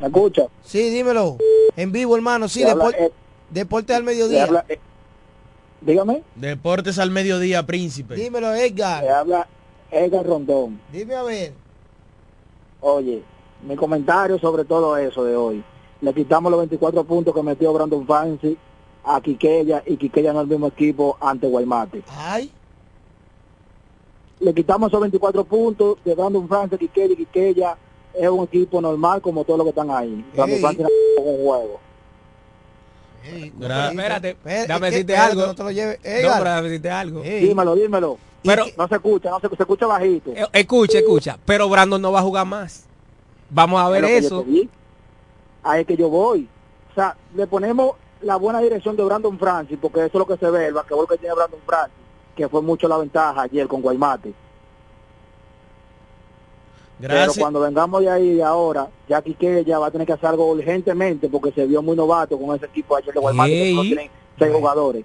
¿Me 0.01 0.07
escucha? 0.07 0.43
Sí, 0.63 0.89
dímelo. 0.91 1.37
En 1.77 1.93
vivo, 1.93 2.17
hermano. 2.17 2.49
Sí, 2.49 2.63
habla 2.65 2.89
Ed- 2.99 3.13
Deporte 3.51 3.95
al 3.95 4.03
mediodía. 4.03 4.49
Dígame. 5.85 6.23
Deportes 6.37 6.99
al 6.99 7.11
mediodía, 7.11 7.65
príncipe. 7.67 8.15
Dímelo, 8.15 8.55
Edgar. 8.55 9.03
Te 9.03 9.11
habla 9.11 9.49
Edgar 9.91 10.27
Rondón. 10.27 10.81
Dime 10.91 11.15
a 11.15 11.23
ver. 11.23 11.53
Oye, 12.81 13.23
mi 13.67 13.77
comentario 13.77 14.39
sobre 14.39 14.65
todo 14.65 14.97
eso 14.97 15.25
de 15.25 15.37
hoy. 15.37 15.65
Le 16.01 16.13
quitamos 16.13 16.51
los 16.51 16.59
24 16.61 17.05
puntos 17.05 17.35
que 17.35 17.43
metió 17.43 17.73
Brandon 17.73 18.05
Fancy 18.07 18.59
a 19.05 19.21
Quiqueya 19.21 19.83
y 19.87 19.97
Quiqueya 19.97 20.33
no 20.33 20.41
es 20.41 20.45
el 20.45 20.51
mismo 20.51 20.67
equipo 20.69 21.17
ante 21.21 21.47
Guaymate. 21.47 22.03
Ay. 22.09 22.51
Le 24.41 24.53
quitamos 24.53 24.89
esos 24.89 25.01
24 25.01 25.45
puntos 25.45 25.99
de 26.05 26.15
Brandon 26.15 26.49
Fancy, 26.49 26.79
Quiqueya 26.79 27.13
y 27.13 27.17
Quiqueya 27.17 27.77
es 28.15 28.29
un 28.29 28.45
equipo 28.45 28.81
normal 28.81 29.23
como 29.23 29.45
todos 29.45 29.59
los 29.59 29.67
que 29.67 29.71
están 29.71 29.91
ahí. 29.91 30.25
Brandon. 30.35 30.61
Fancy 30.61 30.83
no 30.83 31.23
un 31.23 31.45
juego. 31.45 31.81
Gra- 33.59 33.91
Espérate, 33.91 34.37
que- 34.43 34.49
decirte 34.49 35.13
espérate, 35.13 35.15
algo. 35.15 35.47
no 35.47 35.55
te 35.55 35.63
lo 35.63 35.71
lleves. 35.71 35.99
No, 36.03 36.11
déjame 36.45 36.63
decirte 36.63 36.91
algo. 36.91 37.23
Ey. 37.23 37.47
Dímelo, 37.49 37.75
dímelo. 37.75 38.19
Pero- 38.45 38.65
no 38.77 38.89
se 38.89 38.95
escucha, 38.97 39.31
no 39.31 39.41
se, 39.41 39.49
se 39.49 39.55
escucha 39.63 39.87
bajito. 39.87 40.31
Eh, 40.35 40.45
Escucha, 40.53 40.99
escucha. 40.99 41.39
Pero 41.45 41.69
Brandon 41.69 42.03
no 42.03 42.11
va 42.13 42.19
a 42.21 42.23
jugar 42.23 42.45
más. 42.47 42.87
Vamos 43.51 43.81
a 43.81 43.89
ver 43.89 44.05
eso. 44.05 44.45
Ahí 45.63 45.83
es 45.83 45.87
que 45.87 45.97
yo 45.97 46.09
voy. 46.09 46.49
O 46.91 46.95
sea, 46.95 47.17
le 47.37 47.47
ponemos 47.47 47.93
la 48.21 48.37
buena 48.37 48.61
dirección 48.61 48.97
de 48.97 49.05
Brandon 49.05 49.39
Francis, 49.39 49.79
porque 49.81 50.01
eso 50.01 50.09
es 50.09 50.15
lo 50.15 50.27
que 50.27 50.37
se 50.37 50.51
ve, 50.51 50.67
el 50.67 50.75
basquetbol 50.75 51.07
que 51.09 51.19
tiene 51.19 51.35
Brandon 51.35 51.61
Francis, 51.65 51.95
que 52.37 52.49
fue 52.49 52.63
mucho 52.63 52.89
la 52.89 52.99
ventaja 52.99 53.43
ayer 53.43 53.67
con 53.69 53.81
Guaymate. 53.81 54.33
Gracias. 57.03 57.35
Pero 57.35 57.43
cuando 57.43 57.61
vengamos 57.61 58.01
de 58.01 58.09
ahí 58.09 58.35
de 58.35 58.43
ahora, 58.45 58.89
ya 59.09 59.21
Quique 59.21 59.65
ya 59.65 59.81
va 59.81 59.89
a 59.89 59.91
tener 59.91 60.07
que 60.07 60.13
hacer 60.13 60.27
algo 60.27 60.47
urgentemente, 60.53 61.29
porque 61.29 61.51
se 61.51 61.67
vio 61.67 61.83
muy 61.83 61.97
novato 61.97 62.39
con 62.39 62.55
ese 62.55 62.67
equipo 62.67 62.97
ayer 62.97 63.13
de 63.13 63.19
Guaymate, 63.19 63.51
que 63.51 63.71
solo 63.71 63.83
tienen 63.83 64.11
seis 64.39 64.53
jugadores. 64.55 65.05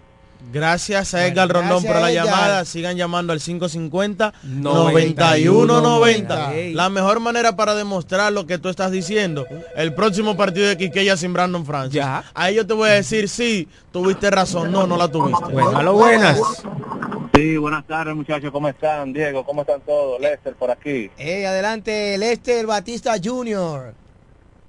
Gracias 0.51 1.13
a 1.13 1.17
Bueno, 1.17 1.33
Edgar 1.33 1.49
Rondón 1.49 1.83
gracias, 1.83 1.93
por 1.93 2.01
la 2.01 2.11
llamada. 2.11 2.65
Sigan 2.65 2.95
llamando 2.95 3.33
al 3.33 3.39
550 3.39 4.33
91 4.43 5.81
9190. 5.81 6.55
Ey. 6.55 6.73
La 6.73 6.89
mejor 6.89 7.19
manera 7.19 7.55
para 7.55 7.75
demostrar 7.75 8.31
lo 8.31 8.47
que 8.47 8.57
tú 8.57 8.69
estás 8.69 8.91
diciendo. 8.91 9.45
El 9.75 9.93
próximo 9.93 10.37
partido 10.37 10.67
de 10.67 10.77
Quiqueya 10.77 11.17
sin 11.17 11.33
Brandon 11.33 11.65
Francis. 11.65 11.93
Ya. 11.93 12.23
Ahí 12.33 12.55
yo 12.55 12.65
te 12.65 12.73
voy 12.73 12.89
a 12.89 12.93
decir, 12.93 13.29
sí, 13.29 13.67
tuviste 13.91 14.31
razón. 14.31 14.71
No, 14.71 14.87
no 14.87 14.97
la 14.97 15.07
tuviste. 15.09 15.51
Bueno, 15.51 15.77
a 15.77 15.83
lo 15.83 15.93
buenas. 15.93 16.39
Sí, 17.33 17.55
buenas 17.57 17.85
tardes 17.85 18.15
muchachos, 18.15 18.51
¿cómo 18.51 18.67
están? 18.67 19.13
Diego, 19.13 19.45
¿cómo 19.45 19.61
están 19.61 19.81
todos? 19.81 20.19
Lester 20.19 20.55
por 20.55 20.71
aquí. 20.71 21.11
Ey, 21.19 21.45
adelante, 21.45 22.17
Lester 22.17 22.65
Batista 22.65 23.13
Jr. 23.23 23.93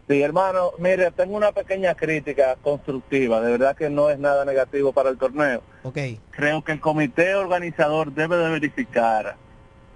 Sí, 0.08 0.22
hermano, 0.22 0.70
mire, 0.78 1.10
tengo 1.10 1.36
una 1.36 1.52
pequeña 1.52 1.94
crítica 1.94 2.56
constructiva, 2.62 3.42
de 3.42 3.52
verdad 3.52 3.76
que 3.76 3.90
no 3.90 4.08
es 4.08 4.18
nada 4.18 4.46
negativo 4.46 4.92
para 4.92 5.10
el 5.10 5.18
torneo. 5.18 5.62
Ok. 5.82 5.98
Creo 6.30 6.64
que 6.64 6.72
el 6.72 6.80
comité 6.80 7.34
organizador 7.34 8.12
debe 8.12 8.36
de 8.38 8.48
verificar 8.48 9.36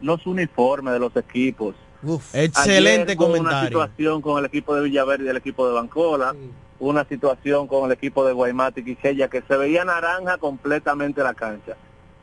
los 0.03 0.27
uniformes 0.27 0.93
de 0.93 1.01
los 1.01 1.17
equipos. 1.17 1.75
Uf. 2.03 2.35
Excelente 2.35 3.15
hubo 3.17 3.27
Una 3.27 3.37
comentario. 3.39 3.69
situación 3.69 4.21
con 4.21 4.39
el 4.39 4.45
equipo 4.45 4.75
de 4.75 4.83
Villaverde 4.83 5.25
y 5.25 5.29
el 5.29 5.37
equipo 5.39 5.67
de 5.67 5.73
Bancola, 5.73 6.35
una 6.79 7.05
situación 7.07 7.67
con 7.67 7.87
el 7.87 7.93
equipo 7.93 8.27
de 8.27 8.35
Guaymate 8.35 8.81
y 8.81 8.85
Quisqueya 8.85 9.29
que 9.29 9.41
se 9.43 9.57
veía 9.57 9.85
naranja 9.87 10.37
completamente 10.37 11.23
la 11.23 11.33
cancha. 11.33 11.77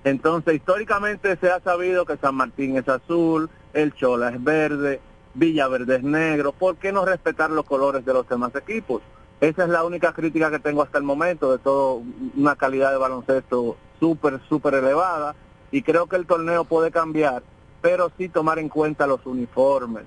Entonces, 0.03 0.53
históricamente 0.55 1.37
se 1.37 1.49
ha 1.49 1.59
sabido 1.61 2.05
que 2.05 2.17
San 2.17 2.35
Martín 2.35 2.77
es 2.77 2.87
azul, 2.87 3.49
el 3.73 3.93
Chola 3.95 4.29
es 4.29 4.43
verde, 4.43 4.99
Villaverde 5.33 5.97
es 5.97 6.03
negro. 6.03 6.51
¿Por 6.51 6.77
qué 6.77 6.91
no 6.91 7.05
respetar 7.05 7.49
los 7.51 7.65
colores 7.65 8.05
de 8.05 8.13
los 8.13 8.27
demás 8.27 8.53
equipos? 8.55 9.01
Esa 9.41 9.63
es 9.63 9.69
la 9.69 9.83
única 9.85 10.13
crítica 10.13 10.51
que 10.51 10.59
tengo 10.59 10.81
hasta 10.81 10.97
el 10.97 11.03
momento, 11.03 11.51
de 11.51 11.59
todo 11.59 12.01
una 12.35 12.55
calidad 12.55 12.91
de 12.91 12.97
baloncesto 12.97 13.77
súper, 13.99 14.39
súper 14.49 14.73
elevada, 14.75 15.35
y 15.71 15.81
creo 15.81 16.07
que 16.07 16.15
el 16.17 16.25
torneo 16.25 16.65
puede 16.65 16.91
cambiar, 16.91 17.43
pero 17.81 18.11
sí 18.17 18.27
tomar 18.27 18.59
en 18.59 18.67
cuenta 18.69 19.07
los 19.07 19.25
uniformes. 19.25 20.03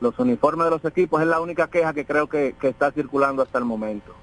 Los 0.00 0.18
uniformes 0.18 0.66
de 0.66 0.70
los 0.70 0.84
equipos 0.84 1.20
es 1.22 1.26
la 1.28 1.40
única 1.40 1.68
queja 1.68 1.92
que 1.94 2.04
creo 2.04 2.28
que, 2.28 2.54
que 2.60 2.68
está 2.68 2.92
circulando 2.92 3.42
hasta 3.42 3.58
el 3.58 3.64
momento. 3.64 4.14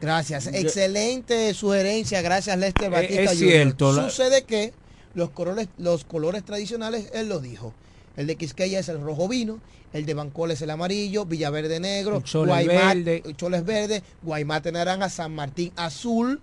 Gracias. 0.00 0.46
Excelente 0.46 1.52
sugerencia. 1.52 2.22
Gracias, 2.22 2.56
Lester 2.56 2.86
Eh, 2.86 2.90
Batista. 2.90 3.22
es 3.32 3.38
cierto, 3.38 3.92
Sucede 3.92 4.44
que 4.44 4.72
los 5.14 5.30
colores, 5.30 5.68
los 5.76 6.04
colores 6.04 6.44
tradicionales, 6.44 7.10
él 7.12 7.28
lo 7.28 7.40
dijo. 7.40 7.74
El 8.20 8.26
de 8.26 8.36
Quisqueya 8.36 8.78
es 8.80 8.88
el 8.90 9.00
rojo 9.00 9.28
vino, 9.28 9.60
el 9.94 10.04
de 10.04 10.12
Bancol 10.12 10.50
es 10.50 10.60
el 10.60 10.68
amarillo, 10.68 11.24
Villaverde 11.24 11.80
negro, 11.80 12.18
El 12.18 12.22
Chole 12.24 12.52
Guaymat- 12.52 12.94
verde. 13.04 13.22
Choles 13.36 13.64
verde, 13.64 14.02
Guaymate 14.22 14.72
naranja, 14.72 15.08
San 15.08 15.34
Martín 15.34 15.72
azul. 15.76 16.40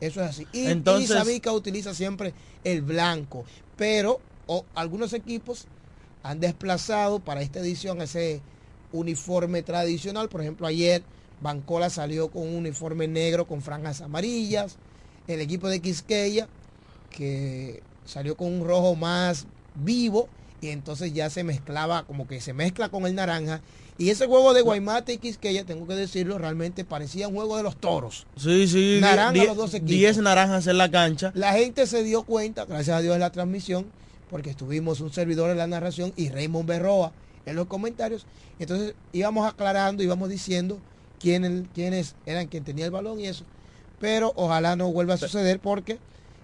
Eso 0.00 0.22
es 0.22 0.28
así. 0.30 0.46
Y, 0.52 0.66
Entonces- 0.66 1.08
y 1.10 1.12
Sabica 1.14 1.50
utiliza 1.52 1.94
siempre 1.94 2.34
el 2.62 2.82
blanco. 2.82 3.46
Pero 3.76 4.20
algunos 4.74 5.14
equipos 5.14 5.64
han 6.22 6.40
desplazado 6.40 7.20
para 7.20 7.40
esta 7.40 7.60
edición 7.60 8.02
ese 8.02 8.42
uniforme 8.92 9.62
tradicional. 9.62 10.28
Por 10.28 10.42
ejemplo, 10.42 10.66
ayer 10.66 11.02
Bancola 11.40 11.88
salió 11.88 12.28
con 12.30 12.42
un 12.42 12.54
uniforme 12.56 13.08
negro 13.08 13.46
con 13.46 13.62
franjas 13.62 14.02
amarillas. 14.02 14.76
El 15.26 15.40
equipo 15.40 15.68
de 15.68 15.80
Quisqueya, 15.80 16.48
que 17.10 17.82
salió 18.04 18.36
con 18.36 18.52
un 18.52 18.66
rojo 18.66 18.94
más 18.94 19.46
vivo, 19.74 20.28
y 20.60 20.68
entonces 20.68 21.12
ya 21.12 21.30
se 21.30 21.44
mezclaba, 21.44 22.04
como 22.04 22.26
que 22.26 22.40
se 22.40 22.52
mezcla 22.52 22.88
con 22.88 23.06
el 23.06 23.14
naranja. 23.14 23.60
Y 23.96 24.10
ese 24.10 24.26
juego 24.26 24.54
de 24.54 24.62
Guaymate 24.62 25.12
y 25.14 25.18
Quisqueya, 25.18 25.64
tengo 25.64 25.86
que 25.86 25.94
decirlo, 25.94 26.38
realmente 26.38 26.84
parecía 26.84 27.28
un 27.28 27.34
juego 27.34 27.56
de 27.56 27.62
los 27.64 27.76
toros. 27.76 28.26
Sí, 28.36 28.68
sí. 28.68 28.98
Naranja 29.00 29.32
die- 29.32 29.46
los 29.46 29.56
dos 29.56 29.74
equipos. 29.74 29.90
10 29.90 30.18
naranjas 30.18 30.66
en 30.68 30.78
la 30.78 30.90
cancha. 30.90 31.32
La 31.34 31.52
gente 31.52 31.86
se 31.86 32.02
dio 32.04 32.22
cuenta, 32.22 32.64
gracias 32.64 32.96
a 32.96 33.00
Dios 33.00 33.14
en 33.14 33.20
la 33.20 33.30
transmisión, 33.32 33.86
porque 34.30 34.50
estuvimos 34.50 35.00
un 35.00 35.12
servidor 35.12 35.50
en 35.50 35.58
la 35.58 35.66
narración 35.66 36.12
y 36.16 36.28
Raymond 36.28 36.68
Berroa 36.68 37.12
en 37.46 37.56
los 37.56 37.66
comentarios. 37.66 38.26
Entonces 38.58 38.94
íbamos 39.12 39.48
aclarando, 39.48 40.02
íbamos 40.02 40.28
diciendo 40.28 40.78
quiénes, 41.18 41.62
quiénes 41.74 42.14
eran 42.26 42.46
quien 42.46 42.62
tenía 42.62 42.84
el 42.84 42.90
balón 42.90 43.18
y 43.20 43.26
eso. 43.26 43.44
Pero 44.00 44.32
ojalá 44.36 44.76
no 44.76 44.92
vuelva 44.92 45.14
a 45.14 45.18
suceder 45.18 45.58
porque 45.58 45.98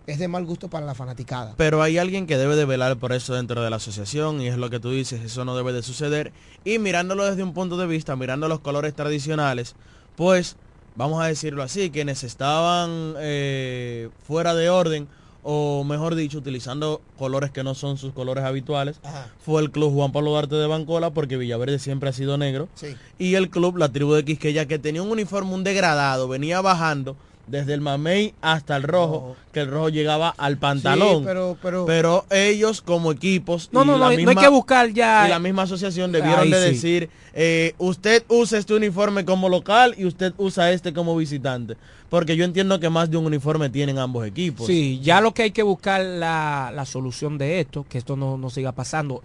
es 0.07 0.19
de 0.19 0.29
mal 0.29 0.45
gusto 0.45 0.69
para 0.69 0.87
la 0.87 0.95
fanaticada. 0.95 1.55
Pero 1.57 1.83
hay 1.83 1.99
alguien 1.99 2.27
que 2.27 2.37
debe 2.37 2.57
de 2.57 2.65
velar 2.65 2.97
por 2.97 3.13
eso 3.13 3.35
dentro 3.35 3.63
de 3.63 3.71
la 3.71 3.77
asociación 3.77 4.41
y 4.41 4.49
es 4.49 4.59
lo 4.59 4.71
que 4.71 4.81
tú 4.81 4.91
dices, 4.91 5.23
eso 5.23 5.45
no 5.45 5.57
debe 5.57 5.73
de 5.73 5.83
suceder. 5.83 6.33
Y 6.65 6.79
mirándolo 6.79 7.25
desde 7.25 7.43
un 7.43 7.55
punto 7.55 7.77
de 7.77 7.87
vista, 7.87 8.17
mirando 8.17 8.49
los 8.49 8.61
colores 8.61 8.95
tradicionales, 8.95 9.75
pues 10.17 10.57
vamos 10.97 11.23
a 11.23 11.27
decirlo 11.27 11.63
así, 11.63 11.91
quienes 11.91 12.23
estaban 12.25 13.15
eh, 13.19 14.11
fuera 14.27 14.55
de 14.55 14.71
orden 14.71 15.09
o 15.47 15.85
mejor 15.85 16.15
dicho, 16.15 16.39
utilizando 16.39 17.03
colores 17.19 17.51
que 17.51 17.63
no 17.63 17.75
son 17.75 17.99
sus 17.99 18.15
colores 18.15 18.45
habituales, 18.45 18.99
fue 19.45 19.61
el 19.61 19.71
club 19.71 19.93
Juan 19.93 20.11
Pablo 20.11 20.31
Duarte 20.31 20.55
de 20.55 20.67
Bancola 20.67 21.11
porque 21.11 21.37
Villaverde 21.37 21.79
siempre 21.79 22.09
ha 22.09 22.15
sido 22.15 22.39
negro. 22.39 22.69
Sí. 22.75 22.97
Y 23.19 23.35
el 23.35 23.51
club, 23.51 23.77
la 23.77 23.91
tribu 23.91 24.15
de 24.15 24.25
Quisqueya, 24.25 24.67
que 24.67 24.79
tenía 24.79 25.03
un 25.03 25.11
uniforme, 25.11 25.53
un 25.53 25.63
degradado, 25.63 26.29
venía 26.29 26.63
bajando 26.63 27.15
desde 27.47 27.75
el 27.75 27.81
mamey 27.81 28.35
hasta 28.41 28.77
el 28.77 28.83
rojo, 28.83 29.37
que 29.53 29.61
el 29.61 29.71
rojo 29.71 29.89
llegaba 29.89 30.35
al 30.37 30.59
pantalón. 30.59 31.19
Sí, 31.19 31.25
pero, 31.25 31.57
pero, 31.87 32.25
ellos 32.31 32.81
como 32.83 33.13
equipos 33.13 33.69
No, 33.73 33.83
y 33.83 33.87
no, 33.87 33.93
la 33.99 34.11
no, 34.11 34.23
no 34.23 34.31
hay 34.31 34.37
que 34.37 34.49
buscar 34.49 34.91
ya- 34.91 35.27
y 35.27 35.31
la 35.31 35.39
misma 35.39 35.63
asociación 35.63 36.13
debieron 36.13 36.41
Ahí 36.45 36.51
de 36.51 36.59
sí. 36.59 36.65
decir 36.75 37.11
eh, 37.35 37.75
usted 37.79 38.25
usa 38.29 38.59
este 38.59 38.75
uniforme 38.75 39.25
como 39.25 39.49
local 39.49 39.95
y 39.99 40.05
usted 40.07 40.33
usa 40.39 40.73
este 40.73 40.93
como 40.93 41.17
visitante 41.17 41.77
porque 42.09 42.37
yo 42.37 42.45
entiendo 42.45 42.79
que 42.79 42.89
más 42.91 43.11
de 43.11 43.17
un 43.17 43.27
uniforme 43.27 43.71
tienen 43.71 43.99
ambos 43.99 44.25
equipos 44.27 44.67
Sí, 44.67 45.01
ya 45.03 45.21
lo 45.21 45.35
que 45.35 45.43
hay 45.43 45.51
que 45.51 45.65
buscar 45.65 46.01
la, 46.01 46.71
la 46.73 46.87
solución 46.87 47.39
de 47.39 47.59
esto, 47.61 47.85
que 47.89 47.99
esto 47.99 48.15
no, 48.17 48.39
no 48.39 48.51
siga 48.51 48.71
pasando. 48.73 49.23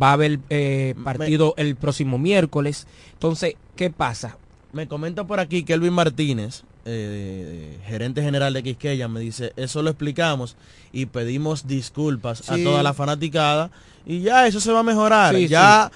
Va 0.00 0.10
a 0.10 0.12
haber 0.12 0.38
eh, 0.48 0.94
partido 1.02 1.54
el 1.56 1.74
próximo 1.74 2.16
miércoles. 2.18 2.86
Entonces, 3.14 3.56
¿qué 3.74 3.90
pasa? 3.90 4.36
Me 4.72 4.86
comenta 4.86 5.24
por 5.24 5.40
aquí 5.40 5.64
que 5.64 5.72
Elvin 5.72 5.92
Martínez, 5.92 6.62
eh, 6.84 7.78
gerente 7.86 8.22
general 8.22 8.52
de 8.52 8.62
Quisqueya, 8.62 9.08
me 9.08 9.20
dice, 9.20 9.52
eso 9.56 9.82
lo 9.82 9.90
explicamos 9.90 10.56
y 10.92 11.06
pedimos 11.06 11.66
disculpas 11.66 12.50
a 12.50 12.56
toda 12.58 12.82
la 12.82 12.94
fanaticada 12.94 13.70
y 14.06 14.20
ya 14.20 14.46
eso 14.46 14.60
se 14.60 14.70
va 14.72 14.80
a 14.80 14.84
mejorar. 14.84 15.34
Sí, 15.34 15.48
ya 15.48 15.90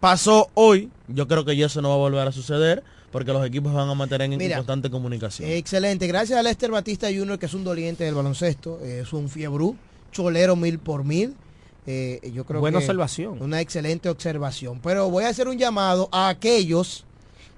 pasó 0.00 0.50
hoy, 0.54 0.90
yo 1.08 1.26
creo 1.26 1.44
que 1.44 1.56
ya 1.56 1.66
eso 1.66 1.80
no 1.80 1.88
va 1.88 1.94
a 1.94 1.98
volver 1.98 2.28
a 2.28 2.32
suceder 2.32 2.82
porque 3.10 3.32
los 3.32 3.46
equipos 3.46 3.72
van 3.72 3.88
a 3.88 3.94
mantener 3.94 4.32
en 4.32 4.38
Mira, 4.38 4.56
constante 4.56 4.90
comunicación. 4.90 5.48
Excelente. 5.48 6.06
Gracias 6.08 6.36
a 6.36 6.42
Lester 6.42 6.72
Batista 6.72 7.06
Jr., 7.06 7.38
que 7.38 7.46
es 7.46 7.54
un 7.54 7.62
doliente 7.62 8.02
del 8.02 8.14
baloncesto. 8.14 8.80
eh, 8.82 9.02
es 9.02 9.12
un 9.12 9.28
fiebrú, 9.28 9.76
cholero 10.10 10.56
mil 10.56 10.80
por 10.80 11.04
mil. 11.04 11.34
Eh, 11.86 12.32
yo 12.34 12.44
creo 12.44 12.58
Buena 12.60 12.78
que 12.78 12.84
observación. 12.84 13.40
Una 13.40 13.60
excelente 13.60 14.08
observación. 14.08 14.80
Pero 14.82 15.10
voy 15.10 15.24
a 15.24 15.28
hacer 15.28 15.46
un 15.46 15.58
llamado 15.58 16.08
a 16.10 16.28
aquellos 16.28 17.04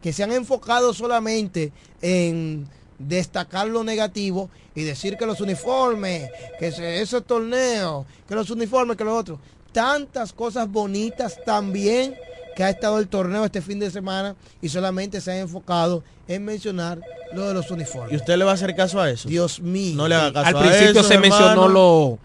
que 0.02 0.12
se 0.12 0.22
han 0.22 0.32
enfocado 0.32 0.94
solamente 0.94 1.72
en 2.02 2.68
destacar 2.98 3.68
lo 3.68 3.84
negativo 3.84 4.50
y 4.74 4.82
decir 4.82 5.16
que 5.16 5.26
los 5.26 5.40
uniformes, 5.40 6.30
que 6.58 6.68
ese, 6.68 7.20
torneo, 7.22 8.06
que 8.28 8.34
los 8.34 8.50
uniformes, 8.50 8.96
que 8.96 9.04
los 9.04 9.18
otros. 9.18 9.38
Tantas 9.72 10.32
cosas 10.32 10.70
bonitas 10.70 11.38
también 11.44 12.14
que 12.54 12.64
ha 12.64 12.70
estado 12.70 12.98
el 12.98 13.08
torneo 13.08 13.44
este 13.44 13.60
fin 13.60 13.78
de 13.78 13.90
semana 13.90 14.34
y 14.62 14.68
solamente 14.68 15.20
se 15.20 15.32
ha 15.32 15.38
enfocado 15.38 16.02
en 16.26 16.44
mencionar 16.44 17.00
lo 17.32 17.48
de 17.48 17.54
los 17.54 17.70
uniformes. 17.70 18.12
¿Y 18.12 18.16
usted 18.16 18.36
le 18.36 18.44
va 18.44 18.52
a 18.52 18.54
hacer 18.54 18.74
caso 18.74 19.00
a 19.00 19.10
eso? 19.10 19.28
Dios 19.28 19.60
mío. 19.60 19.94
No 19.96 20.08
le 20.08 20.14
haga 20.14 20.32
caso 20.32 20.48
Al 20.48 20.56
a 20.56 20.60
principio 20.60 21.00
eso, 21.00 21.08
se 21.08 21.18
mencionó 21.18 21.68
lo, 21.68 22.18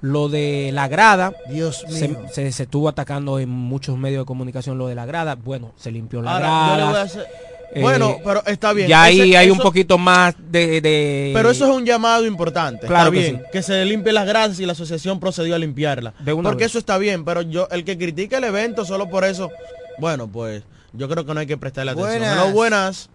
lo 0.00 0.28
de 0.28 0.70
la 0.72 0.88
grada. 0.88 1.32
Dios 1.50 1.84
Se, 1.88 2.08
mío. 2.08 2.20
se, 2.32 2.52
se 2.52 2.62
estuvo 2.64 2.88
atacando 2.88 3.38
en 3.38 3.48
muchos 3.48 3.96
medios 3.98 4.22
de 4.22 4.26
comunicación 4.26 4.78
lo 4.78 4.86
de 4.88 4.94
la 4.94 5.06
grada. 5.06 5.34
Bueno, 5.34 5.72
se 5.76 5.90
limpió 5.90 6.22
la 6.22 6.32
Ahora, 6.34 6.76
grada. 6.76 7.02
hacer- 7.02 7.26
Eh, 7.74 7.82
Bueno, 7.82 8.16
pero 8.24 8.42
está 8.46 8.72
bien. 8.72 8.88
Ya 8.88 9.02
ahí 9.02 9.20
Ese- 9.20 9.36
hay 9.36 9.50
un 9.50 9.58
poquito 9.58 9.98
más 9.98 10.34
de... 10.50 10.80
de- 10.80 11.32
Pero 11.34 11.50
eso 11.50 11.66
es 11.66 11.70
un 11.76 11.84
llamado 11.84 12.24
importante. 12.24 12.86
Claro 12.86 13.10
está 13.10 13.20
que 13.22 13.30
bien. 13.32 13.42
Que, 13.52 13.62
se 13.62 13.84
limpie 13.84 14.10
las 14.14 14.26
gradas 14.26 14.58
y 14.58 14.64
la 14.64 14.72
asociación 14.72 15.20
procedió 15.20 15.54
a 15.54 15.58
limpiarla. 15.58 16.14
una 16.24 16.42
Porque 16.42 16.64
vez. 16.64 16.70
eso 16.72 16.78
está 16.78 16.96
bien, 16.96 17.26
pero 17.26 17.42
yo, 17.42 17.68
el 17.70 17.84
que 17.84 17.98
critica 17.98 18.38
el 18.38 18.44
evento 18.44 18.86
solo 18.86 19.10
por 19.10 19.24
eso, 19.24 19.50
bueno, 19.98 20.28
pues 20.28 20.62
yo 20.94 21.10
creo 21.10 21.26
que 21.26 21.34
no 21.34 21.40
hay 21.40 21.46
que 21.46 21.58
prestarle 21.58 21.90
atención. 21.92 22.18
Buenas. 22.20 22.38
Hello, 22.38 22.52
buenas. 22.54 23.10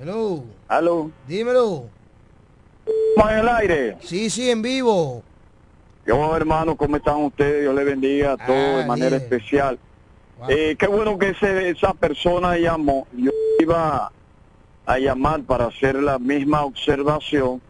Hello. 0.00 0.44
Aló. 0.66 1.10
Dímelo. 1.28 1.84
¿Estamos 3.10 3.32
en 3.32 3.38
el 3.38 3.48
aire? 3.48 3.96
Sí, 4.02 4.30
sí, 4.30 4.50
en 4.50 4.62
vivo. 4.62 5.22
Yo, 6.06 6.36
hermano, 6.36 6.76
¿cómo 6.76 6.96
están 6.96 7.16
ustedes? 7.22 7.62
Dios 7.62 7.74
les 7.74 7.84
bendiga 7.84 8.32
a 8.32 8.36
todos 8.36 8.78
de 8.78 8.84
manera 8.86 9.16
especial. 9.16 9.78
Eh, 10.48 10.74
qué 10.76 10.86
bueno 10.88 11.18
que 11.18 11.28
ese- 11.30 11.68
esa 11.70 11.94
persona 11.94 12.56
llamó. 12.58 13.06
Yo 13.12 13.30
iba 13.60 14.10
a 14.84 14.98
llamar 14.98 15.42
para 15.44 15.66
hacer 15.66 15.94
la 16.02 16.18
misma 16.18 16.64
observación 16.64 17.60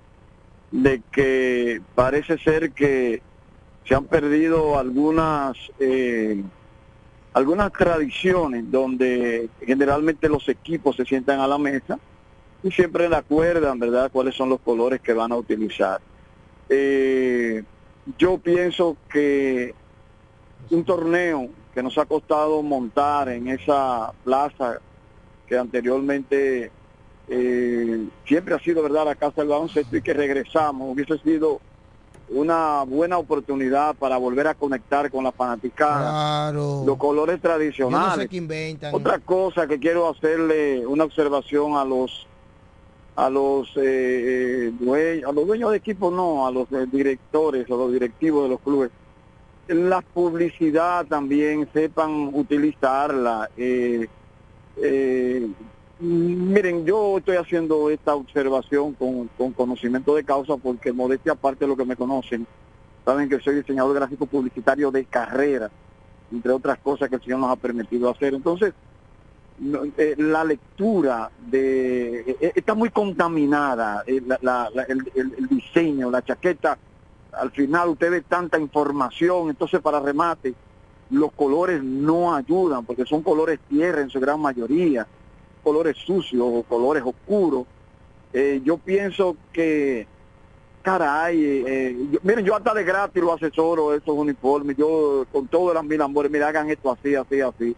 de 0.71 1.03
que 1.13 1.83
parece 1.95 2.39
ser 2.39 2.73
que 2.73 3.21
se 3.85 3.95
han 3.95 4.05
perdido 4.07 4.79
algunas 4.79 5.57
eh, 5.79 6.43
algunas 7.35 7.73
tradiciones 7.73 8.71
donde 8.71 9.49
generalmente 9.67 10.29
los 10.29 10.47
equipos 10.49 10.97
se 10.97 11.05
sientan 11.07 11.41
a 11.41 11.47
la 11.49 11.57
mesa 11.59 11.99
y 12.63 12.71
siempre 12.71 13.09
le 13.09 13.17
acuerdan, 13.17 13.79
¿verdad?, 13.79 14.11
cuáles 14.13 14.35
son 14.35 14.51
los 14.51 14.61
colores 14.61 15.01
que 15.01 15.13
van 15.15 15.33
a 15.33 15.37
utilizar. 15.37 16.01
Eh, 16.69 17.63
yo 18.19 18.39
pienso 18.39 18.97
que 19.13 19.75
un 20.71 20.85
torneo 20.85 21.49
que 21.75 21.83
nos 21.83 21.97
ha 21.99 22.05
costado 22.07 22.63
montar 22.63 23.29
en 23.29 23.49
esa 23.49 24.13
plaza 24.25 24.79
que 25.47 25.57
anteriormente 25.59 26.71
eh, 27.29 28.07
siempre 28.27 28.55
ha 28.55 28.59
sido 28.59 28.83
verdad 28.83 29.05
la 29.05 29.15
casa 29.15 29.43
del 29.43 29.49
baloncesto 29.49 29.97
y 29.97 30.03
que 30.03 30.13
regresamos 30.13 30.89
hubiese 30.93 31.19
sido 31.19 31.61
una 32.31 32.83
buena 32.85 33.19
oportunidad 33.19 33.95
para 33.95 34.17
volver 34.17 34.47
a 34.47 34.55
conectar 34.55 35.11
con 35.11 35.25
la 35.25 35.33
fanaticada 35.33 36.51
Claro. 36.51 36.83
los 36.87 36.97
colores 36.97 37.41
Yo 37.43 37.49
no 37.49 37.55
tradicionales 37.57 38.19
sé 38.25 38.29
qué 38.29 38.37
inventan. 38.37 38.95
otra 38.95 39.19
cosa 39.19 39.67
que 39.67 39.79
quiero 39.79 40.09
hacerle 40.09 40.87
una 40.87 41.05
observación 41.05 41.77
a 41.77 41.85
los 41.85 42.27
a 43.17 43.29
los 43.31 43.69
eh, 43.77 43.81
eh, 44.69 44.73
due- 44.79 45.23
a 45.27 45.33
los 45.33 45.47
dueños 45.47 45.71
de 45.71 45.77
equipo 45.79 46.11
no 46.11 46.47
a 46.47 46.51
los 46.51 46.71
eh, 46.73 46.87
directores 46.91 47.71
o 47.71 47.77
los 47.77 47.93
directivos 47.93 48.45
de 48.45 48.49
los 48.51 48.61
clubes 48.61 48.91
la 49.69 50.01
publicidad 50.01 51.07
también 51.07 51.69
sepan 51.73 52.31
utilizarla 52.33 53.51
eh, 53.57 54.07
eh, 54.77 55.47
miren 56.01 56.85
yo 56.87 57.19
estoy 57.19 57.37
haciendo 57.37 57.91
esta 57.91 58.15
observación 58.15 58.95
con, 58.95 59.29
con 59.37 59.53
conocimiento 59.53 60.15
de 60.15 60.25
causa 60.25 60.57
porque 60.57 60.93
modestia 60.93 61.33
aparte 61.33 61.65
de 61.65 61.69
lo 61.69 61.77
que 61.77 61.85
me 61.85 61.97
conocen 61.97 62.47
saben 63.05 63.29
que 63.29 63.41
soy 63.41 63.57
diseñador 63.57 63.95
gráfico 63.95 64.27
publicitario 64.27 64.91
de 64.91 65.05
carrera 65.05 65.71
entre 66.33 66.53
otras 66.53 66.79
cosas 66.79 67.11
que 67.11 67.17
el 67.17 67.23
Señor 67.23 67.41
nos 67.41 67.51
ha 67.51 67.57
permitido 67.57 68.09
hacer. 68.09 68.33
Entonces, 68.33 68.73
no, 69.59 69.85
eh, 69.97 70.15
la 70.19 70.45
lectura 70.45 71.31
de 71.39 72.37
eh, 72.41 72.53
está 72.55 72.75
muy 72.75 72.91
contaminada 72.91 74.03
eh, 74.07 74.21
la- 74.27 74.39
la- 74.43 74.71
la- 74.75 74.83
el, 74.85 75.11
el- 75.15 75.49
diseño, 75.49 76.11
la 76.11 76.23
chaqueta. 76.23 76.79
Al 77.33 77.51
final 77.51 77.91
usted 77.91 78.11
ve 78.11 78.21
tanta 78.23 78.59
información, 78.59 79.51
entonces 79.51 79.81
para 79.81 80.01
remate 80.01 80.55
los 81.11 81.33
colores 81.33 81.83
no 81.83 82.35
ayudan 82.35 82.85
porque 82.85 83.05
son 83.07 83.23
colores 83.23 83.59
tierra 83.69 84.01
en 84.01 84.11
su 84.11 84.19
gran 84.21 84.41
mayoría, 84.41 85.07
colores 85.63 85.97
sucios 85.99 86.43
o 86.45 86.63
colores 86.63 87.03
oscuros. 87.05 87.67
Eh, 88.33 88.61
yo 88.65 88.79
pienso 88.79 89.37
que 89.53 90.07
caray, 90.83 91.43
eh, 91.43 91.65
eh, 91.67 91.97
yo- 92.11 92.19
miren, 92.23 92.45
yo 92.45 92.57
hasta 92.57 92.75
de 92.75 92.83
gratis 92.85 93.23
lo 93.23 93.33
asesoro 93.33 93.95
estos 93.95 94.15
uniformes, 94.17 94.77
yo 94.77 95.25
con 95.31 95.47
todas 95.49 95.75
las 95.75 95.85
mil 95.85 96.01
amores, 96.03 96.31
mira, 96.33 96.49
hagan 96.49 96.69
esto 96.71 96.91
así, 96.91 97.15
así, 97.15 97.41
así. 97.41 97.77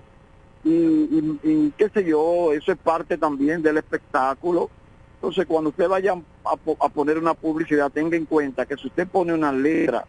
Y, 0.65 1.39
y- 1.43 1.73
qué 1.77 1.89
sé 1.91 2.05
yo, 2.05 2.53
eso 2.53 2.73
es 2.73 2.79
parte 2.79 3.19
también 3.19 3.63
del 3.63 3.77
espectáculo. 3.77 4.71
Entonces, 5.17 5.47
cuando 5.47 5.71
usted 5.71 5.89
vaya 5.89 6.15
a, 6.45 6.57
po- 6.57 6.77
a 6.81 6.89
poner 6.89 7.19
una 7.19 7.35
publicidad, 7.35 7.91
tenga 7.91 8.17
en 8.17 8.25
cuenta 8.27 8.65
que 8.67 8.77
si 8.77 8.87
usted 8.89 9.07
pone 9.09 9.33
una 9.35 9.53
letra 9.53 10.05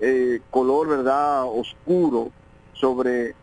eh, 0.00 0.40
color, 0.50 0.88
¿verdad?, 0.88 1.44
oscuro 1.46 2.30
sobre 2.72 3.34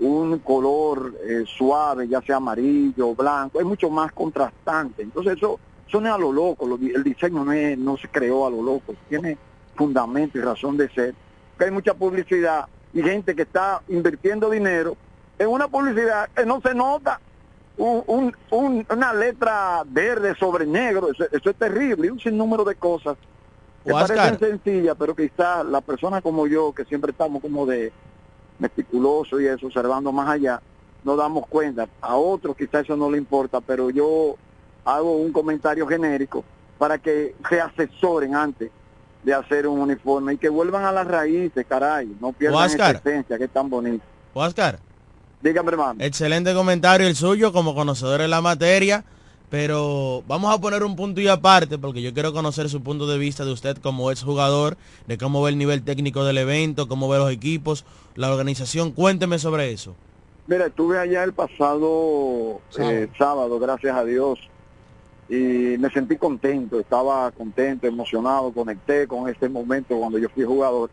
un 0.00 0.38
color 0.38 1.14
eh, 1.24 1.44
suave, 1.46 2.06
ya 2.08 2.20
sea 2.22 2.36
amarillo, 2.36 3.14
blanco, 3.14 3.58
es 3.60 3.66
mucho 3.66 3.90
más 3.90 4.12
contrastante. 4.12 5.02
Entonces, 5.02 5.36
eso, 5.36 5.58
eso 5.88 6.00
no 6.00 6.08
es 6.08 6.14
a 6.14 6.18
lo 6.18 6.32
loco, 6.32 6.66
lo 6.66 6.76
el 6.76 7.02
diseño 7.02 7.44
no, 7.44 7.52
es- 7.52 7.78
no 7.78 7.96
se 7.96 8.08
creó 8.08 8.46
a 8.46 8.50
lo 8.50 8.62
loco, 8.62 8.94
tiene 9.08 9.36
fundamento 9.74 10.38
y 10.38 10.42
razón 10.42 10.76
de 10.76 10.88
ser. 10.90 11.14
Hay 11.58 11.70
mucha 11.72 11.94
publicidad 11.94 12.66
y 12.92 13.02
gente 13.02 13.34
que 13.34 13.42
está 13.42 13.82
invirtiendo 13.88 14.48
dinero 14.50 14.96
en 15.38 15.48
una 15.48 15.68
publicidad 15.68 16.28
que 16.34 16.44
no 16.46 16.60
se 16.60 16.74
nota. 16.74 17.20
Un, 17.76 18.02
un- 18.08 18.36
un- 18.50 18.86
una 18.90 19.12
letra 19.14 19.82
verde 19.86 20.34
sobre 20.36 20.66
negro, 20.66 21.12
eso, 21.12 21.24
eso 21.30 21.50
es 21.50 21.56
terrible, 21.56 22.08
y 22.08 22.10
un 22.10 22.18
sinnúmero 22.18 22.64
de 22.64 22.74
cosas 22.74 23.16
que 23.84 23.92
Oscar. 23.92 24.16
parecen 24.16 24.38
sencillas, 24.62 24.96
pero 24.98 25.14
quizás 25.14 25.64
la 25.64 25.80
persona 25.80 26.20
como 26.20 26.46
yo, 26.48 26.72
que 26.72 26.84
siempre 26.84 27.12
estamos 27.12 27.40
como 27.40 27.66
de 27.66 27.92
meticuloso 28.58 29.40
y 29.40 29.46
eso, 29.46 29.66
observando 29.66 30.10
más 30.12 30.28
allá, 30.28 30.60
no 31.04 31.14
damos 31.16 31.46
cuenta. 31.46 31.88
A 32.00 32.16
otros 32.16 32.56
quizás 32.56 32.82
eso 32.82 32.96
no 32.96 33.10
le 33.10 33.18
importa, 33.18 33.60
pero 33.60 33.90
yo 33.90 34.34
hago 34.84 35.16
un 35.16 35.32
comentario 35.32 35.86
genérico 35.86 36.44
para 36.78 36.98
que 36.98 37.36
se 37.48 37.60
asesoren 37.60 38.34
antes 38.34 38.70
de 39.22 39.34
hacer 39.34 39.66
un 39.68 39.80
uniforme 39.80 40.34
y 40.34 40.38
que 40.38 40.48
vuelvan 40.48 40.84
a 40.84 40.92
las 40.92 41.06
raíces, 41.06 41.64
caray, 41.68 42.16
no 42.20 42.32
pierdan 42.32 42.64
Oscar. 42.64 42.96
esa 42.96 43.08
esencia 43.08 43.38
que 43.38 43.44
es 43.44 43.50
tan 43.50 43.68
bonita. 43.70 44.04
Oscar. 44.34 44.78
Dígame, 45.42 45.70
hermano. 45.70 46.02
Excelente 46.02 46.52
comentario 46.54 47.06
el 47.06 47.14
suyo 47.14 47.52
como 47.52 47.74
conocedor 47.74 48.20
en 48.20 48.30
la 48.30 48.40
materia, 48.40 49.04
pero 49.50 50.22
vamos 50.26 50.52
a 50.54 50.60
poner 50.60 50.82
un 50.82 50.96
punto 50.96 51.20
y 51.20 51.28
aparte 51.28 51.78
porque 51.78 52.02
yo 52.02 52.12
quiero 52.12 52.32
conocer 52.32 52.68
su 52.68 52.82
punto 52.82 53.06
de 53.06 53.18
vista 53.18 53.44
de 53.44 53.52
usted 53.52 53.78
como 53.78 54.10
ex 54.10 54.22
jugador, 54.22 54.76
de 55.06 55.16
cómo 55.16 55.42
ve 55.42 55.50
el 55.50 55.58
nivel 55.58 55.82
técnico 55.82 56.24
del 56.24 56.38
evento, 56.38 56.88
cómo 56.88 57.08
ve 57.08 57.18
los 57.18 57.30
equipos, 57.30 57.84
la 58.14 58.32
organización. 58.32 58.92
Cuénteme 58.92 59.38
sobre 59.38 59.72
eso. 59.72 59.94
Mira, 60.48 60.66
estuve 60.66 60.98
allá 60.98 61.24
el 61.24 61.34
pasado 61.34 62.60
eh, 62.78 63.08
sábado, 63.18 63.58
gracias 63.58 63.94
a 63.94 64.04
Dios, 64.04 64.38
y 65.28 65.76
me 65.78 65.90
sentí 65.90 66.16
contento, 66.16 66.80
estaba 66.80 67.30
contento, 67.32 67.86
emocionado, 67.86 68.50
conecté 68.52 69.06
con 69.06 69.28
este 69.28 69.48
momento 69.48 69.98
cuando 69.98 70.18
yo 70.18 70.28
fui 70.30 70.44
jugador. 70.44 70.90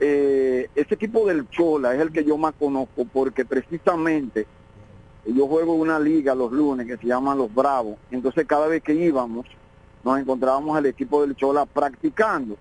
Eh, 0.00 0.68
ese 0.74 0.94
equipo 0.94 1.26
del 1.26 1.48
Chola 1.50 1.94
es 1.94 2.00
el 2.00 2.10
que 2.10 2.24
yo 2.24 2.36
más 2.36 2.54
conozco 2.58 3.04
porque 3.04 3.44
precisamente 3.44 4.46
yo 5.24 5.46
juego 5.46 5.74
una 5.74 5.98
liga 5.98 6.34
los 6.34 6.52
lunes 6.52 6.86
que 6.86 6.96
se 6.96 7.06
llama 7.06 7.34
Los 7.34 7.54
Bravos, 7.54 7.96
entonces 8.10 8.44
cada 8.46 8.66
vez 8.66 8.82
que 8.82 8.92
íbamos 8.92 9.46
nos 10.04 10.18
encontrábamos 10.18 10.78
el 10.78 10.86
equipo 10.86 11.22
del 11.22 11.34
Chola 11.34 11.64
practicando. 11.64 12.56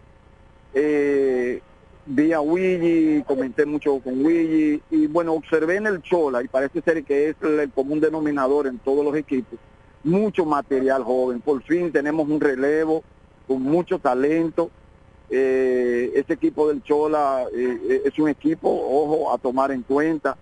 Eh, 0.73 1.61
vi 2.05 2.33
a 2.33 2.41
Willy, 2.41 3.23
comenté 3.23 3.65
mucho 3.65 3.99
con 3.99 4.25
Willy 4.25 4.81
y 4.89 5.07
bueno, 5.07 5.33
observé 5.33 5.75
en 5.75 5.87
el 5.87 6.01
Chola 6.01 6.41
y 6.41 6.47
parece 6.47 6.81
ser 6.81 7.03
que 7.03 7.29
es 7.29 7.35
el 7.41 7.71
común 7.71 7.99
denominador 7.99 8.67
en 8.67 8.79
todos 8.79 9.03
los 9.03 9.15
equipos, 9.15 9.59
mucho 10.03 10.45
material 10.45 11.03
joven. 11.03 11.41
Por 11.41 11.61
fin 11.63 11.91
tenemos 11.91 12.27
un 12.29 12.39
relevo 12.39 13.03
con 13.47 13.61
mucho 13.61 13.99
talento. 13.99 14.71
Eh, 15.29 16.11
este 16.15 16.33
equipo 16.33 16.67
del 16.67 16.83
Chola 16.83 17.45
eh, 17.53 18.03
es 18.05 18.17
un 18.19 18.29
equipo, 18.29 18.69
ojo, 18.69 19.33
a 19.33 19.37
tomar 19.37 19.71
en 19.71 19.81
cuenta. 19.81 20.37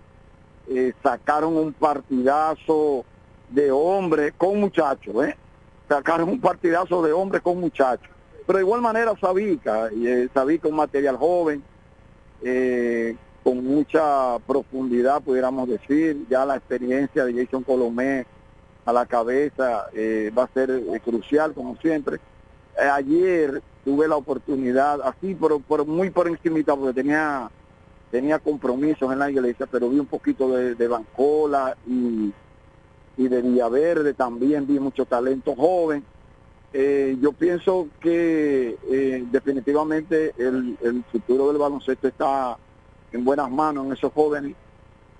Eh, 0.68 0.92
sacaron 1.02 1.56
un 1.56 1.72
partidazo 1.72 3.04
de 3.48 3.70
hombres 3.70 4.32
con 4.36 4.60
muchachos, 4.60 5.24
¿eh? 5.26 5.36
Sacaron 5.88 6.28
un 6.28 6.40
partidazo 6.40 7.02
de 7.02 7.12
hombres 7.12 7.42
con 7.42 7.60
muchachos. 7.60 8.08
Pero 8.46 8.58
de 8.58 8.64
igual 8.64 8.80
manera 8.80 9.14
Sabica, 9.20 9.88
eh, 9.88 10.28
Sabica 10.32 10.68
un 10.68 10.76
material 10.76 11.16
joven, 11.16 11.62
eh, 12.42 13.16
con 13.44 13.64
mucha 13.64 14.38
profundidad, 14.46 15.20
pudiéramos 15.20 15.68
decir, 15.68 16.26
ya 16.28 16.44
la 16.44 16.56
experiencia 16.56 17.24
de 17.24 17.34
Jason 17.44 17.62
Colomé 17.62 18.24
a 18.84 18.92
la 18.92 19.06
cabeza 19.06 19.86
eh, 19.92 20.30
va 20.36 20.44
a 20.44 20.48
ser 20.48 20.82
crucial, 21.04 21.52
como 21.52 21.76
siempre. 21.76 22.18
Ayer 22.78 23.62
tuve 23.84 24.08
la 24.08 24.16
oportunidad, 24.16 25.00
así, 25.02 25.34
pero, 25.34 25.60
pero 25.60 25.84
muy 25.84 26.10
por 26.10 26.28
encimita, 26.28 26.76
porque 26.76 27.02
tenía 27.02 27.50
tenía 28.10 28.38
compromisos 28.38 29.10
en 29.10 29.18
la 29.18 29.30
iglesia, 29.30 29.66
pero 29.66 29.88
vi 29.88 29.98
un 29.98 30.06
poquito 30.06 30.50
de, 30.50 30.74
de 30.74 30.86
Bancola 30.86 31.74
y, 31.86 32.30
y 33.16 33.28
de 33.28 33.40
Villaverde, 33.40 34.12
también 34.12 34.66
vi 34.66 34.78
mucho 34.78 35.06
talento 35.06 35.54
joven. 35.56 36.04
Eh, 36.74 37.16
yo 37.20 37.32
pienso 37.32 37.88
que 38.00 38.76
eh, 38.90 39.24
definitivamente 39.30 40.34
el, 40.36 40.76
el 40.82 41.02
futuro 41.10 41.48
del 41.48 41.56
baloncesto 41.56 42.06
está 42.06 42.58
en 43.12 43.24
buenas 43.24 43.50
manos 43.50 43.86
en 43.86 43.92
esos 43.94 44.12
jóvenes. 44.12 44.56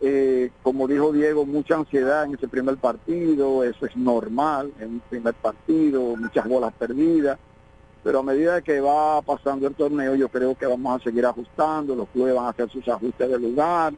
Eh, 0.02 0.50
como 0.62 0.86
dijo 0.86 1.12
Diego, 1.12 1.46
mucha 1.46 1.76
ansiedad 1.76 2.24
en 2.24 2.34
ese 2.34 2.48
primer 2.48 2.76
partido, 2.76 3.64
eso 3.64 3.86
es 3.86 3.96
normal 3.96 4.70
en 4.80 4.94
un 4.94 5.00
primer 5.08 5.32
partido, 5.32 6.16
muchas 6.16 6.46
bolas 6.46 6.74
perdidas, 6.74 7.38
pero 8.02 8.18
a 8.18 8.22
medida 8.22 8.60
que 8.62 8.80
va 8.80 9.22
pasando 9.22 9.66
el 9.66 9.74
torneo 9.74 10.14
yo 10.14 10.28
creo 10.28 10.54
que 10.56 10.66
vamos 10.66 11.00
a 11.00 11.04
seguir 11.04 11.24
ajustando, 11.24 11.94
los 11.94 12.08
clubes 12.08 12.34
van 12.34 12.46
a 12.46 12.50
hacer 12.50 12.68
sus 12.68 12.86
ajustes 12.88 13.28
de 13.28 13.38
lugar, 13.38 13.94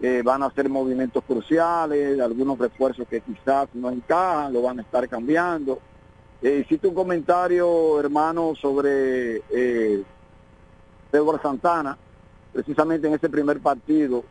eh, 0.00 0.22
van 0.24 0.42
a 0.42 0.46
hacer 0.46 0.68
movimientos 0.68 1.22
cruciales, 1.24 2.18
algunos 2.20 2.58
refuerzos 2.58 3.06
que 3.06 3.20
quizás 3.20 3.68
no 3.74 3.90
encajan, 3.90 4.52
lo 4.52 4.62
van 4.62 4.78
a 4.78 4.82
estar 4.82 5.08
cambiando. 5.08 5.78
Eh, 6.42 6.62
hiciste 6.64 6.88
un 6.88 6.94
comentario, 6.94 8.00
hermano, 8.00 8.54
sobre 8.54 9.42
eh, 9.50 10.02
Pedro 11.10 11.38
Santana, 11.42 11.98
precisamente 12.52 13.06
en 13.06 13.14
ese 13.14 13.28
primer 13.28 13.60
partido. 13.60 14.24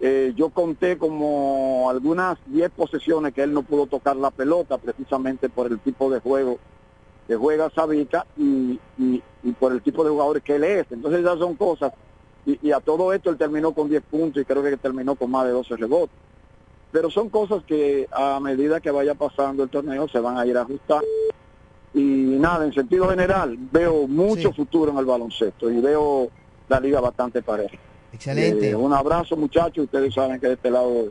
Eh, 0.00 0.32
yo 0.34 0.48
conté 0.48 0.98
como 0.98 1.88
algunas 1.90 2.38
10 2.46 2.70
posesiones 2.70 3.34
que 3.34 3.42
él 3.42 3.52
no 3.52 3.62
pudo 3.62 3.86
tocar 3.86 4.16
la 4.16 4.30
pelota, 4.30 4.78
precisamente 4.78 5.48
por 5.48 5.70
el 5.70 5.78
tipo 5.78 6.10
de 6.10 6.20
juego 6.20 6.58
que 7.26 7.36
juega 7.36 7.70
Sabica 7.70 8.26
y, 8.36 8.78
y, 8.98 9.22
y 9.42 9.52
por 9.52 9.72
el 9.72 9.82
tipo 9.82 10.04
de 10.04 10.10
jugadores 10.10 10.42
que 10.42 10.56
él 10.56 10.64
es. 10.64 10.86
Entonces 10.90 11.20
esas 11.20 11.38
son 11.38 11.54
cosas. 11.54 11.92
Y, 12.44 12.58
y 12.68 12.72
a 12.72 12.80
todo 12.80 13.12
esto 13.12 13.30
él 13.30 13.36
terminó 13.36 13.72
con 13.72 13.88
10 13.88 14.02
puntos 14.02 14.42
y 14.42 14.44
creo 14.44 14.62
que 14.62 14.76
terminó 14.76 15.14
con 15.14 15.30
más 15.30 15.46
de 15.46 15.52
12 15.52 15.76
rebotes. 15.76 16.16
Pero 16.90 17.10
son 17.10 17.30
cosas 17.30 17.62
que 17.64 18.08
a 18.12 18.38
medida 18.40 18.80
que 18.80 18.90
vaya 18.90 19.14
pasando 19.14 19.62
el 19.62 19.70
torneo 19.70 20.08
se 20.08 20.20
van 20.20 20.36
a 20.36 20.46
ir 20.46 20.58
ajustando. 20.58 21.06
Y 21.94 22.00
nada, 22.00 22.64
en 22.64 22.72
sentido 22.72 23.08
general, 23.08 23.56
veo 23.70 24.06
mucho 24.06 24.52
futuro 24.52 24.90
en 24.92 24.98
el 24.98 25.04
baloncesto 25.04 25.70
y 25.70 25.80
veo 25.80 26.30
la 26.68 26.80
liga 26.80 27.00
bastante 27.00 27.42
pareja. 27.42 27.76
Excelente. 28.12 28.70
Eh, 28.70 28.74
un 28.74 28.92
abrazo 28.92 29.36
muchachos, 29.36 29.84
ustedes 29.84 30.14
saben 30.14 30.38
que 30.38 30.48
de 30.48 30.54
este 30.54 30.70
lado 30.70 31.08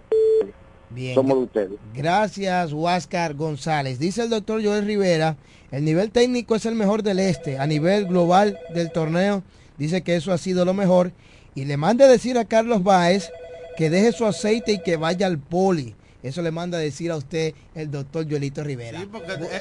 Bien. 0.94 1.16
somos 1.16 1.38
de 1.38 1.44
ustedes. 1.44 1.72
Gracias, 1.94 2.74
Huáscar 2.74 3.34
González. 3.36 3.98
Dice 4.00 4.24
el 4.24 4.30
doctor 4.30 4.64
Joel 4.64 4.86
Rivera, 4.86 5.38
el 5.72 5.86
nivel 5.86 6.12
técnico 6.12 6.56
es 6.56 6.66
el 6.66 6.76
mejor 6.76 7.02
del 7.04 7.20
este. 7.20 7.58
A 7.58 7.66
nivel 7.68 8.06
global 8.08 8.60
del 8.74 8.92
torneo, 8.92 9.44
dice 9.78 10.02
que 10.02 10.16
eso 10.16 10.34
ha 10.34 10.38
sido 10.38 10.66
lo 10.66 10.74
mejor. 10.74 11.12
Y 11.56 11.66
le 11.66 11.78
manda 11.78 12.06
a 12.06 12.10
decir 12.10 12.38
a 12.38 12.46
Carlos 12.46 12.84
Báez 12.84 13.30
que 13.78 13.89
deje 13.89 14.12
su 14.12 14.26
aceite 14.26 14.74
y 14.74 14.82
que 14.82 14.98
vaya 14.98 15.28
al 15.28 15.39
poli. 15.39 15.96
Eso 16.24 16.44
le 16.44 16.52
manda 16.52 16.78
a 16.78 16.82
decir 16.82 17.10
a 17.10 17.16
usted 17.16 17.56
el 17.74 17.89
doctor 17.89 18.30
Joelito 18.30 18.64
Rivera. 18.64 19.02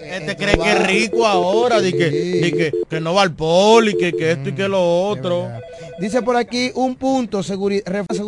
Este 0.03 0.37
cree 0.37 0.59
que 0.59 0.71
es 0.73 0.87
rico 0.87 1.27
ahora, 1.27 1.81
de 1.81 1.91
que, 1.91 2.11
de 2.11 2.53
que, 2.53 2.73
que 2.87 3.01
no 3.01 3.15
va 3.15 3.23
al 3.23 3.35
poli, 3.35 3.97
que, 3.97 4.13
que 4.13 4.33
esto 4.33 4.51
y 4.51 4.53
que 4.53 4.69
lo 4.69 5.09
otro. 5.09 5.49
Dice 5.99 6.21
por 6.21 6.37
aquí 6.37 6.71
un 6.75 6.97
punto, 6.97 7.39
seguri- 7.43 7.83
seguridad 8.15 8.27